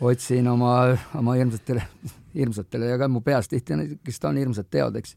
[0.00, 0.72] otsin oma,
[1.18, 1.84] oma hirmsatele,
[2.38, 5.14] hirmsatele ja ka mu peas tihti, kes ta on hirmsad teod, eks,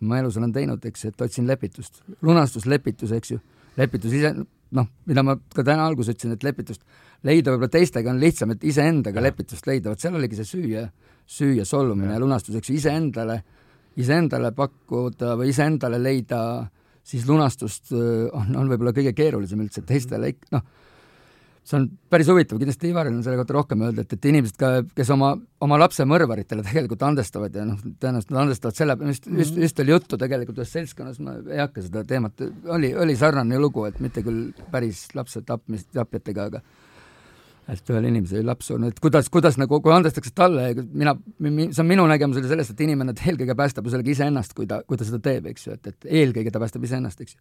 [0.00, 2.02] mis ma elus olen teinud, eks, et otsin lepitust.
[2.22, 3.40] lunastus, lepitus, eks ju,
[3.78, 4.34] lepitus ise,
[4.74, 6.84] noh, mida ma ka täna alguses ütlesin, et lepitust
[7.24, 10.86] leida võib-olla teistega on lihtsam, et iseendaga lepitust leida, vot seal oligi see süü ja,
[11.26, 13.42] süü ja solvumine ja, lunastus, eks ju, iseendale
[14.00, 16.40] iseendale pakkuda või iseendale leida
[17.04, 20.64] siis lunastust on, on võib-olla kõige keerulisem üldse, teistele ikka, noh,
[21.64, 24.70] see on päris huvitav, kindlasti Ivaril on selle kohta rohkem öelda, et, et inimesed ka,
[24.96, 25.32] kes oma,
[25.64, 29.94] oma lapse mõrvaritele tegelikult andestavad ja noh, tõenäoliselt nad andestavad selle, just, just, just oli
[29.94, 32.44] juttu tegelikult ühes seltskonnas, ma ei hakka seda teemat,
[32.76, 36.64] oli, oli sarnane lugu, et mitte küll päris lapse tapmist, tapjatega, aga
[37.72, 41.80] et ühel inimesel oli laps surnud, et kuidas, kuidas nagu, kui andestakse talle, mina, see
[41.80, 45.00] on minu nägemus oli sellest, et inimene eelkõige päästab ju sellega iseennast, kui ta, kui
[45.00, 47.40] ta seda teeb, eks ju, et, et eelkõige ta päästab iseennast, eks ju.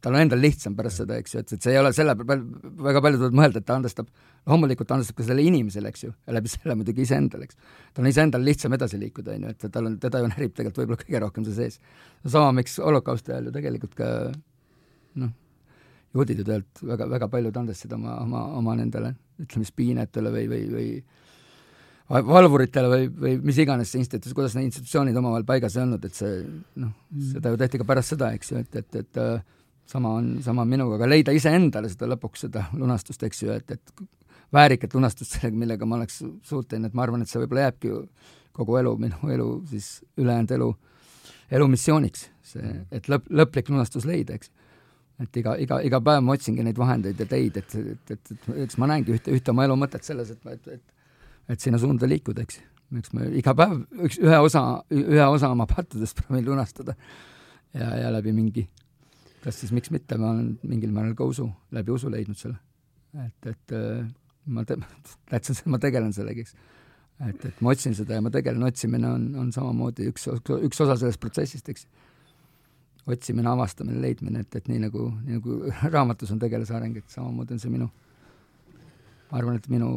[0.00, 2.44] Tal on endal lihtsam pärast seda, eks ju, et, et see ei ole selle peale,
[2.86, 4.08] väga paljud võivad mõelda, et ta andestab,
[4.48, 7.60] loomulikult andestab ka sellele inimesele, eks ju, ja läbi selle muidugi iseendale, eks.
[7.96, 10.82] tal on iseendal lihtsam edasi liikuda, on ju, et tal on, teda ju närib tegelikult
[10.82, 11.78] võib-olla kõige rohkem see sees.
[12.24, 14.10] sama, miks holokausti ajal ju tegelikult ka
[15.20, 15.36] noh,
[16.16, 20.48] juudid ju tegelikult väga, väga paljud andestasid oma, oma, oma nendele, ütleme siis piinetele või,
[20.48, 20.90] või, või
[22.10, 26.16] valvuritele või, või mis iganes see instituut, kuidas need institutsioonid omavahel paigas ei olnud, et
[26.16, 26.40] see
[26.82, 26.96] noh,
[27.36, 29.20] seda ju tehti ka pärast seda, eks ju, et, et, et
[29.90, 33.74] sama on, sama on minuga, aga leida iseendale seda lõpuks, seda lunastust, eks ju, et,
[33.74, 34.04] et
[34.54, 37.96] väärikat lunastust sellega, millega ma oleks suuteline, et ma arvan, et see võib-olla jääbki
[38.56, 39.90] kogu elu, minu elu siis
[40.20, 40.70] ülejäänud elu,
[41.58, 44.52] elu missiooniks, see, et lõpp, lõplik lunastus leida, eks
[45.20, 48.50] et iga, iga, iga päev ma otsingi neid vahendeid ja teid, et, et, et, et
[48.64, 51.16] eks ma näengi ühte, ühte oma elu mõtet selles, et, et, et,
[51.54, 52.60] et sinna suunda liikuda, eks.
[53.02, 54.64] eks ma iga päev üks, ühe osa,
[54.96, 56.96] ühe osa oma pattudest proovin lunastada
[57.74, 58.64] ja, ja läbi mingi,
[59.44, 62.58] kas siis miks mitte, ma olen mingil määral ka usu, läbi usu leidnud selle.
[63.24, 64.04] et, et äh,
[64.46, 64.78] ma te-,
[65.30, 66.54] täitsa, ma tegelen sellega, eks.
[67.28, 70.96] et, et ma otsin seda ja ma tegelen, otsimine on, on samamoodi üks, üks osa
[71.00, 71.86] sellest protsessist, eks
[73.10, 75.58] otsimine, avastamine, leidmine, et, et nii nagu, nii nagu
[75.94, 77.88] raamatus on tegelase areng, et samamoodi on see minu,
[79.30, 79.90] ma arvan, et minu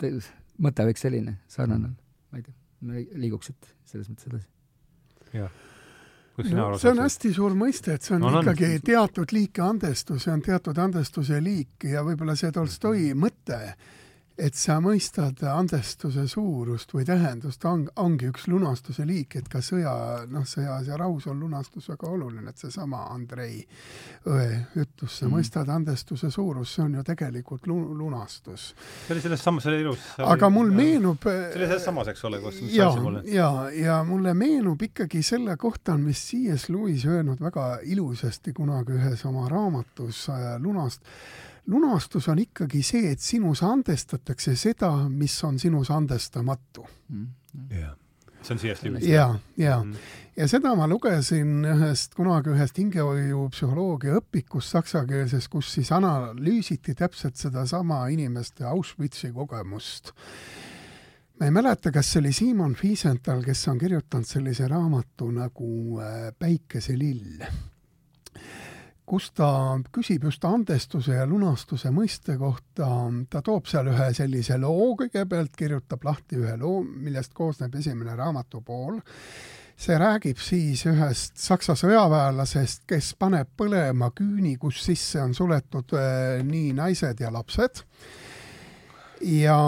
[0.00, 0.14] te,
[0.62, 2.56] mõte võiks selline, sarnane olla, ma ei tea,
[2.88, 4.48] me liiguks siit selles mõttes edasi.
[5.36, 5.60] jah.
[6.32, 8.84] No, see on hästi suur mõiste, et see on no, ikkagi on.
[8.86, 13.58] teatud liiki andestus, see on teatud andestuse liik ja võib-olla see Tolstoi mõte
[14.38, 19.92] et sa mõistad andestuse suurust või tähendust, on, ongi üks lunastuse liik, et ka sõja,
[20.30, 23.60] noh, sõjas ja rahus on lunastus väga oluline, et seesama Andrei
[24.28, 24.46] õe
[24.80, 25.34] ütlus, sa mm.
[25.36, 28.72] mõistad andestuse suurust, see on ju tegelikult lu-, lunastus.
[29.06, 30.08] see oli selles samas, see oli ilus.
[30.24, 32.88] aga mul meenub see oli selles samas, eks ole, kus ja,
[33.28, 36.68] ja, ja mulle meenub ikkagi selle kohta, on vist C.S.
[36.72, 41.02] Lewis öelnud väga ilusasti kunagi ühes oma raamatus äh, Lunast,
[41.66, 47.26] lunastus on ikkagi see, et sinus andestatakse seda, mis on sinus andestamatu mm.
[47.26, 47.80] -hmm.
[47.80, 47.94] jah,
[48.42, 48.82] see on C.S.
[48.82, 49.06] Lewis.
[49.06, 49.96] ja, ja mm, -hmm.
[50.36, 58.06] ja seda ma lugesin ühest, kunagi ühest hingehoiupsühholoogia õpikust saksakeelses, kus siis analüüsiti täpselt sedasama
[58.08, 60.12] inimeste Auschwitzi kogemust
[61.38, 66.32] ma ei mäleta, kas see oli Simon Wiesenthal, kes on kirjutanud sellise raamatu nagu äh,
[66.38, 67.42] Päikeselill
[69.06, 69.48] kus ta
[69.92, 72.88] küsib just andestuse ja lunastuse mõiste kohta,
[73.30, 78.62] ta toob seal ühe sellise loo kõigepealt, kirjutab lahti ühe loo, millest koosneb esimene raamatu
[78.62, 79.00] pool.
[79.82, 86.42] see räägib siis ühest Saksa sõjaväelasest, kes paneb põlema küüni, kus sisse on suletud äh,
[86.44, 87.82] nii naised ja lapsed
[89.22, 89.58] ja,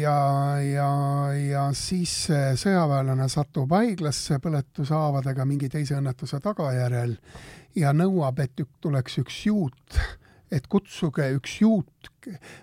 [0.00, 0.90] ja, ja,
[1.34, 7.16] ja siis see sõjaväelane satub haiglasse põletushaavadega mingi teise õnnetuse tagajärjel
[7.76, 9.98] ja nõuab, et tuleks üks juut,
[10.52, 12.10] et kutsuge üks juut,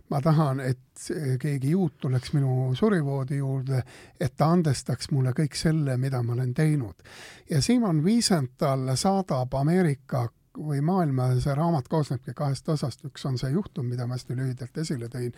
[0.09, 1.07] ma tahan, et
[1.41, 3.81] keegi juut tuleks minu surivoodi juurde,
[4.19, 7.03] et ta andestaks mulle kõik selle, mida ma olen teinud.
[7.49, 10.27] ja Simon Wiesenthal saadab Ameerika
[10.57, 14.77] või maailma, see raamat koosnebki kahest osast, üks on see juhtum, mida ma hästi lühidalt
[14.77, 15.33] esile tõin,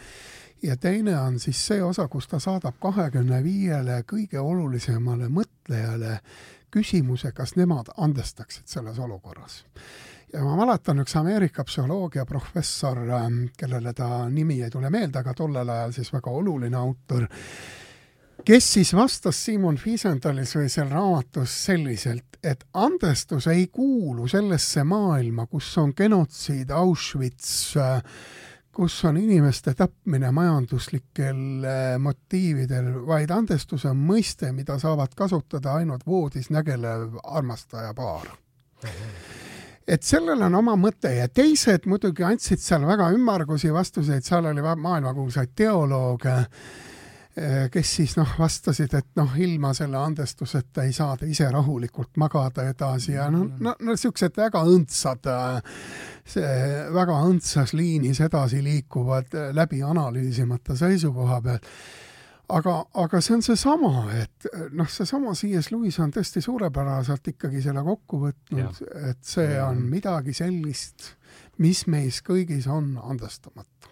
[0.64, 6.20] ja teine on siis see osa, kus ta saadab kahekümne viiele kõige olulisemale mõtlejale
[6.76, 9.64] küsimuse, kas nemad andestaksid selles olukorras.
[10.34, 13.00] ja ma mäletan, üks Ameerika psühholoogiaprofessor,
[13.58, 17.28] kellele ta nimi ei tule meelde, aga tollel ajal siis väga oluline autor,
[18.46, 25.48] kes siis vastas Simon Wiesenthalis või seal raamatus selliselt, et andestus ei kuulu sellesse maailma,
[25.48, 27.76] kus on genotsiid, Auschwitz
[28.76, 36.04] kus on inimeste tapmine majanduslikel äh, motiividel, vaid andestus on mõiste, mida saavad kasutada ainult
[36.08, 38.34] voodis nägelev armastaja paar.
[39.88, 44.62] et sellel on oma mõte ja teised muidugi andsid seal väga ümmargusi vastuseid, seal oli
[44.62, 46.95] maailmakuulsaid teolooge Eh,
[47.72, 52.64] kes siis noh, vastasid, et noh, ilma selle andestuseta ei saa ta ise rahulikult magada
[52.70, 55.28] edasi ja noh, no, no niisugused väga õndsad,
[56.32, 56.54] see
[56.96, 61.70] väga õndsas liinis edasi liikuvad läbi analüüsimata seisukoha pealt.
[62.56, 65.74] aga, aga see on seesama, et noh, seesama C.S.
[65.76, 71.12] Lewis on tõesti suurepäraselt ikkagi selle kokku võtnud, et see on midagi sellist,
[71.60, 73.92] mis meis kõigis on andestamatu.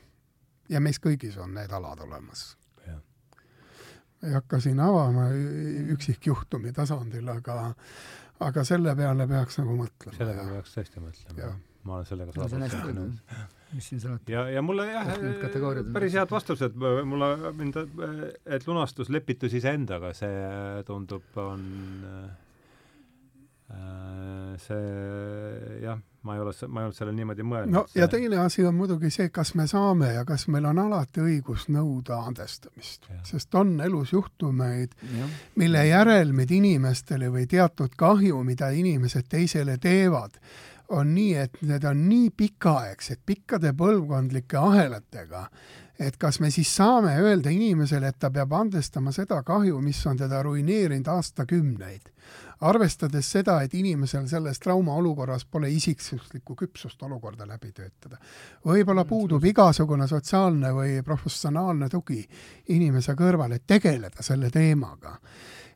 [0.70, 2.54] ja meis kõigis on need alad olemas
[4.24, 5.30] ei hakka siin avama
[5.94, 7.74] üksikjuhtumi tasandil, aga
[8.44, 10.16] aga selle peale peaks nagu mõtlema.
[10.18, 11.52] selle peale peaks tõesti mõtlema.
[11.84, 13.18] ma olen sellega on hästi nõus.
[13.74, 14.32] mis siin salata.
[14.32, 15.12] ja, ja mulle jah,
[15.94, 17.82] päris head vastused, mulle, mind,
[18.46, 21.68] et lunastus, lepitus iseendaga, see tundub, on
[23.74, 27.76] äh, see jah ma ei ole, ma ei olnud sellele niimoodi mõelnud.
[27.76, 28.02] no see...
[28.02, 31.68] ja teine asi on muidugi see, kas me saame ja kas meil on alati õigus
[31.74, 34.96] nõuda andestamist, sest on elus juhtumeid,
[35.60, 40.40] mille järelmid inimestele või teatud kahju, mida inimesed teisele teevad,
[40.94, 45.48] on nii, et need on nii pikaaegsed, pikkade põlvkondlike ahelatega,
[46.00, 50.18] et kas me siis saame öelda inimesele, et ta peab andestama seda kahju, mis on
[50.18, 52.10] teda ruineerinud aastakümneid
[52.64, 58.18] arvestades seda, et inimesel selles traumaolukorras pole isiksuslikku küpsust olukorda läbi töötada.
[58.66, 62.24] võib-olla puudub igasugune sotsiaalne või professionaalne tugi
[62.70, 65.20] inimese kõrval, et tegeleda selle teemaga.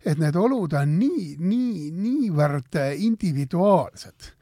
[0.06, 4.37] et need olud on nii, nii, niivõrd individuaalsed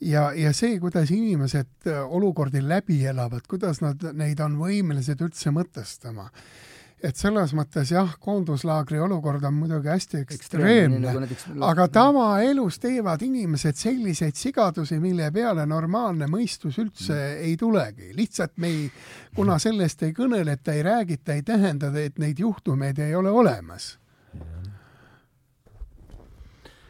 [0.00, 6.30] ja, ja see, kuidas inimesed olukordi läbi elavad, kuidas nad neid on võimelised üldse mõtestama
[7.04, 13.76] et selles mõttes jah, koonduslaagri olukord on muidugi hästi ekstreemne, nagu aga tavaelus teevad inimesed
[13.76, 17.44] selliseid sigadusi, mille peale normaalne mõistus üldse mm.
[17.50, 18.10] ei tulegi.
[18.16, 18.88] lihtsalt me ei,
[19.36, 23.96] kuna sellest ei kõneleta, ei räägita, ei tähenda, et neid juhtumeid ei ole olemas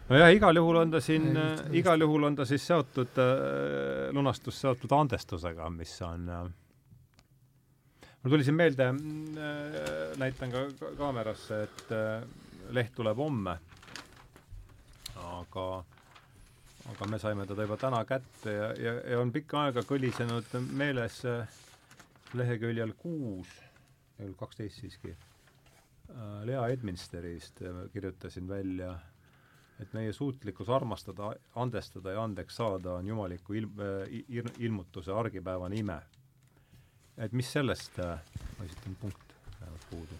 [0.09, 1.33] nojah, igal juhul on ta siin,
[1.73, 6.47] igal juhul on ta siis seotud äh,, lunastus seotud andestusega, mis on äh,
[8.27, 10.65] mul tuli siin meelde, mm, äh, näitan ka
[10.99, 12.25] kaamerasse, et äh,
[12.75, 13.59] leht tuleb homme.
[15.27, 15.85] aga,
[16.91, 21.21] aga me saime teda juba täna kätte ja, ja, ja on pikka aega kõlisenud meeles
[21.27, 21.57] äh,
[22.35, 23.49] leheküljel kuus,
[24.19, 25.15] lehekülg kaksteist siiski,
[26.47, 27.63] Lea Edminsterist
[27.93, 28.93] kirjutasin välja,
[29.81, 36.01] et meie suutlikkus armastada, andestada ja andeks saada on jumaliku ilm, il, ilmutuse argipäevane ime.
[37.17, 37.99] et mis sellest,
[38.59, 40.19] ma esitan punkt vähemalt puudu.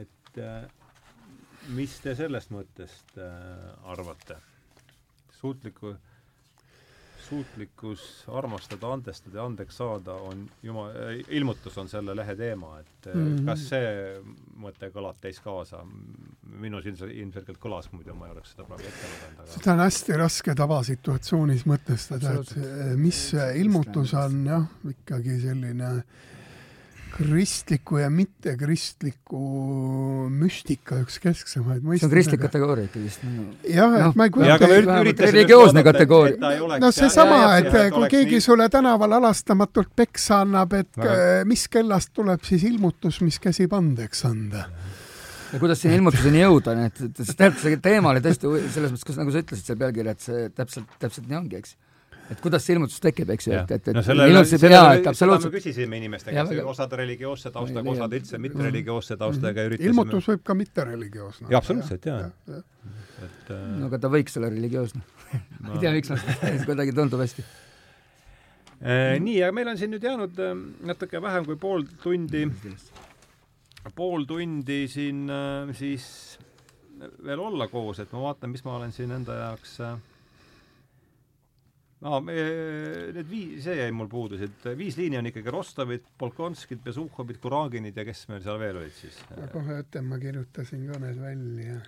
[0.00, 0.42] et
[1.68, 3.18] mis te sellest mõttest
[3.82, 4.40] arvate?
[5.40, 5.96] suutliku
[7.28, 10.92] suutlikkus armastada, andestada ja andeks saada on jumal,
[11.28, 13.46] ilmutus on selle lehe teema, et mm -hmm.
[13.46, 14.20] kas see
[14.66, 15.84] mõte kõlab teis kaasa?
[16.54, 19.80] minus ilmselt, ilmselgelt kõlas, muidu ma ei oleks seda praegu ette lugenud, aga seda on
[19.82, 22.54] hästi raske tavasituatsioonis mõtestada, et
[22.96, 23.18] mis
[23.56, 26.04] ilmutus on jah, ikkagi selline äh,
[27.14, 29.40] kristliku ja mittekristliku
[30.34, 32.02] müstika üks kesksemaid mõisteid.
[32.02, 33.22] see on kristlik kategooria ikka vist.
[33.70, 34.70] jah, et no, ma ei kujuta
[35.12, 35.28] ette.
[35.28, 36.54] religioosne kategooria.
[36.82, 38.46] no seesama, et kui keegi nii...
[38.48, 41.14] sulle tänaval halastamatult peksa annab, et no.
[41.50, 44.66] mis kellast tuleb siis ilmutus, mis käsib andeks anda
[45.54, 49.06] ja kuidas sinna ilmutuseni jõuda, nii et, et tegelikult see teema oli tõesti selles mõttes,
[49.06, 51.76] kus nagu sa ütlesid seal pealkirja, et see täpselt, täpselt nii ongi, eks
[52.32, 55.52] et kuidas see ilmutus tekib, eks ju, et, et, et no selle, selle, jaa, absoluutselt.
[55.52, 60.44] me küsisime inimeste käest, osad religioosse taustaga, osad üldse mittereligioossse taustaga ja üritasime ilmutus võib
[60.46, 62.22] ka mittereligioosne jaa, absoluutselt, jaa.
[62.24, 63.02] Ja, ja.
[63.26, 63.66] et äh...
[63.80, 65.04] no aga ta võiks olla religioosne.
[65.64, 65.72] No.
[65.74, 66.16] ei tea, miks ma
[66.68, 67.42] kuidagi tundub hästi.
[68.78, 69.16] Eh,.
[69.18, 70.52] Nii, aga meil on siin nüüd jäänud äh,
[70.86, 72.44] natuke vähem kui pool tundi,
[73.98, 76.06] pool tundi siin äh, siis
[77.24, 79.96] veel olla koos, et ma vaatan, mis ma olen siin enda jaoks äh,
[82.02, 82.36] no me,
[83.14, 87.96] need viis, see jäi mul puudu, et viis liini on ikkagi Rostovit, Bolkonskid, Besuhhovit, Kuraginid
[87.96, 89.20] ja kes meil seal veel olid siis?
[89.36, 91.82] ma kohe ütlen, ma kirjutasin ka need välja.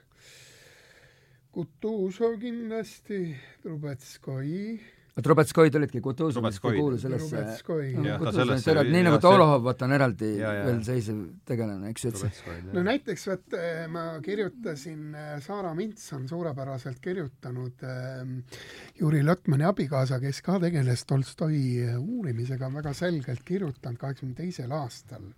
[1.56, 3.30] Kutuzov kindlasti,
[3.62, 4.76] Trubetskoi
[5.24, 10.50] Trubetskoid olidki, Kutuzov vist ei kuulu sellesse, Kutuzov nii nagu Tolohov, vaata on eraldi ja,
[10.58, 10.66] ja.
[10.66, 16.12] veel seisev tegelane, eks ju, et no näiteks vot eh, ma kirjutasin, eh, Saara Mints
[16.12, 18.60] on suurepäraselt kirjutanud äh,
[19.00, 21.64] Juri Lötmani abikaasa, kes ka tegeles Tolstoi
[21.96, 25.32] uurimisega, on väga selgelt kirjutanud kaheksakümne teisel aastal,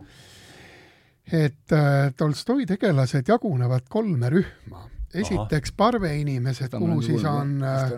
[1.30, 7.92] et äh, Tolstoi tegelased jagunevad kolme rühma esiteks parveinimesed, kuhu siis on äh,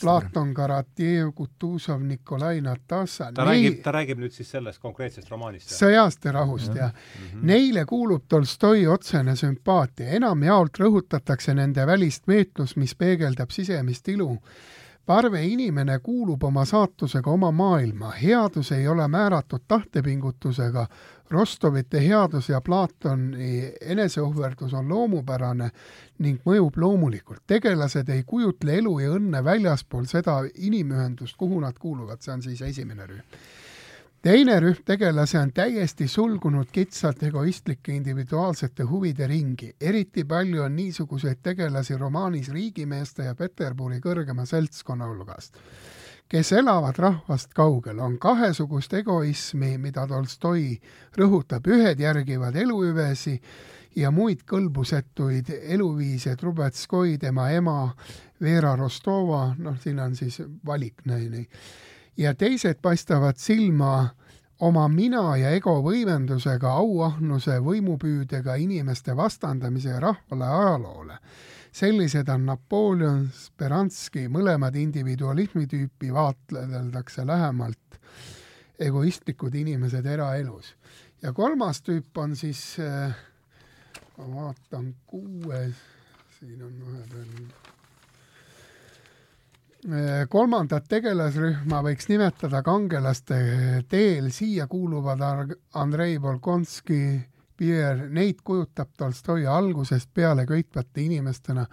[0.00, 3.32] Platon, Karatjev, Kutuzov, Nikolai Natasa.
[3.32, 3.52] ta Nei...
[3.52, 5.74] räägib, ta räägib nüüd siis sellest konkreetsest romaanist?
[5.76, 7.26] sõjast ja rahust, jah mm.
[7.26, 7.44] -hmm.
[7.52, 14.40] Neile kuulub Tolstoi otsene sümpaatia, enamjaolt rõhutatakse nende välist meetlust, mis peegeldab sisemist ilu
[15.06, 20.86] parve inimene kuulub oma saatusega oma maailma, headus ei ole määratud tahtepingutusega,
[21.30, 25.70] Rostovite headus ja Platoni eneseohverdus on loomupärane
[26.18, 27.42] ning mõjub loomulikult.
[27.46, 32.62] tegelased ei kujutle elu ja õnne väljaspool seda inimühendust, kuhu nad kuuluvad, see on siis
[32.62, 33.40] esimene rühm
[34.26, 39.76] teine rühm tegelasi on täiesti sulgunud kitsalt egoistlike individuaalsete huvide ringi.
[39.80, 45.54] eriti palju on niisuguseid tegelasi romaanis riigimeeste ja Peterburi kõrgema seltskonna hulgast,
[46.28, 47.98] kes elavad rahvast kaugel.
[47.98, 50.80] on kahesugust egoismi, mida Tolstoi
[51.16, 53.40] rõhutab, ühed järgivad eluhüvesi
[53.96, 57.94] ja muid kõlbusetuid eluviise, Trubetskoi, tema ema
[58.42, 61.46] Vera Rostova, noh, siin on siis valik, nii
[62.16, 64.08] ja teised paistavad silma
[64.60, 71.18] oma mina ja ego võimendusega, auahnuse, võimupüüdega, inimeste vastandamise ja rahvale ajaloole.
[71.76, 77.98] sellised on Napoleon, Speranski, mõlemad individualismi tüüpi vaatleldakse lähemalt
[78.78, 80.74] egoistlikud inimesed eraelus.
[81.22, 83.16] ja kolmas tüüp on siis, äh,
[84.18, 85.74] ma vaatan, kuues,
[86.38, 87.75] siin on vahepeal
[90.28, 93.36] kolmandat tegelasrühma võiks nimetada kangelaste
[93.88, 95.22] teel, siia kuuluvad
[95.78, 97.20] Andrei Bolkonski,
[97.56, 101.64] Pierre, neid kujutab Tolstoi algusest peale köitvate inimestena.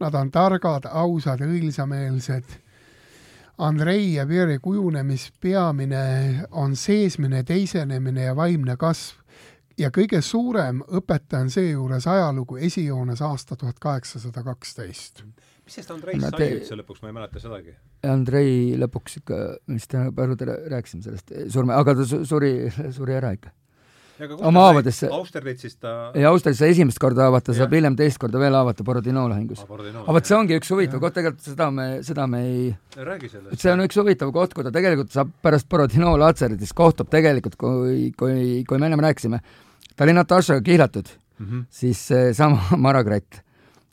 [0.00, 2.56] Nad on targad, ausad, õilsameelsed.
[3.60, 9.20] Andrei ja Pierre'i kujunemis peamine on seesmine teisenemine ja vaimne kasv
[9.78, 15.22] ja kõige suurem õpetaja on seejuures ajalugu esijoones aasta tuhat kaheksasada kaksteist
[15.70, 16.50] mis sellest Andreist sai te...
[16.58, 17.72] üldse lõpuks, ma ei mäleta sedagi.
[18.10, 19.38] Andrei lõpuks ikka,
[19.70, 20.36] vist Pärnu
[20.72, 22.52] rääkisime sellest, surme, aga ta suri,
[22.98, 23.52] suri ära ikka.
[24.44, 25.08] oma haavadesse.
[25.14, 29.28] Austerlitzis ta ei, Austerlitzis sai esimest korda haavata, saab hiljem teist korda veel haavata Borodino
[29.30, 29.62] lahingus.
[29.64, 32.64] aga vot see ongi üks huvitav koht, tegelikult seda me, seda me ei
[32.98, 33.62] räägi sellest.
[33.62, 38.10] see on üks huvitav koht, kui ta tegelikult saab pärast Borodino laatseritist kohtub tegelikult, kui,
[38.18, 39.40] kui, kui me ennem rääkisime,
[39.94, 41.64] ta oli Natašaga kihlatud mm, -hmm.
[41.70, 43.44] siis seesama Maragratt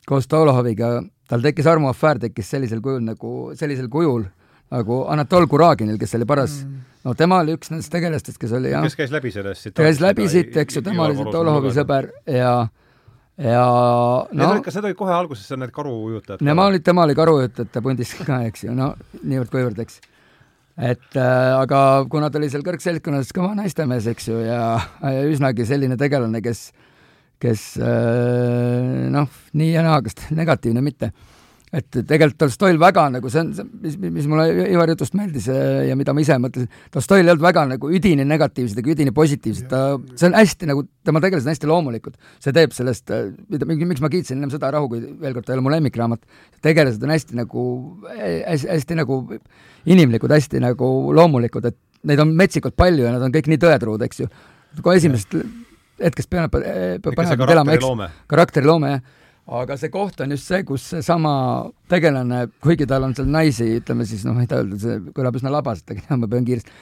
[0.08, 0.98] koos Tolohoviga
[1.28, 4.24] tal tekkis armuafäär, tekkis sellisel kujul nagu, sellisel kujul,
[4.72, 6.82] nagu Anatol Kuraginil, kes oli paras mm.
[7.04, 10.28] no tema oli üks nendest tegelastest, kes oli jah, kes käis läbi sellest käis läbi
[10.32, 12.52] siit, eks ju, tema oli see Tolohovi sõber ja
[13.38, 13.64] ja
[14.34, 16.44] no kas need olid kohe alguses need karuujutajad?
[16.44, 20.00] Nemad olid, tema oli karuujutajate pundis ka, eks ju, no niivõrd-kuivõrd, eks.
[20.90, 24.62] et äh, aga kuna ta oli seal kõrgseltskonnas kõva naistemees, eks ju, ja,
[25.04, 26.70] ja üsnagi selline tegelane, kes
[27.42, 29.28] kes äh, noh,
[29.58, 31.12] nii ja naa, kas negatiivne, mitte.
[31.68, 33.50] Et tegelikult Tolstoil väga nagu see on,
[33.82, 37.44] mis, mis mulle Ivari jutust meeldis äh, ja mida ma ise mõtlesin, Tolstoil ei olnud
[37.44, 39.82] väga nagu üdini negatiivsed ega üdini positiivsed, ta,
[40.16, 42.16] see on hästi nagu, tema tegelased on hästi loomulikud.
[42.40, 45.52] see teeb sellest, äh, mida, miks ma kiitsin ennem Sõda rahu, kui veel kord, ta
[45.52, 46.24] ei ole mu lemmikraamat,
[46.64, 47.68] tegelased on hästi nagu,
[48.16, 49.20] hästi, nagu
[49.84, 51.76] inimlikud, hästi nagu loomulikud, et
[52.08, 54.32] neid on metsikult palju ja nad on kõik nii tõetruud, eks ju.
[54.80, 55.36] kui esimesest
[56.02, 59.24] hetkest peale panevad elama, eks, karakteriloome, jah.
[59.58, 61.30] Aga see koht on just see, kus seesama
[61.88, 65.52] tegelane, kuigi tal on seal naisi, ütleme siis noh, ei taha öelda, see kõlab üsna
[65.54, 66.74] labaselt, aga ma pean kiiresti,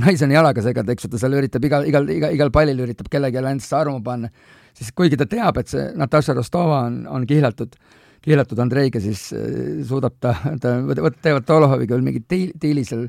[0.00, 3.42] naiseni jalaga segada, eks ju, ta seal üritab igal, igal, igal, igal pallil üritab kellelegi
[3.42, 4.32] endasse armu panna,
[4.72, 7.76] siis kuigi ta teab, et see Natasha Rostova on, on kihlatud,
[8.24, 13.06] kihlatud Andreiga, siis äh, suudab ta, ta, vot teevad Tolohoviga veel mingi diili, diili seal,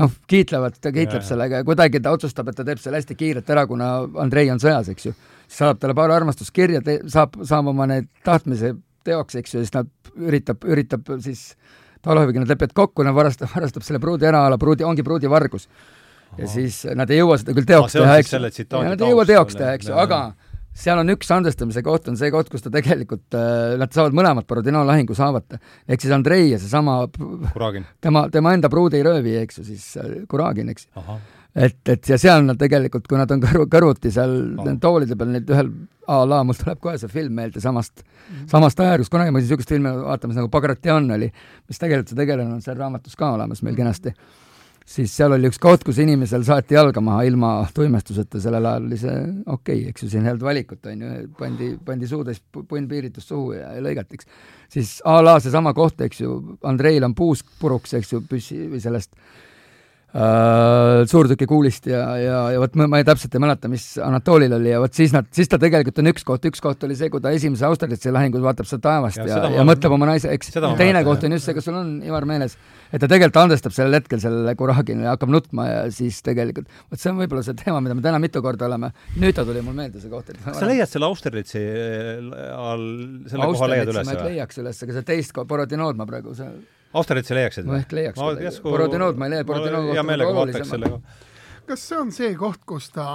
[0.00, 3.16] noh, kiitlevad, ta kiitleb ja, sellega ja kuidagi ta otsustab, et ta teeb selle hästi
[3.18, 5.14] kiirelt ära, kuna Andrei on sõjas, eks ju
[5.48, 6.82] saadab talle paar armastuskirja,
[7.12, 8.74] saab, saab oma need tahtmise
[9.06, 11.52] teoks, eks ju, siis nad üritab, üritab siis
[12.06, 15.68] Taloviga nad lepivad kokku, nad varastab, varastab selle pruudi ära, pruudi, ongi pruudi vargus.
[16.36, 18.66] ja siis nad ei jõua seda küll teoks teha, eks ju.
[18.76, 20.20] Nad ei jõua teoks teha, eks ju, aga
[20.76, 24.46] seal on üks andestamise koht, on see koht, kus ta tegelikult, äh, nad saavad mõlemad
[24.48, 25.60] Borodino lahingus haavata.
[25.88, 26.98] ehk siis Andrei ja seesama
[28.00, 30.88] tema, tema enda pruudi röövi, eks ju, siis äh, Kuragin, eks
[31.56, 34.76] et, et ja seal nad tegelikult, kui nad on kõrvu, kõrvuti seal no.
[34.82, 35.70] toolide peal, neid ühel
[36.06, 38.48] a la, mul tuleb kohe see film meelde samast mm, -hmm.
[38.52, 41.30] samast ajajärgust, kunagi ma niisugust filmi vaatamas nagu Bagration oli,
[41.68, 44.12] mis tegelikult see tegelane on seal raamatus ka olemas meil kenasti,
[44.86, 48.98] siis seal oli üks koht, kus inimesel saati jalga maha ilma tuimestuseta, sellel ajal oli
[49.00, 53.26] see okei okay,, eks ju, siin ei olnud valikut, on ju, pandi, pandi suutäis punnpiiritus
[53.32, 54.30] suhu ja, ja lõigati, eks.
[54.76, 58.82] siis a la seesama koht, eks ju, Andreil on puusk puruks, eks ju, püssi või
[58.84, 59.34] sellest äh,
[61.10, 64.78] suurtükikuulist ja, ja, ja vot ma, ma ei täpselt ei mäleta, mis Anatolil oli ja
[64.80, 67.32] vot siis nad, siis ta tegelikult on üks koht, üks koht oli see, kui ta
[67.36, 71.26] esimese Austerlitzi lahingus vaatab seda taevast ja, ja, ja mõtleb oma naise, eks, teine koht
[71.26, 72.56] on just see, kas sul on, Ivar, meeles,
[72.88, 77.02] et ta tegelikult andestab sellel hetkel sellele Kuragile ja hakkab nutma ja siis tegelikult, vot
[77.02, 79.76] see on võib-olla see teema, mida me täna mitu korda oleme, nüüd ta tuli mul
[79.76, 80.32] meelde, see koht.
[80.46, 82.88] kas sa leiad selle Austerlitzi äh, all,
[83.28, 84.08] selle koha leiad üles?
[84.08, 86.48] ma ei leiaks üles, aga see teist Borodinood ma praegu see
[86.94, 87.66] Austeritsi leiaksid?
[87.68, 88.70] ma ehk leiaks no, järsku...
[88.70, 91.00] Borodinood ma ei leia, meelega vaataks selle ka.
[91.66, 93.06] kas see on see koht, kus ta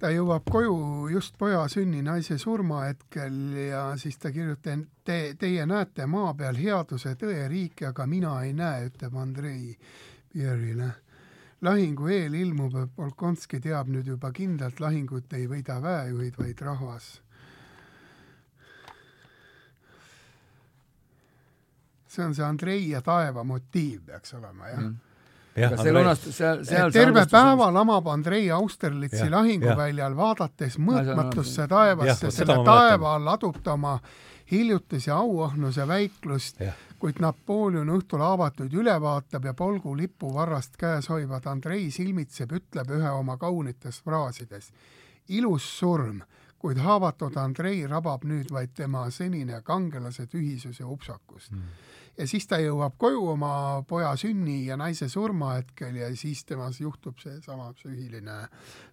[0.00, 0.76] ta jõuab koju
[1.12, 3.34] just poja sünni naise surma hetkel
[3.68, 8.54] ja siis ta kirjutab, te, teie näete maa peal headuse tõe riiki, aga mina ei
[8.56, 9.76] näe, ütleb Andrei
[10.32, 10.90] Pierre'ile.
[11.60, 17.18] lahingu eel ilmub, et Bolkonski teab nüüd juba kindlalt, lahingut ei võida väejuhid, vaid rahvas
[22.10, 24.82] see on see Andrei ja taeva motiiv peaks olema, jah.
[24.82, 24.98] Mm.
[25.58, 32.60] Jah, see lunastus, seal, seal terve päeva lamab Andrei Austerlitsi lahinguväljal, vaadates mõõtmatusse taevasse, selle
[32.66, 33.96] taeva all adub ta oma
[34.50, 36.62] hiljutise auahnuse väiklust,
[37.02, 43.10] kuid Napoleon õhtul avatuid üle vaatab ja polgu lipuvarrast käes hoivad Andrei silmitseb, ütleb ühe
[43.18, 44.70] oma kaunitest fraasides.
[45.28, 46.22] ilus surm,
[46.58, 51.50] kuid haavatud Andrei rabab nüüd vaid tema senine kangelase tühisus ja upsakus.
[51.50, 53.52] Mm ja siis ta jõuab koju oma
[53.88, 58.38] poja sünni ja naise surma hetkel ja siis temas juhtub seesama psüühiline,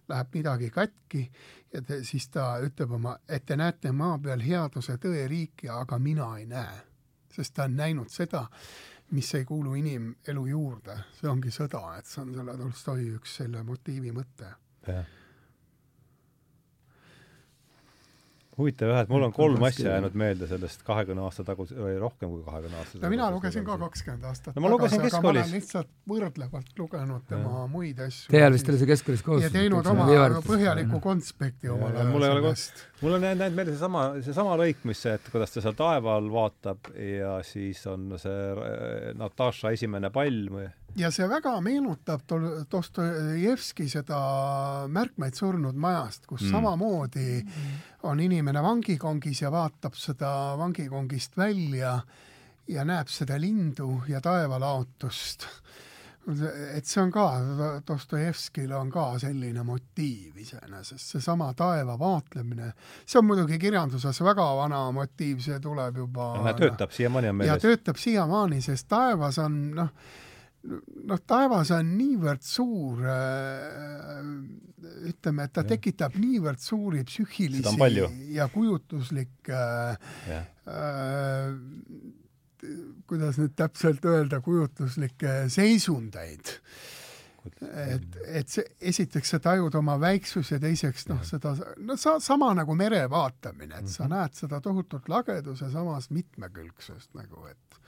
[0.08, 1.24] läheb midagi katki
[1.72, 5.98] ja te, siis ta ütleb oma, et te näete maa peal headuse tõe riiki, aga
[5.98, 6.84] mina ei näe.
[7.32, 8.46] sest ta on näinud seda,
[9.10, 13.62] mis ei kuulu inimelu juurde, see ongi sõda, et see on selle Tolstoi üks selle
[13.62, 14.56] motiivi mõte.
[14.86, 15.17] jah
[18.58, 22.32] huvitav jah, et mul on kolm asja jäänud meelde sellest kahekümne aasta taguse või rohkem
[22.32, 25.32] kui kahekümne aasta no mina lugesin ka kakskümmend aastat no ma lugesin tagasi, aga ma
[25.34, 27.66] olen lihtsalt võrdlevalt lugenud tema ja.
[27.72, 28.32] muid asju.
[28.34, 29.44] Teie vist oli see keskkoolis koos.
[29.46, 30.08] ja teinud oma
[30.46, 32.54] põhjaliku konspekti omal ajal mul ei ole
[33.02, 36.30] mul on jäänud meelde seesama, seesama lõik, mis see, et kuidas ta seal taeva all
[36.32, 40.66] vaatab ja siis on see äh, Natasha esimene pall või
[40.98, 42.24] ja see väga meenutab
[42.70, 44.18] Dostojevski seda
[44.90, 46.50] Märkmeid surnud majast, kus mm.
[46.52, 47.42] samamoodi
[48.10, 51.98] on inimene vangikongis ja vaatab seda vangikongist välja
[52.68, 55.46] ja näeb seda lindu ja taevalaotust.
[56.74, 57.24] et see on ka,
[57.88, 62.72] Dostojevskil on ka selline motiiv iseenesest, seesama taeva vaatlemine,
[63.06, 67.54] see on muidugi kirjanduses väga vana motiiv, see tuleb juba no, töötab siiamaani on meeles.
[67.54, 69.94] ja töötab siiamaani, sest taevas on noh,
[70.68, 74.20] noh, taevas on niivõrd suur äh,
[75.08, 75.70] ütleme, et ta ja.
[75.74, 78.04] tekitab niivõrd suuri psüühilisi
[78.34, 81.58] ja kujutuslikke äh,
[83.08, 86.56] kuidas nüüd täpselt öelda, kujutuslikke seisundeid
[87.62, 91.54] et, et see, esiteks sa tajud oma väiksust ja teiseks noh, seda,
[91.84, 94.16] no sa, sama nagu mere vaatamine, et sa mm -hmm.
[94.16, 97.80] näed seda tohutut lageduse samas mitmekülgsust nagu, et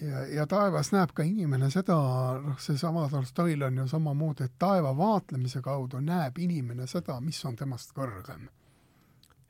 [0.00, 1.96] ja, ja taevas näeb ka inimene seda,
[2.42, 7.56] noh, seesama Tolstoil on ju samamoodi, et taeva vaatlemise kaudu näeb inimene seda, mis on
[7.56, 8.48] temast kõrgem.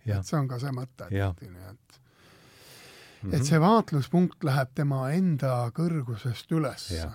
[0.06, 3.34] et see on ka see mõte, et, et mm -hmm.
[3.36, 7.10] et see vaatluspunkt läheb tema enda kõrgusest üles ja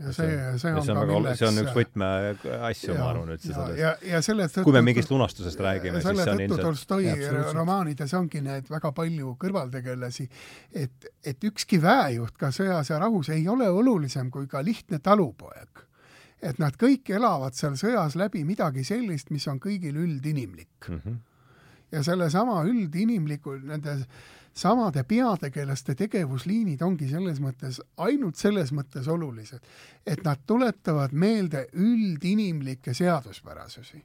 [0.00, 3.76] see, see on, see on milleks see on üks võtmeasju, ma arvan üldse selles.
[3.80, 7.12] ja, ja selle tõttu kui me mingist lunastusest räägime, siis see on ilmselt Tolstoi
[7.56, 10.26] romaanides ongi need väga palju kõrvaltegelasi,
[10.82, 15.86] et, et ükski väejuht ka sõjas ja rahus ei ole olulisem kui ka lihtne talupoeg.
[16.40, 21.00] et nad kõik elavad seal sõjas läbi midagi sellist, mis on kõigil üldinimlik mm.
[21.04, 21.16] -hmm.
[21.92, 24.00] ja sellesama üldinimliku, nende
[24.54, 29.60] samade peategelaste tegevusliinid ongi selles mõttes, ainult selles mõttes olulised,
[30.06, 34.04] et nad tuletavad meelde üldinimlikke seaduspärasusi.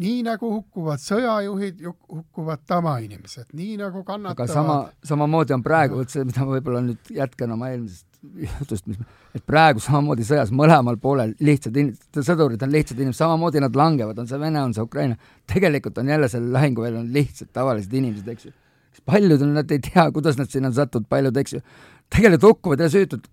[0.00, 6.08] nii nagu hukkuvad sõjajuhid, hukkuvad tavainimesed, nii nagu kannatavad aga sama, samamoodi on praegu, vot
[6.08, 8.06] see, mida ma võib-olla nüüd jätkan oma eelmisest
[8.46, 8.96] jutust, mis,
[9.36, 14.24] et praegu samamoodi sõjas mõlemal poolel lihtsad inimesed, sõdurid on lihtsad inimesed, samamoodi nad langevad,
[14.24, 15.20] on see Vene, on see Ukraina,
[15.52, 18.56] tegelikult on jälle seal lahinguväljal on lihtsad tavalised inimesed, eks ju
[19.08, 21.62] paljud on, nad ei tea, kuidas nad sinna on sattunud, paljud, eks ju,
[22.12, 23.26] tegelikult hukkuvad ja süütud,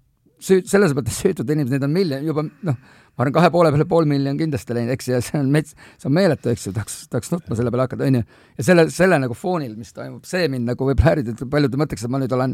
[0.43, 3.87] süü-, selles mõttes süütud inimesed, neid on miljon, juba noh, ma arvan, kahe poole peale
[3.89, 6.99] pool miljon kindlasti läinud, eks, ja see on mets, see on meeletu, eks ju, tahaks,
[7.11, 8.25] tahaks nutma selle peale hakata, on ju.
[8.59, 12.05] ja selle, selle nagu foonil, mis toimub, see mind nagu võib-olla häirib, et paljud mõtleks,
[12.05, 12.53] et ma nüüd olen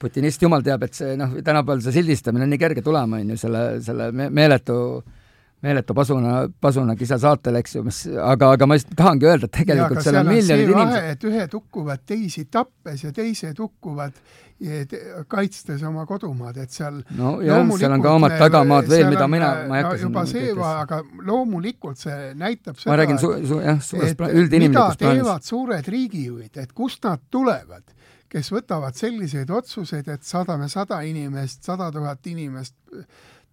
[0.00, 3.40] putinist, jumal teab, et see noh, tänapäeval see sildistamine on nii kerge tulema, on ju,
[3.44, 4.78] selle, selle me meeletu
[5.64, 9.56] meeletu pasuna, pasuna kisa saatel, eks ju, mis, aga, aga ma just tahangi öelda, et
[9.58, 11.10] tegelikult ja, seal on miljonid inimesed.
[11.14, 14.18] et ühed hukkuvad teisi tappes ja teised hukkuvad
[15.28, 19.50] kaitstes oma kodumaad, et seal no jah, seal on ka omad tagamaad veel, mida mina,
[19.68, 23.60] ma ei hakka no, juba see, aga loomulikult see näitab seda, ma räägin su-, su-,
[23.64, 25.24] jah, suurest üldinimlikust plaanist.
[25.24, 27.84] teevad suured riigijuhid, et kust nad tulevad,
[28.30, 32.76] kes võtavad selliseid otsuseid, et sadame sada inimest, sada tuhat inimest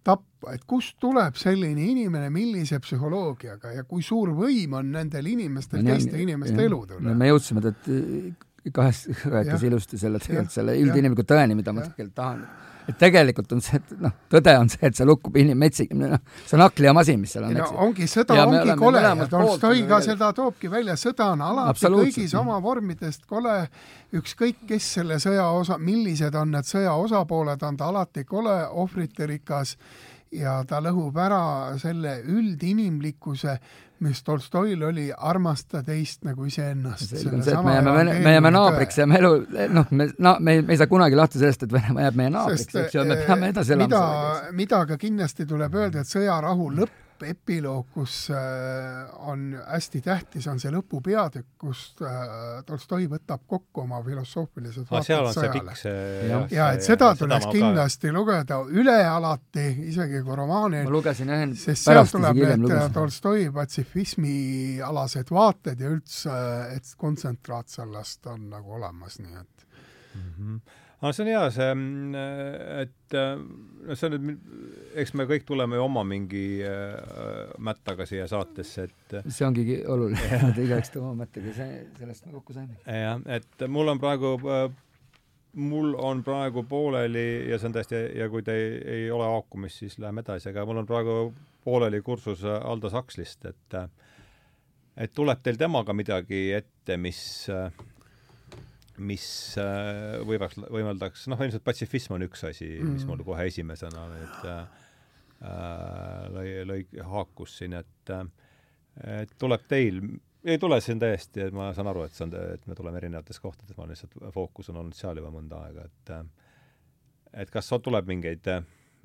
[0.04, 5.82] tappa, et kust tuleb selline inimene, millise psühholoogiaga ja kui suur võim on nendel inimestel
[5.82, 7.14] no, teiste inimeste elude üle.
[7.14, 12.44] me jõudsime tegelikult kahest rääkis ilusti selle, tegelikult selle üldinimliku tõeni, mida ma tegelikult tahan
[12.88, 16.18] et tegelikult on see, et noh, tõde on see, et seal hukkub inim-, metsik, noh,
[16.44, 17.66] see on hakklihamasin, mis seal on, ju.
[17.86, 19.02] ongi, sõda ja ongi kole.
[19.04, 23.58] ja Tolstoi ka seda toobki välja, sõda on alati kõigis oma vormidest kole,
[24.18, 29.76] ükskõik kes selle sõja osa, millised on need sõja osapooled, on ta alati kole, ohvriterikas
[30.32, 31.42] ja ta lõhub ära
[31.80, 33.58] selle üldinimlikkuse,
[34.02, 37.14] mis Tolstoil oli, armasta teist nagu iseennast.
[37.62, 39.32] me jääme, me jääme naabriks ja me elu,
[39.72, 42.74] noh, me, no me, me ei saa kunagi lahti sellest, et Venemaa jääb meie naabriks,
[42.84, 44.02] eks ju, me peame edasi elama mida,
[44.58, 50.60] mida ka kindlasti tuleb öelda, et sõjarahu lõpp epiloog, kus äh, on hästi tähtis, on
[50.62, 55.76] see lõpupeatükk, kus äh, Tolstoi võtab kokku oma filosoofilised vaated seal on sõjale.
[56.28, 58.16] jah, ja et seda tuleks kindlasti ka...
[58.16, 62.94] lugeda üle alati, isegi kui romaani ma lugesin ühe sest sealt tuleb need lugesin.
[62.96, 66.38] Tolstoi patsifismialased vaated ja üldse,
[66.76, 69.68] et kontsentraat sellest on nagu olemas, nii et
[70.14, 70.30] mm.
[70.38, 72.14] -hmm aga see on hea, see, mm,
[72.82, 73.16] et
[73.88, 74.46] no see on nüüd,
[75.02, 76.94] eks me kõik tuleme ju oma mingi äh,
[77.58, 82.38] mättaga siia saatesse, et see ongi oluline, et igaüks tuleb oma mättaga, see, sellest me
[82.38, 82.78] kokku saime.
[82.86, 84.66] jah, et mul on praegu äh,
[85.52, 89.78] mul on praegu pooleli ja see on täiesti, ja kui te ei, ei ole haakumis,
[89.82, 91.16] siis läheme edasi, aga mul on praegu
[91.64, 93.76] pooleli kursus Aldo Sakslist, et
[94.96, 97.20] et tuleb teil temaga midagi ette, mis
[97.52, 97.72] äh,
[99.00, 99.26] mis
[99.60, 104.48] äh, võivaks, võimaldaks, noh, ilmselt patsifism on üks asi mm., mis mul kohe esimesena nüüd
[104.50, 104.82] äh,
[105.46, 106.82] äh, lõi, lõi,
[107.14, 108.26] haakus siin, et äh,
[109.22, 110.02] et tuleb teil,
[110.44, 113.40] ei tule siin täiesti, et ma saan aru, et see on, et me tuleme erinevates
[113.40, 116.12] kohtades, ma lihtsalt, fookus on olnud seal juba mõnda aega, et
[117.40, 118.50] et kas tuleb mingeid,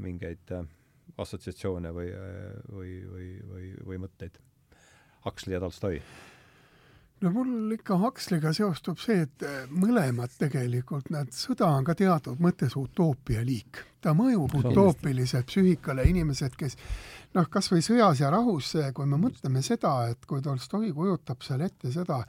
[0.04, 0.52] mingeid
[1.18, 2.10] assotsiatsioone või,
[2.74, 4.42] või, või, või, või mõtteid?
[5.24, 6.02] Huxley ja Tolstoi
[7.22, 12.42] no mul ikka Huxley'ga seostub see, et äh, mõlemad tegelikult, nad, sõda on ka teatud
[12.44, 13.84] mõttes utoopia liik.
[14.02, 16.78] ta mõjub utoopiliselt psüühikale, inimesed, kes
[17.36, 21.64] noh, kas või Sõjas ja rahus, kui me mõtleme seda, et kui Tolstoi kujutab seal
[21.66, 22.20] ette seda,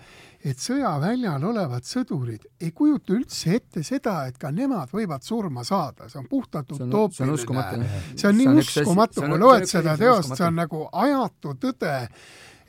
[0.44, 6.09] et sõjaväljal olevad sõdurid ei kujuta üldse ette seda, et ka nemad võivad surma saada,
[6.09, 7.15] see on puhtalt utoopiline.
[7.15, 7.81] see on uskumatu.
[8.16, 11.97] see on nii uskumatu, kui loed seda teost, see on nagu ajatu tõde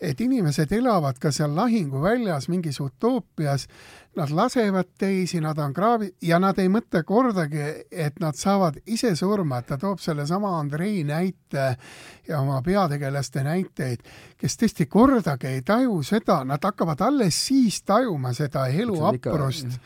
[0.02, 3.68] et inimesed elavad ka seal lahinguväljas mingis utoopias,
[4.16, 9.16] nad lasevad teisi, nad on kraavi- ja nad ei mõtle kordagi, et nad saavad ise
[9.16, 11.76] surma, et ta toob sellesama Andrei näite
[12.28, 14.04] ja oma peategelaste näiteid,
[14.38, 19.80] kes tõesti kordagi ei taju seda, nad hakkavad alles siis tajuma seda elu aprust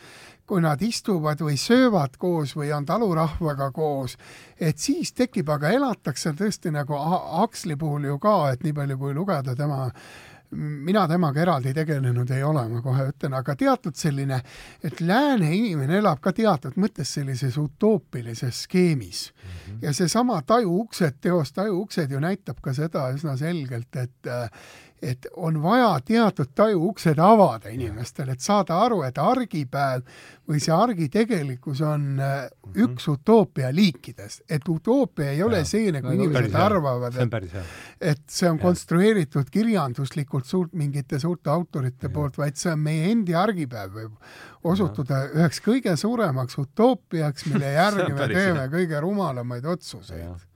[0.48, 4.18] kui nad istuvad või söövad koos või on talurahvaga koos,
[4.60, 9.14] et siis tekib, aga elatakse tõesti nagu Huxley puhul ju ka, et nii palju kui
[9.16, 9.88] lugeda tema
[10.56, 14.40] mina temaga eraldi tegelenud ei ole, ma kohe ütlen, aga teatud selline,
[14.84, 19.50] et lääne inimene elab ka teatud mõttes sellises utoopilises skeemis mm.
[19.50, 19.80] -hmm.
[19.82, 24.34] ja seesama Taju uksed, teos Taju uksed ju näitab ka seda üsna selgelt, et
[25.04, 30.06] et on vaja teatud tajuuksed avada inimestele, et saada aru, et argipäev
[30.50, 32.78] või see argi tegelikkus on äh, mhm.
[32.86, 37.58] üks utoopia liikidest, et utoopia ei ole ja, see, nagu no, inimesed arvavad, et,
[38.14, 38.64] et see on ja.
[38.64, 42.14] konstrueeritud kirjanduslikult suurt, mingite suurte autorite ja.
[42.16, 45.30] poolt, vaid see on meie endi argipäev, võib osutuda ja.
[45.42, 50.50] üheks kõige suuremaks utoopiaks, mille järgi me teeme kõige rumalamaid otsuseid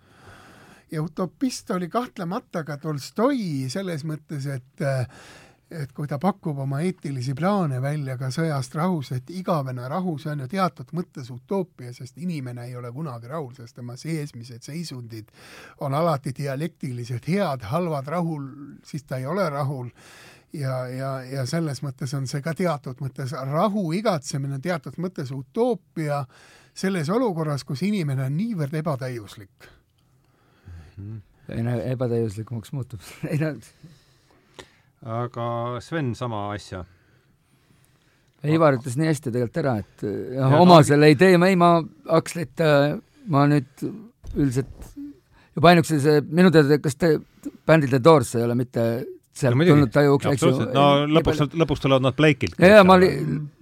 [0.92, 4.88] ja utopist oli kahtlemata ka Tolstoi selles mõttes, et
[5.72, 10.32] et kui ta pakub oma eetilisi plaane välja ka sõjast rahus, et igavene rahu, see
[10.32, 15.32] on ju teatud mõttes utoopia, sest inimene ei ole kunagi rahul, sest tema seesmised seisundid
[15.84, 18.48] on alati dialektilised, head, halvad, rahul,
[18.88, 19.92] siis ta ei ole rahul.
[20.56, 26.24] Ja, ja, ja selles mõttes on see ka teatud mõttes rahu igatsemine, teatud mõttes utoopia
[26.72, 29.68] selles olukorras, kus inimene on niivõrd ebatäiuslik
[30.98, 31.22] mm..
[31.56, 33.54] aina ebatäiuslikumaks muutub ei no
[35.06, 35.48] aga
[35.84, 36.84] Sven, sama asja?
[38.48, 40.04] Ivar ütles nii hästi tegelikult ära, et
[40.38, 40.92] jah, oma ta...
[40.92, 41.72] selle idee, ma ei, ma
[42.18, 42.62] Akslit,
[43.34, 43.86] ma nüüd
[44.36, 44.92] üldiselt
[45.58, 47.16] juba ainuüksi see, minu teada, kas te
[47.68, 48.84] bändil The Doors ei ole mitte
[49.38, 50.52] sealt no, tulnud taju eks ju.
[50.76, 50.86] no
[51.18, 52.58] lõpuks, lõpuks tulevad nad Blake'ilt.
[52.62, 53.00] ja, ja ma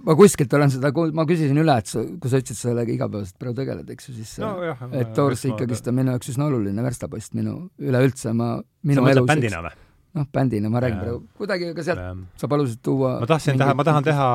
[0.06, 3.40] ma kuskilt olen seda, ma küsisin üle, et sa, kui sa ütlesid, sa sellega igapäevaselt
[3.42, 6.86] praegu tegeled, eks ju, siis no, jah, et Doors ikkagist on minu jaoks üsna oluline
[6.86, 9.28] verstapost minu, üleüldse ma, minu elus.
[9.30, 9.85] bändina või?
[10.16, 12.12] Noh, bändina ma räägin praegu, kuidagi ka sealt ja.
[12.40, 14.28] sa palusid tuua ma tahtsin teha, ma tahan teha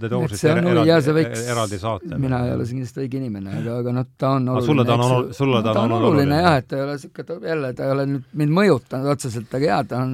[0.00, 1.22] The Doorsist eraldi,
[1.54, 2.18] eraldi saate.
[2.20, 4.66] mina ei ole kindlasti õige inimene, aga, aga noh, ta on oluline.
[4.68, 7.38] sulle ta on oluline, sulle ta on oluline, oluline jah, et ta ei ole niisugune,
[7.52, 10.12] jälle, ta ei ole nüüd mind mõjutanud otseselt, aga jaa, ta on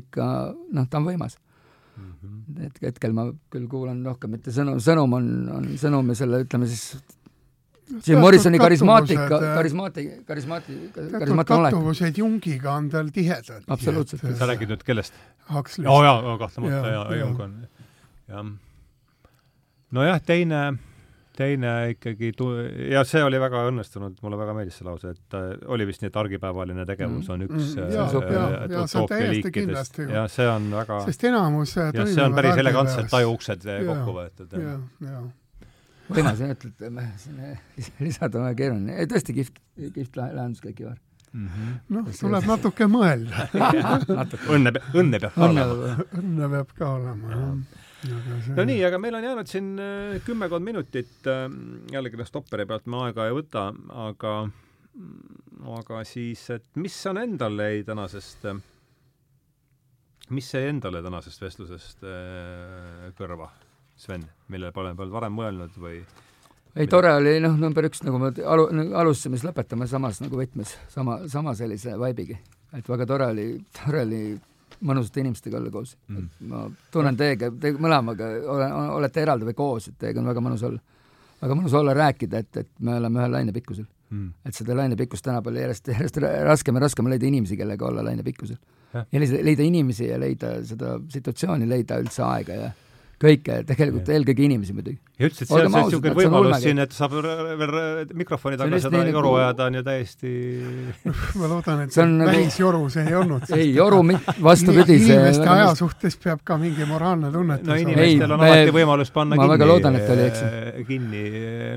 [0.00, 0.26] ikka,
[0.78, 2.10] noh, ta on võimas mm.
[2.10, 2.66] -hmm.
[2.66, 6.66] et hetkel ma küll kuulan rohkem, mitte sõnum, sõnum on, on sõnum ja selle, ütleme
[6.70, 6.98] siis
[8.06, 11.74] Jim Morrisoni karismaatika, karismaati-, karismaati-, karismaatiline olek.
[11.74, 13.64] kattuvused Jungiga on tal tihedad.
[13.68, 14.22] absoluutselt.
[14.38, 15.16] sa räägid nüüd kellest?
[15.50, 15.88] Huxley'st.
[15.88, 17.56] oo oh, jaa, kahtlemata, jaa, Jung on,
[18.28, 18.52] jah.
[19.90, 20.60] nojah, teine,
[21.36, 22.52] teine ikkagi tu-,
[22.92, 26.12] ja see oli väga õnnestunud, mulle väga meeldis see lause, et äh, oli vist nii,
[26.12, 27.34] et argipäevaline tegevus mm.
[27.34, 31.02] on üks mm, jaa, äh, jaa, jaa, see on täiesti kindlasti ja see on väga
[31.10, 34.58] sest enamus ja see on päris elegantselt tajuuksed kokku võetud.
[34.62, 34.80] jaa,
[35.10, 35.28] jaa
[36.14, 39.62] võimas jah, et lisada on väga keeruline, tõesti kihvt,
[39.94, 40.98] kihvt lahendus kõik, Ivar.
[41.30, 41.74] Mm -hmm..
[41.94, 43.46] noh, tuleb natuke mõelda.
[44.54, 46.08] Õnne, õnne peab ka õnne, olema.
[46.18, 47.86] õnne peab ka olema, jah.
[48.00, 48.54] See...
[48.56, 51.44] no nii, aga meil on jäänud siin äh, kümmekond minutit, äh,
[51.92, 53.66] jällegi noh, stopperi pealt me aega ei võta,
[54.06, 54.34] aga
[55.76, 58.62] aga siis, et mis on endale jäi tänasest, äh,
[60.32, 62.06] mis jäi endale tänasest vestlusest
[63.18, 63.50] kõrva?
[64.00, 65.98] Sven, millele pole, polnud varem mõelnud või?
[66.74, 68.70] ei, tore oli noh, number üks, nagu me alu-,
[69.02, 72.38] alustasime, siis lõpetame samas nagu võtmes, sama, sama sellise vibe'iga.
[72.78, 73.46] et väga tore oli,
[73.76, 74.22] tore oli
[74.86, 76.28] mõnusate inimestega olla koos mm..
[76.48, 76.64] ma
[76.94, 80.80] tunnen teiega, te mõlemaga ole, olete eraldi või koos, et teiega on väga mõnus olla.
[81.42, 84.28] väga mõnus olla, rääkida, et, et me oleme ühel lainepikkusel mm..
[84.48, 88.56] et seda lainepikkust tänapäeval järjest, järjest raskem ja raskem leida inimesi, kellega olla lainepikkusel.
[88.96, 92.70] ja leida, leida inimesi ja leida seda situatsiooni, leida üldse aega ja
[93.20, 94.96] kõike, tegelikult eelkõige inimesi muidugi.
[95.20, 97.74] ja ütlesid, see on niisugune võimalus siin, et saab veel
[98.16, 100.32] mikrofoni taga seda joru ajada, on ju täiesti
[101.40, 103.44] ma loodan, et see on välisjoru see ei olnud.
[103.56, 104.00] ei, joru
[104.46, 104.96] vastupidi.
[105.04, 109.44] inimeste aja suhtes peab ka mingi moraalne tunnetus no inimestel on alati võimalus panna ma
[109.44, 109.52] kinni.
[109.52, 110.86] ma väga loodan, et oli, eks ju.
[110.88, 111.26] kinni,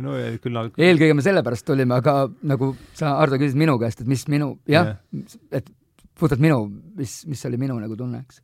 [0.06, 2.18] no küll eelkõige me sellepärast tulime, aga
[2.53, 5.28] nagu sa, Ardo, küsisid minu käest, et mis minu, jah ja.,
[5.60, 5.68] et
[6.20, 6.64] puhtalt minu,
[6.95, 8.40] mis, mis oli minu nagu tunne, eks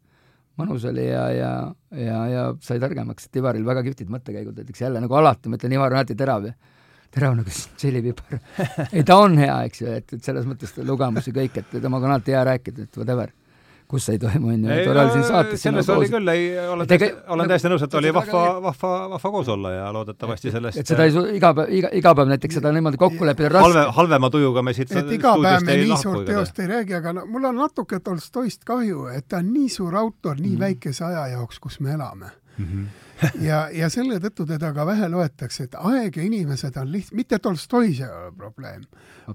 [0.60, 1.52] mõnus oli ja, ja,
[1.96, 5.76] ja, ja sai targemaks, et Ivaril väga kihvtid mõttekäigud, näiteks jälle nagu alati, ma ütlen,
[5.78, 6.56] Ivar on alati terav ja
[7.16, 8.40] terav nagu tšillipipar.
[8.96, 12.10] ei, ta on hea, eks ju, et, et selles mõttes lugemus ja kõik, et temaga
[12.10, 13.34] on alati hea rääkida, et whatever
[13.90, 15.62] kus ei toimu, on ju, tore oli siin saates.
[15.62, 19.32] selles oli küll, ei, olen täiesti, olen nagu täiesti nõus, et oli vahva, vahva, vahva
[19.34, 22.60] koos olla ja loodetavasti sellest et seda ei su-, iga päev, iga, iga päev näiteks
[22.60, 23.66] seda niimoodi kokku leppida raske.
[23.66, 27.18] halve, halvema tujuga me siit et iga päev me nii suurt teost ei räägi, aga
[27.18, 30.64] no mul on natuke Tolstoist kahju, et ta on nii suur autor nii mm.
[30.68, 32.66] väikese aja jaoks, kus me elame mm.
[32.66, 32.88] -hmm.
[33.50, 37.40] ja, ja selle tõttu teda ka vähe loetakse, et aeg ja inimesed on liht-, mitte
[37.40, 38.86] Tolstoi see probleem,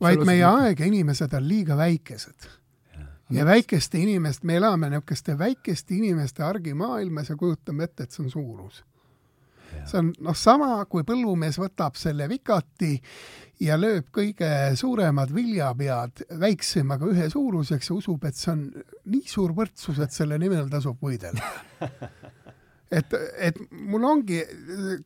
[0.01, 2.62] vaid meie aeg ja inimesed on liiga väikesed
[3.30, 8.30] ja väikeste inimest, me elame niisuguste väikeste inimeste argimaailmas ja kujutame ette, et see on
[8.30, 8.84] suurus.
[9.84, 12.92] see on noh, sama kui põllumees võtab selle vikati
[13.64, 14.48] ja lööb kõige
[14.78, 18.68] suuremad viljapead väiksemaga ühe suuruseks ja usub, et see on
[19.10, 21.51] nii suur võrdsus, et selle nimel tasub võidelda.
[22.94, 23.56] Et, et
[23.90, 24.36] mul ongi,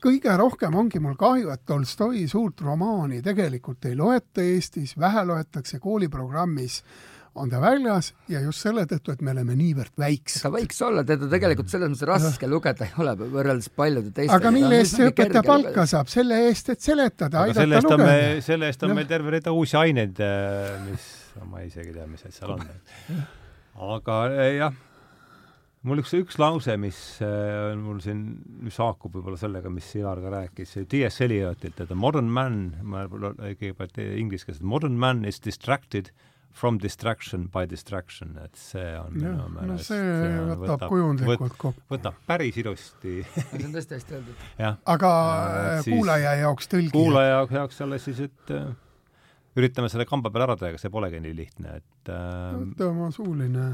[0.03, 5.79] kõige rohkem ongi mul kahju, et Tolstoi suurt romaani tegelikult ei loeta Eestis, vähe loetakse
[5.81, 6.83] kooliprogrammis
[7.39, 10.43] on ta väljas ja just selle tõttu, et me oleme niivõrd väiksed.
[10.45, 14.35] ta võiks olla, teda tegelikult selles mõttes raske lugeda ei ole võrreldes paljude teiste.
[14.35, 15.87] aga mille eest see õpetaja palka lugeda.
[15.93, 16.11] saab?
[16.13, 18.19] selle eest, et seletada, aidata lugeda.
[18.45, 18.99] selle eest on no.
[18.99, 21.09] meil terve rida uusi aineid, äh, mis,
[21.49, 22.69] ma isegi ei tea, mis seal on.
[23.95, 24.79] aga äh, jah,
[25.89, 28.25] mul üks, üks lause, mis äh, on mul siin,
[28.65, 31.23] mis haakub võib-olla sellega, mis Ivar ka rääkis, T.S.
[31.27, 36.13] Eliotilt, et a modern man, ma kõigepealt inglise keeles, modern man is distracted
[36.59, 40.07] From distraction by distraction, et see on ja, minu meelest no see
[40.49, 41.87] võtab, võtab kujundlikult kokku.
[41.93, 44.41] võtab päris ilusti see on tõesti hästi öeldud.
[44.95, 45.11] aga
[45.45, 46.91] äh, kuulaja jaoks tõlgi.
[46.97, 48.73] kuulaja jaoks alles siis, et äh,
[49.59, 53.13] üritame selle kamba peal ära teha, aga see polegi nii lihtne, et äh, võta oma
[53.15, 53.69] suuline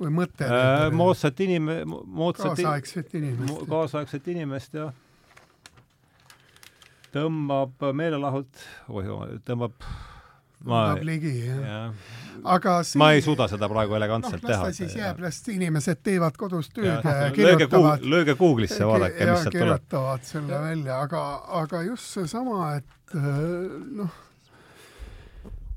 [0.00, 0.86] või mõte äh,.
[0.96, 3.68] moodsat inim-, moodsat kaasaegset inimest.
[3.68, 4.96] kaasaegset inimest, jah.
[7.12, 9.06] tõmbab meelelahult, oi,
[9.44, 9.76] tõmbab
[10.68, 11.80] ma ligi, ja.
[12.54, 12.98] aga see...
[13.00, 14.66] ma ei suuda seda praegu elegantselt no, teha.
[14.68, 18.04] las ta siis jääb, las inimesed teevad kodus tööd ja kirjutavad.
[18.04, 19.64] lööge Google'isse, vaadake, mis sealt tuleb.
[19.64, 21.24] kirjutavad selle välja, aga,
[21.62, 23.34] aga just seesama, et äh,
[24.00, 24.20] noh,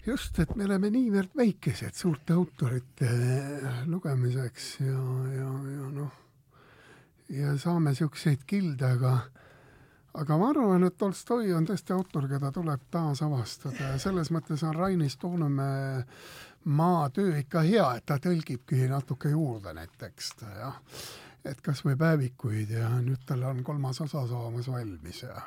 [0.07, 3.09] just, et me oleme niivõrd väikesed suurte autorite
[3.91, 5.01] lugemiseks ja,
[5.35, 6.23] ja, ja noh,
[7.33, 9.17] ja saame niisuguseid kilde, aga
[10.13, 14.75] aga ma arvan, et Tolstoi on tõesti autor, keda tuleb taasavastada ja selles mõttes on
[14.75, 16.03] Rainis Toonemäe
[16.67, 20.79] maa töö ikka hea, et ta tõlgibki natuke juurde neid tekste, jah.
[21.45, 25.41] et kas või päevikuid ja nüüd tal on kolmas osa saamas valmis ja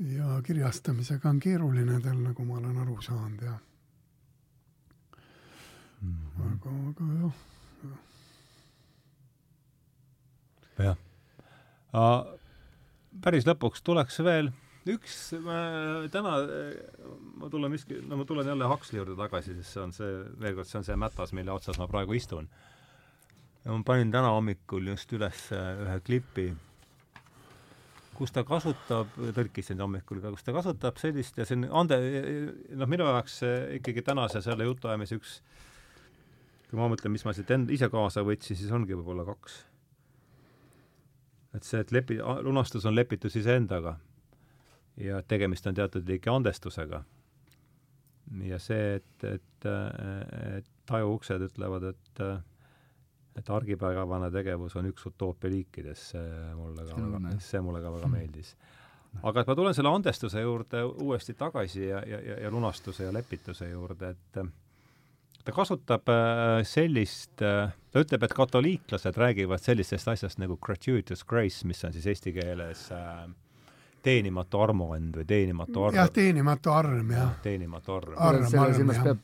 [0.00, 3.58] ja kirjastamisega on keeruline tal, nagu ma olen aru saanud ja
[6.00, 6.52] mm -hmm.
[6.52, 7.34] aga, aga jah,
[10.78, 10.96] jah.
[11.92, 12.39] jah
[13.24, 14.50] päris lõpuks tuleks veel
[14.88, 15.16] üks,
[16.12, 16.32] täna,
[17.40, 20.10] ma tulen miski, no ma tulen jälle Huxley juurde tagasi, sest see on see,
[20.40, 22.48] veel kord, see on see mätas, mille otsas ma praegu istun.
[23.64, 26.46] ja ma panin täna hommikul just üles ühe klipi,
[28.16, 32.00] kus ta kasutab, tõlkisin hommikul ka, kus ta kasutab sellist ja see on ande,
[32.72, 33.42] noh, minu jaoks
[33.80, 35.40] ikkagi tänase selle jutuajamise üks,
[36.70, 39.64] kui ma mõtlen, mis ma siit end-, ise kaasa võtsin, siis ongi võib-olla kaks
[41.54, 43.96] et see, et lepi-, lunastus on lepitus iseendaga
[45.00, 47.02] ja tegemist on teatud liiki andestusega.
[48.44, 49.66] ja see, et, et,
[50.58, 52.24] et tajuuksed ütlevad, et
[53.38, 58.54] et argipäevane tegevus on üks utoopia liikidest, see mulle ka see mulle ka väga meeldis.
[59.22, 63.12] aga et ma tulen selle andestuse juurde uuesti tagasi ja, ja, ja, ja lunastuse ja
[63.14, 64.42] lepituse juurde, et
[65.44, 71.66] ta kasutab äh, sellist, äh, ta ütleb, et katoliiklased räägivad sellisest asjast nagu gratuitous grace,
[71.68, 73.22] mis on siis eesti keeles äh,
[74.04, 75.96] teenimatu armuand või teenimatu arm.
[76.00, 77.32] jah, teenimatu arm, jah.
[77.44, 78.14] teenimatu arm.
[78.16, 79.16] arm, arm, jah.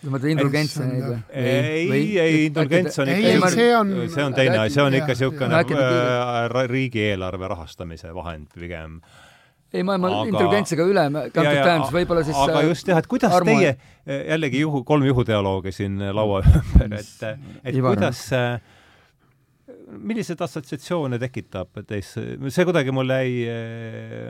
[0.00, 1.20] sa mõtled indulgentsioneid või?
[1.34, 6.66] ei, ei, indulgents on ikka, see on, see on teine asi, see on ikka niisugune
[6.70, 9.00] riigieelarve rahastamise vahend pigem
[9.72, 10.24] ei, ma, ma aga...
[10.30, 13.54] intelligentsiga üle kantud tähendus, võib-olla siis aga äh, just jah, et kuidas armu...
[13.58, 13.74] teie,
[14.06, 17.24] äh, jällegi juhu, kolm juhudialoogi siin laua ümber, et,
[17.62, 17.96] et Ivar.
[17.96, 18.24] kuidas
[19.88, 23.56] milliseid assotsiatsioone tekitab teis, see kuidagi mulle jäi,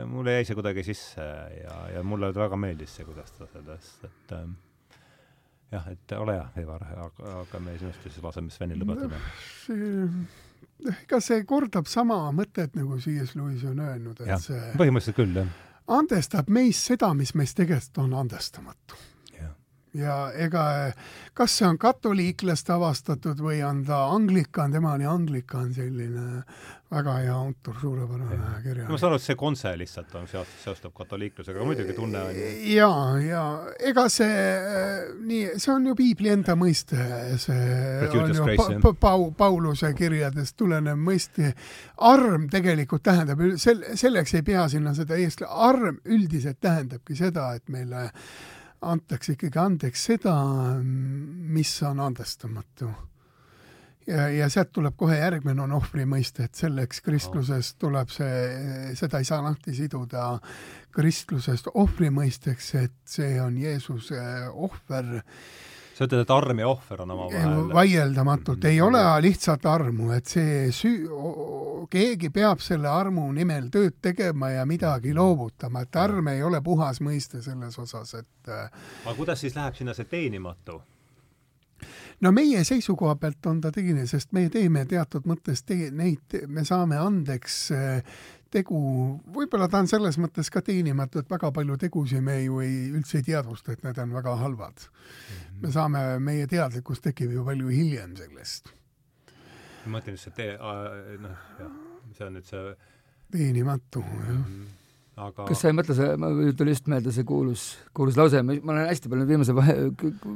[0.07, 1.25] mulle jäi see kuidagi sisse
[1.59, 4.45] ja, ja mulle väga meeldis see, kuidas ta sellest, et äh,
[5.75, 9.19] jah, et ole hea, Ivar, aga, aga me sinust siis laseme Svenil lõpetada.
[10.89, 13.35] Ega see kordab sama mõtet, nagu C.S.
[13.35, 15.53] Lewis on öelnud, et ja, see põhimõtteliselt küll, jah.
[15.99, 18.99] andestab meis seda, mis meist tegelikult on andestamatu.
[19.93, 20.63] Ja ega
[21.33, 26.43] kas see on katoliiklast avastatud või on ta anglikan, tema oli anglikan, selline
[26.89, 28.89] väga hea autor, suurepärane kirjanik.
[28.89, 32.39] ma saan aru, et see kontse lihtsalt on seost-, seostub katoliiklusega, muidugi tunne on
[32.73, 32.89] ja,
[33.21, 33.43] ja
[33.91, 34.43] ega see
[35.29, 36.97] nii, see on ju piibli enda mõiste,
[37.45, 41.53] see on ju pa, pa, Pau-, Pauluse kirjadest tulenev mõiste.
[42.09, 47.69] arm tegelikult tähendab, sel-, selleks ei pea sinna seda eest-, arm üldiselt tähendabki seda, et
[47.69, 48.09] meile
[48.81, 50.35] antakse ikkagi andeks seda,
[50.83, 52.89] mis on andestamatu
[54.09, 59.21] ja, ja sealt tuleb kohe järgmine on ohvri mõiste, et selleks kristlusest tuleb see, seda
[59.21, 60.31] ei saa lahti siduda
[60.95, 65.19] kristlusest ohvri mõisteks, et see on Jeesuse ohver.
[65.99, 67.73] Sa ütled, et arm ja ohver on omavahel?
[67.75, 71.09] vaieldamatult, ei ole lihtsalt armu, et see süü,
[71.91, 77.01] keegi peab selle armu nimel tööd tegema ja midagi loovutama, et arm ei ole puhas
[77.03, 80.79] mõiste selles osas, et aga kuidas siis läheb sinna see teenimatu?
[82.23, 86.63] no meie seisukoha pealt on ta teine, sest me teeme teatud mõttes te-, neid, me
[86.67, 88.19] saame andeks eh,
[88.53, 88.79] tegu,
[89.35, 93.19] võib-olla ta on selles mõttes ka teenimatu, et väga palju tegusid me ju ei, üldse
[93.19, 95.35] ei teadvusta, et need on väga halvad mm.
[95.35, 95.61] -hmm.
[95.61, 98.73] me saame, meie teadlikkus tekib ju palju hiljem sellest.
[99.85, 100.57] ma mõtlen just see tee,
[101.21, 101.71] noh, jah,
[102.17, 102.75] see on nüüd see
[103.31, 104.78] teenimatu, jah mm -hmm
[105.19, 107.63] aga kas sa ei mõtle, see, tuli just meelde see kuulus,
[107.95, 109.57] kuulus lause, ma olen hästi palju viimasel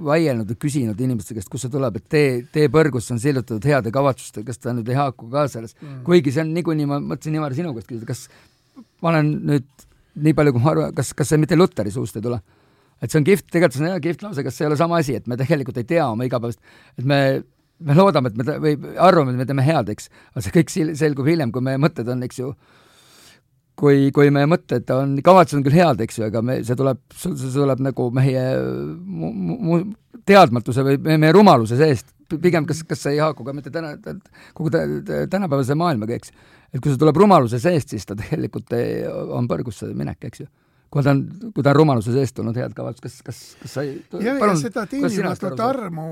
[0.09, 3.93] vaielnud ja küsinud inimeste käest, kust see tuleb, et tee, tee põrgusse on sillutatud heade
[3.95, 7.39] kavatsustega, kas ta nüüd ei haaku ka selles mm., kuigi see on niikuinii, ma mõtlesin
[7.39, 8.27] Ivar sinu käest küsida, kas
[9.03, 9.87] ma olen nüüd
[10.23, 12.41] nii palju, kui ma arvan, kas, kas see mitte Luteri suust ei tule?
[13.03, 14.99] et see on kihvt, tegelikult see on hea kihvt lause, kas see ei ole sama
[15.01, 16.61] asi, et me tegelikult ei tea oma igapäevast,
[16.99, 17.19] et me
[17.83, 21.27] me loodame, et me või arvame, et me teeme head, eks, aga see kõik selgub
[21.27, 22.53] hiljem, kui meie mõtted on, eks ju,
[23.79, 27.01] kui, kui meie mõtted on, kavatsused on küll head, eks ju, aga me, see tuleb,
[27.17, 28.43] see tuleb nagu meie
[29.03, 29.79] mu, mu,
[30.29, 33.95] teadmatuse või meie rumaluse seest, pigem kas, kas see ei haaku ka mitte täna,
[34.57, 36.33] kogu tänapäevase maailmaga, eks.
[36.71, 38.73] et kui see tuleb rumaluse seest, siis ta tegelikult
[39.37, 40.51] on põrgusse minek, eks ju
[40.93, 41.23] kui ta on,
[41.55, 44.53] kui ta on rumaluse seest tulnud head kavatsust, kas, kas, kas sa ei ja, ja
[44.59, 46.05] seda teenimatut armu,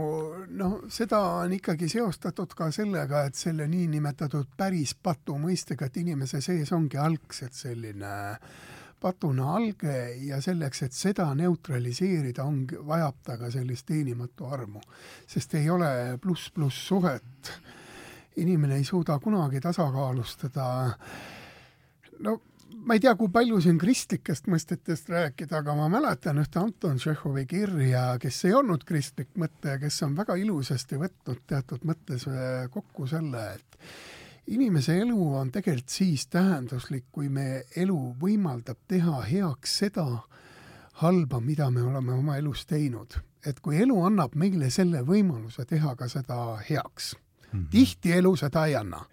[0.58, 6.42] noh, seda on ikkagi seostatud ka sellega, et selle niinimetatud päris patu mõistega, et inimese
[6.42, 8.16] sees ongi algselt selline
[9.02, 14.82] patuna alge ja selleks, et seda neutraliseerida, ongi, vajab ta ka sellist teenimatu armu.
[15.28, 17.54] sest ei ole pluss-pluss suhet.
[18.42, 20.66] inimene ei suuda kunagi tasakaalustada
[22.20, 22.42] no
[22.86, 27.46] ma ei tea, kui palju siin kristlikest mõistetest rääkida, aga ma mäletan ühte Anton Tšehhovi
[27.50, 33.08] kirja, kes ei olnud kristlik mõtleja, kes on väga ilusasti võtnud teatud mõttes äh, kokku
[33.10, 40.08] selle, et inimese elu on tegelikult siis tähenduslik, kui meie elu võimaldab teha heaks seda
[41.02, 43.20] halba, mida me oleme oma elus teinud.
[43.46, 47.60] et kui elu annab meile selle võimaluse teha ka seda heaks mm.
[47.60, 47.70] -hmm.
[47.72, 49.06] tihti elu seda ei anna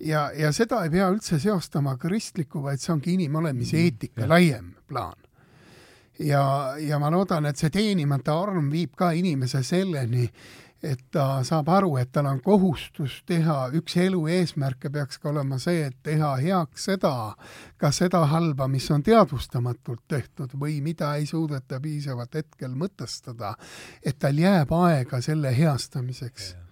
[0.00, 4.30] ja, ja seda ei pea üldse seostama kristliku, vaid see ongi inimolemise mm, eetika mm,
[4.30, 5.18] laiem plaan.
[6.18, 6.42] ja,
[6.78, 10.28] ja ma loodan, et see teenimata arm viib ka inimese selleni,
[10.82, 15.58] et ta saab aru, et tal on kohustus teha, üks elu eesmärke peaks ka olema
[15.60, 17.12] see, et teha heaks seda,
[17.76, 23.52] ka seda halba, mis on teadvustamatult tehtud või mida ei suudeta piisavalt hetkel mõtestada,
[24.04, 26.52] et tal jääb aega selle heastamiseks.
[26.54, 26.69] Yeah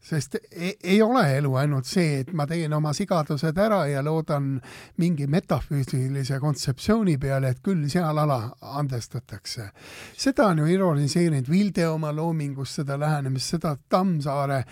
[0.00, 4.54] sest ei, ei ole elu ainult see, et ma teen oma sigadused ära ja loodan
[5.00, 8.38] mingi metafüüsilise kontseptsiooni peale, et küll seal ala
[8.80, 9.68] andestatakse.
[10.16, 14.62] seda on ju ironiseerinud Vilde oma loomingus, seda lähenemist, seda Tammsaare,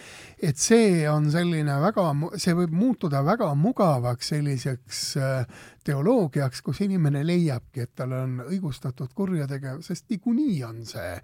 [0.42, 7.24] et see on selline väga, see võib muutuda väga mugavaks selliseks äh, teoloogiaks, kus inimene
[7.26, 11.16] leiabki, et tal on õigustatud kurjategevus, sest niikuinii on see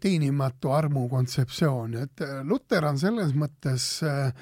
[0.00, 4.32] teenimatu armu kontseptsioon, et äh, Luter on selles mõttes äh,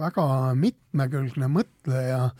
[0.00, 0.26] väga
[0.58, 2.30] mitmekülgne mõtleja,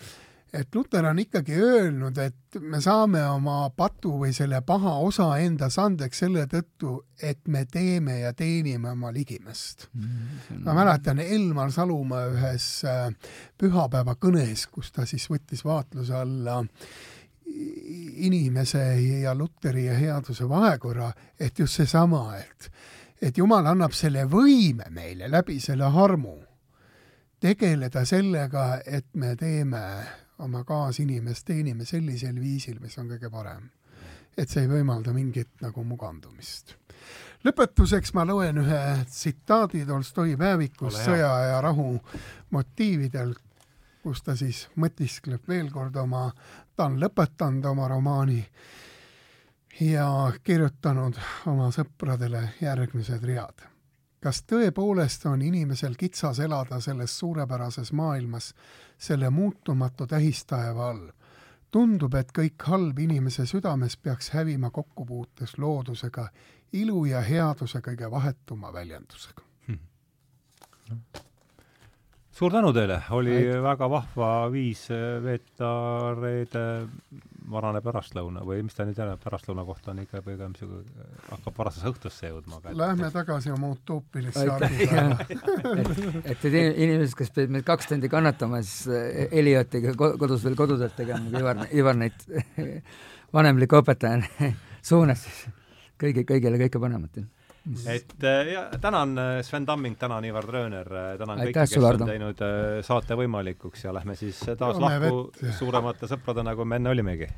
[0.55, 5.77] et Luter on ikkagi öelnud, et me saame oma patu või selle paha osa endas
[5.83, 10.05] andeks selle tõttu, et me teeme ja teenime oma ligimest mm.
[10.05, 10.63] -hmm.
[10.65, 12.69] ma mäletan Elmar Salumaa ühes
[13.59, 17.14] pühapäeva kõnes, kus ta siis võttis vaatluse alla äh,
[18.25, 18.83] inimese
[19.23, 22.71] ja Luteri ja headuse vahekorra, et just seesama, et,
[23.23, 26.37] et Jumal annab selle võime meile läbi selle harmu
[27.45, 29.81] tegeleda sellega, et me teeme
[30.39, 33.71] oma kaasinimest, teenime sellisel viisil, mis on kõige parem.
[34.37, 36.75] et see ei võimalda mingit nagu mugandumist.
[37.45, 42.01] lõpetuseks ma loen ühe tsitaadi Tolstoi päevikust Sõja ja rahu
[42.51, 43.35] motiividel,
[44.03, 46.31] kus ta siis mõtiskleb veel kord oma
[46.77, 48.41] ta on lõpetanud oma romaani
[49.81, 53.67] ja kirjutanud oma sõpradele järgmised read.
[54.21, 58.55] kas tõepoolest on inimesel kitsas elada selles suurepärases maailmas
[58.99, 61.11] selle muutumatu tähistaeva all?
[61.71, 66.29] tundub, et kõik halb inimese südames peaks hävima kokkupuutes loodusega,
[66.73, 71.34] ilu ja headuse kõige vahetuma väljendusega hmm
[72.35, 73.63] suur tänu teile, oli Ait.
[73.63, 75.69] väga vahva viis eh, veeta
[76.19, 76.65] reede
[77.51, 81.85] varane pärastlõuna või mis ta nüüd jälle pärastlõuna kohta on ikka pigem niisugune, hakkab varases
[81.91, 82.59] õhtusse jõudma.
[82.75, 85.19] Lähme tagasi oma utoopilisse argipäeva
[85.85, 90.59] et, et need inimesed, kes pidid meid kaks tundi kannatama, siis eh, Eliotiga kodus veel
[90.59, 92.27] kodutööd tegema, Ivar, Ivar neid
[93.37, 94.51] vanemliku õpetajana
[94.91, 95.47] suunas siis
[96.01, 97.23] kõigi, kõigile kõike panemat
[97.87, 102.07] et äh, ja tänan äh, Sven Tamming, tänan Ivar Trööner, äh, tänan kõiki, kes on
[102.07, 102.43] teinud
[102.85, 107.31] saate võimalikuks ja lähme siis taas lahku suuremate sõpradena, kui me enne olimegi.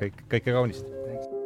[0.00, 1.39] kõik, kõike kaunist!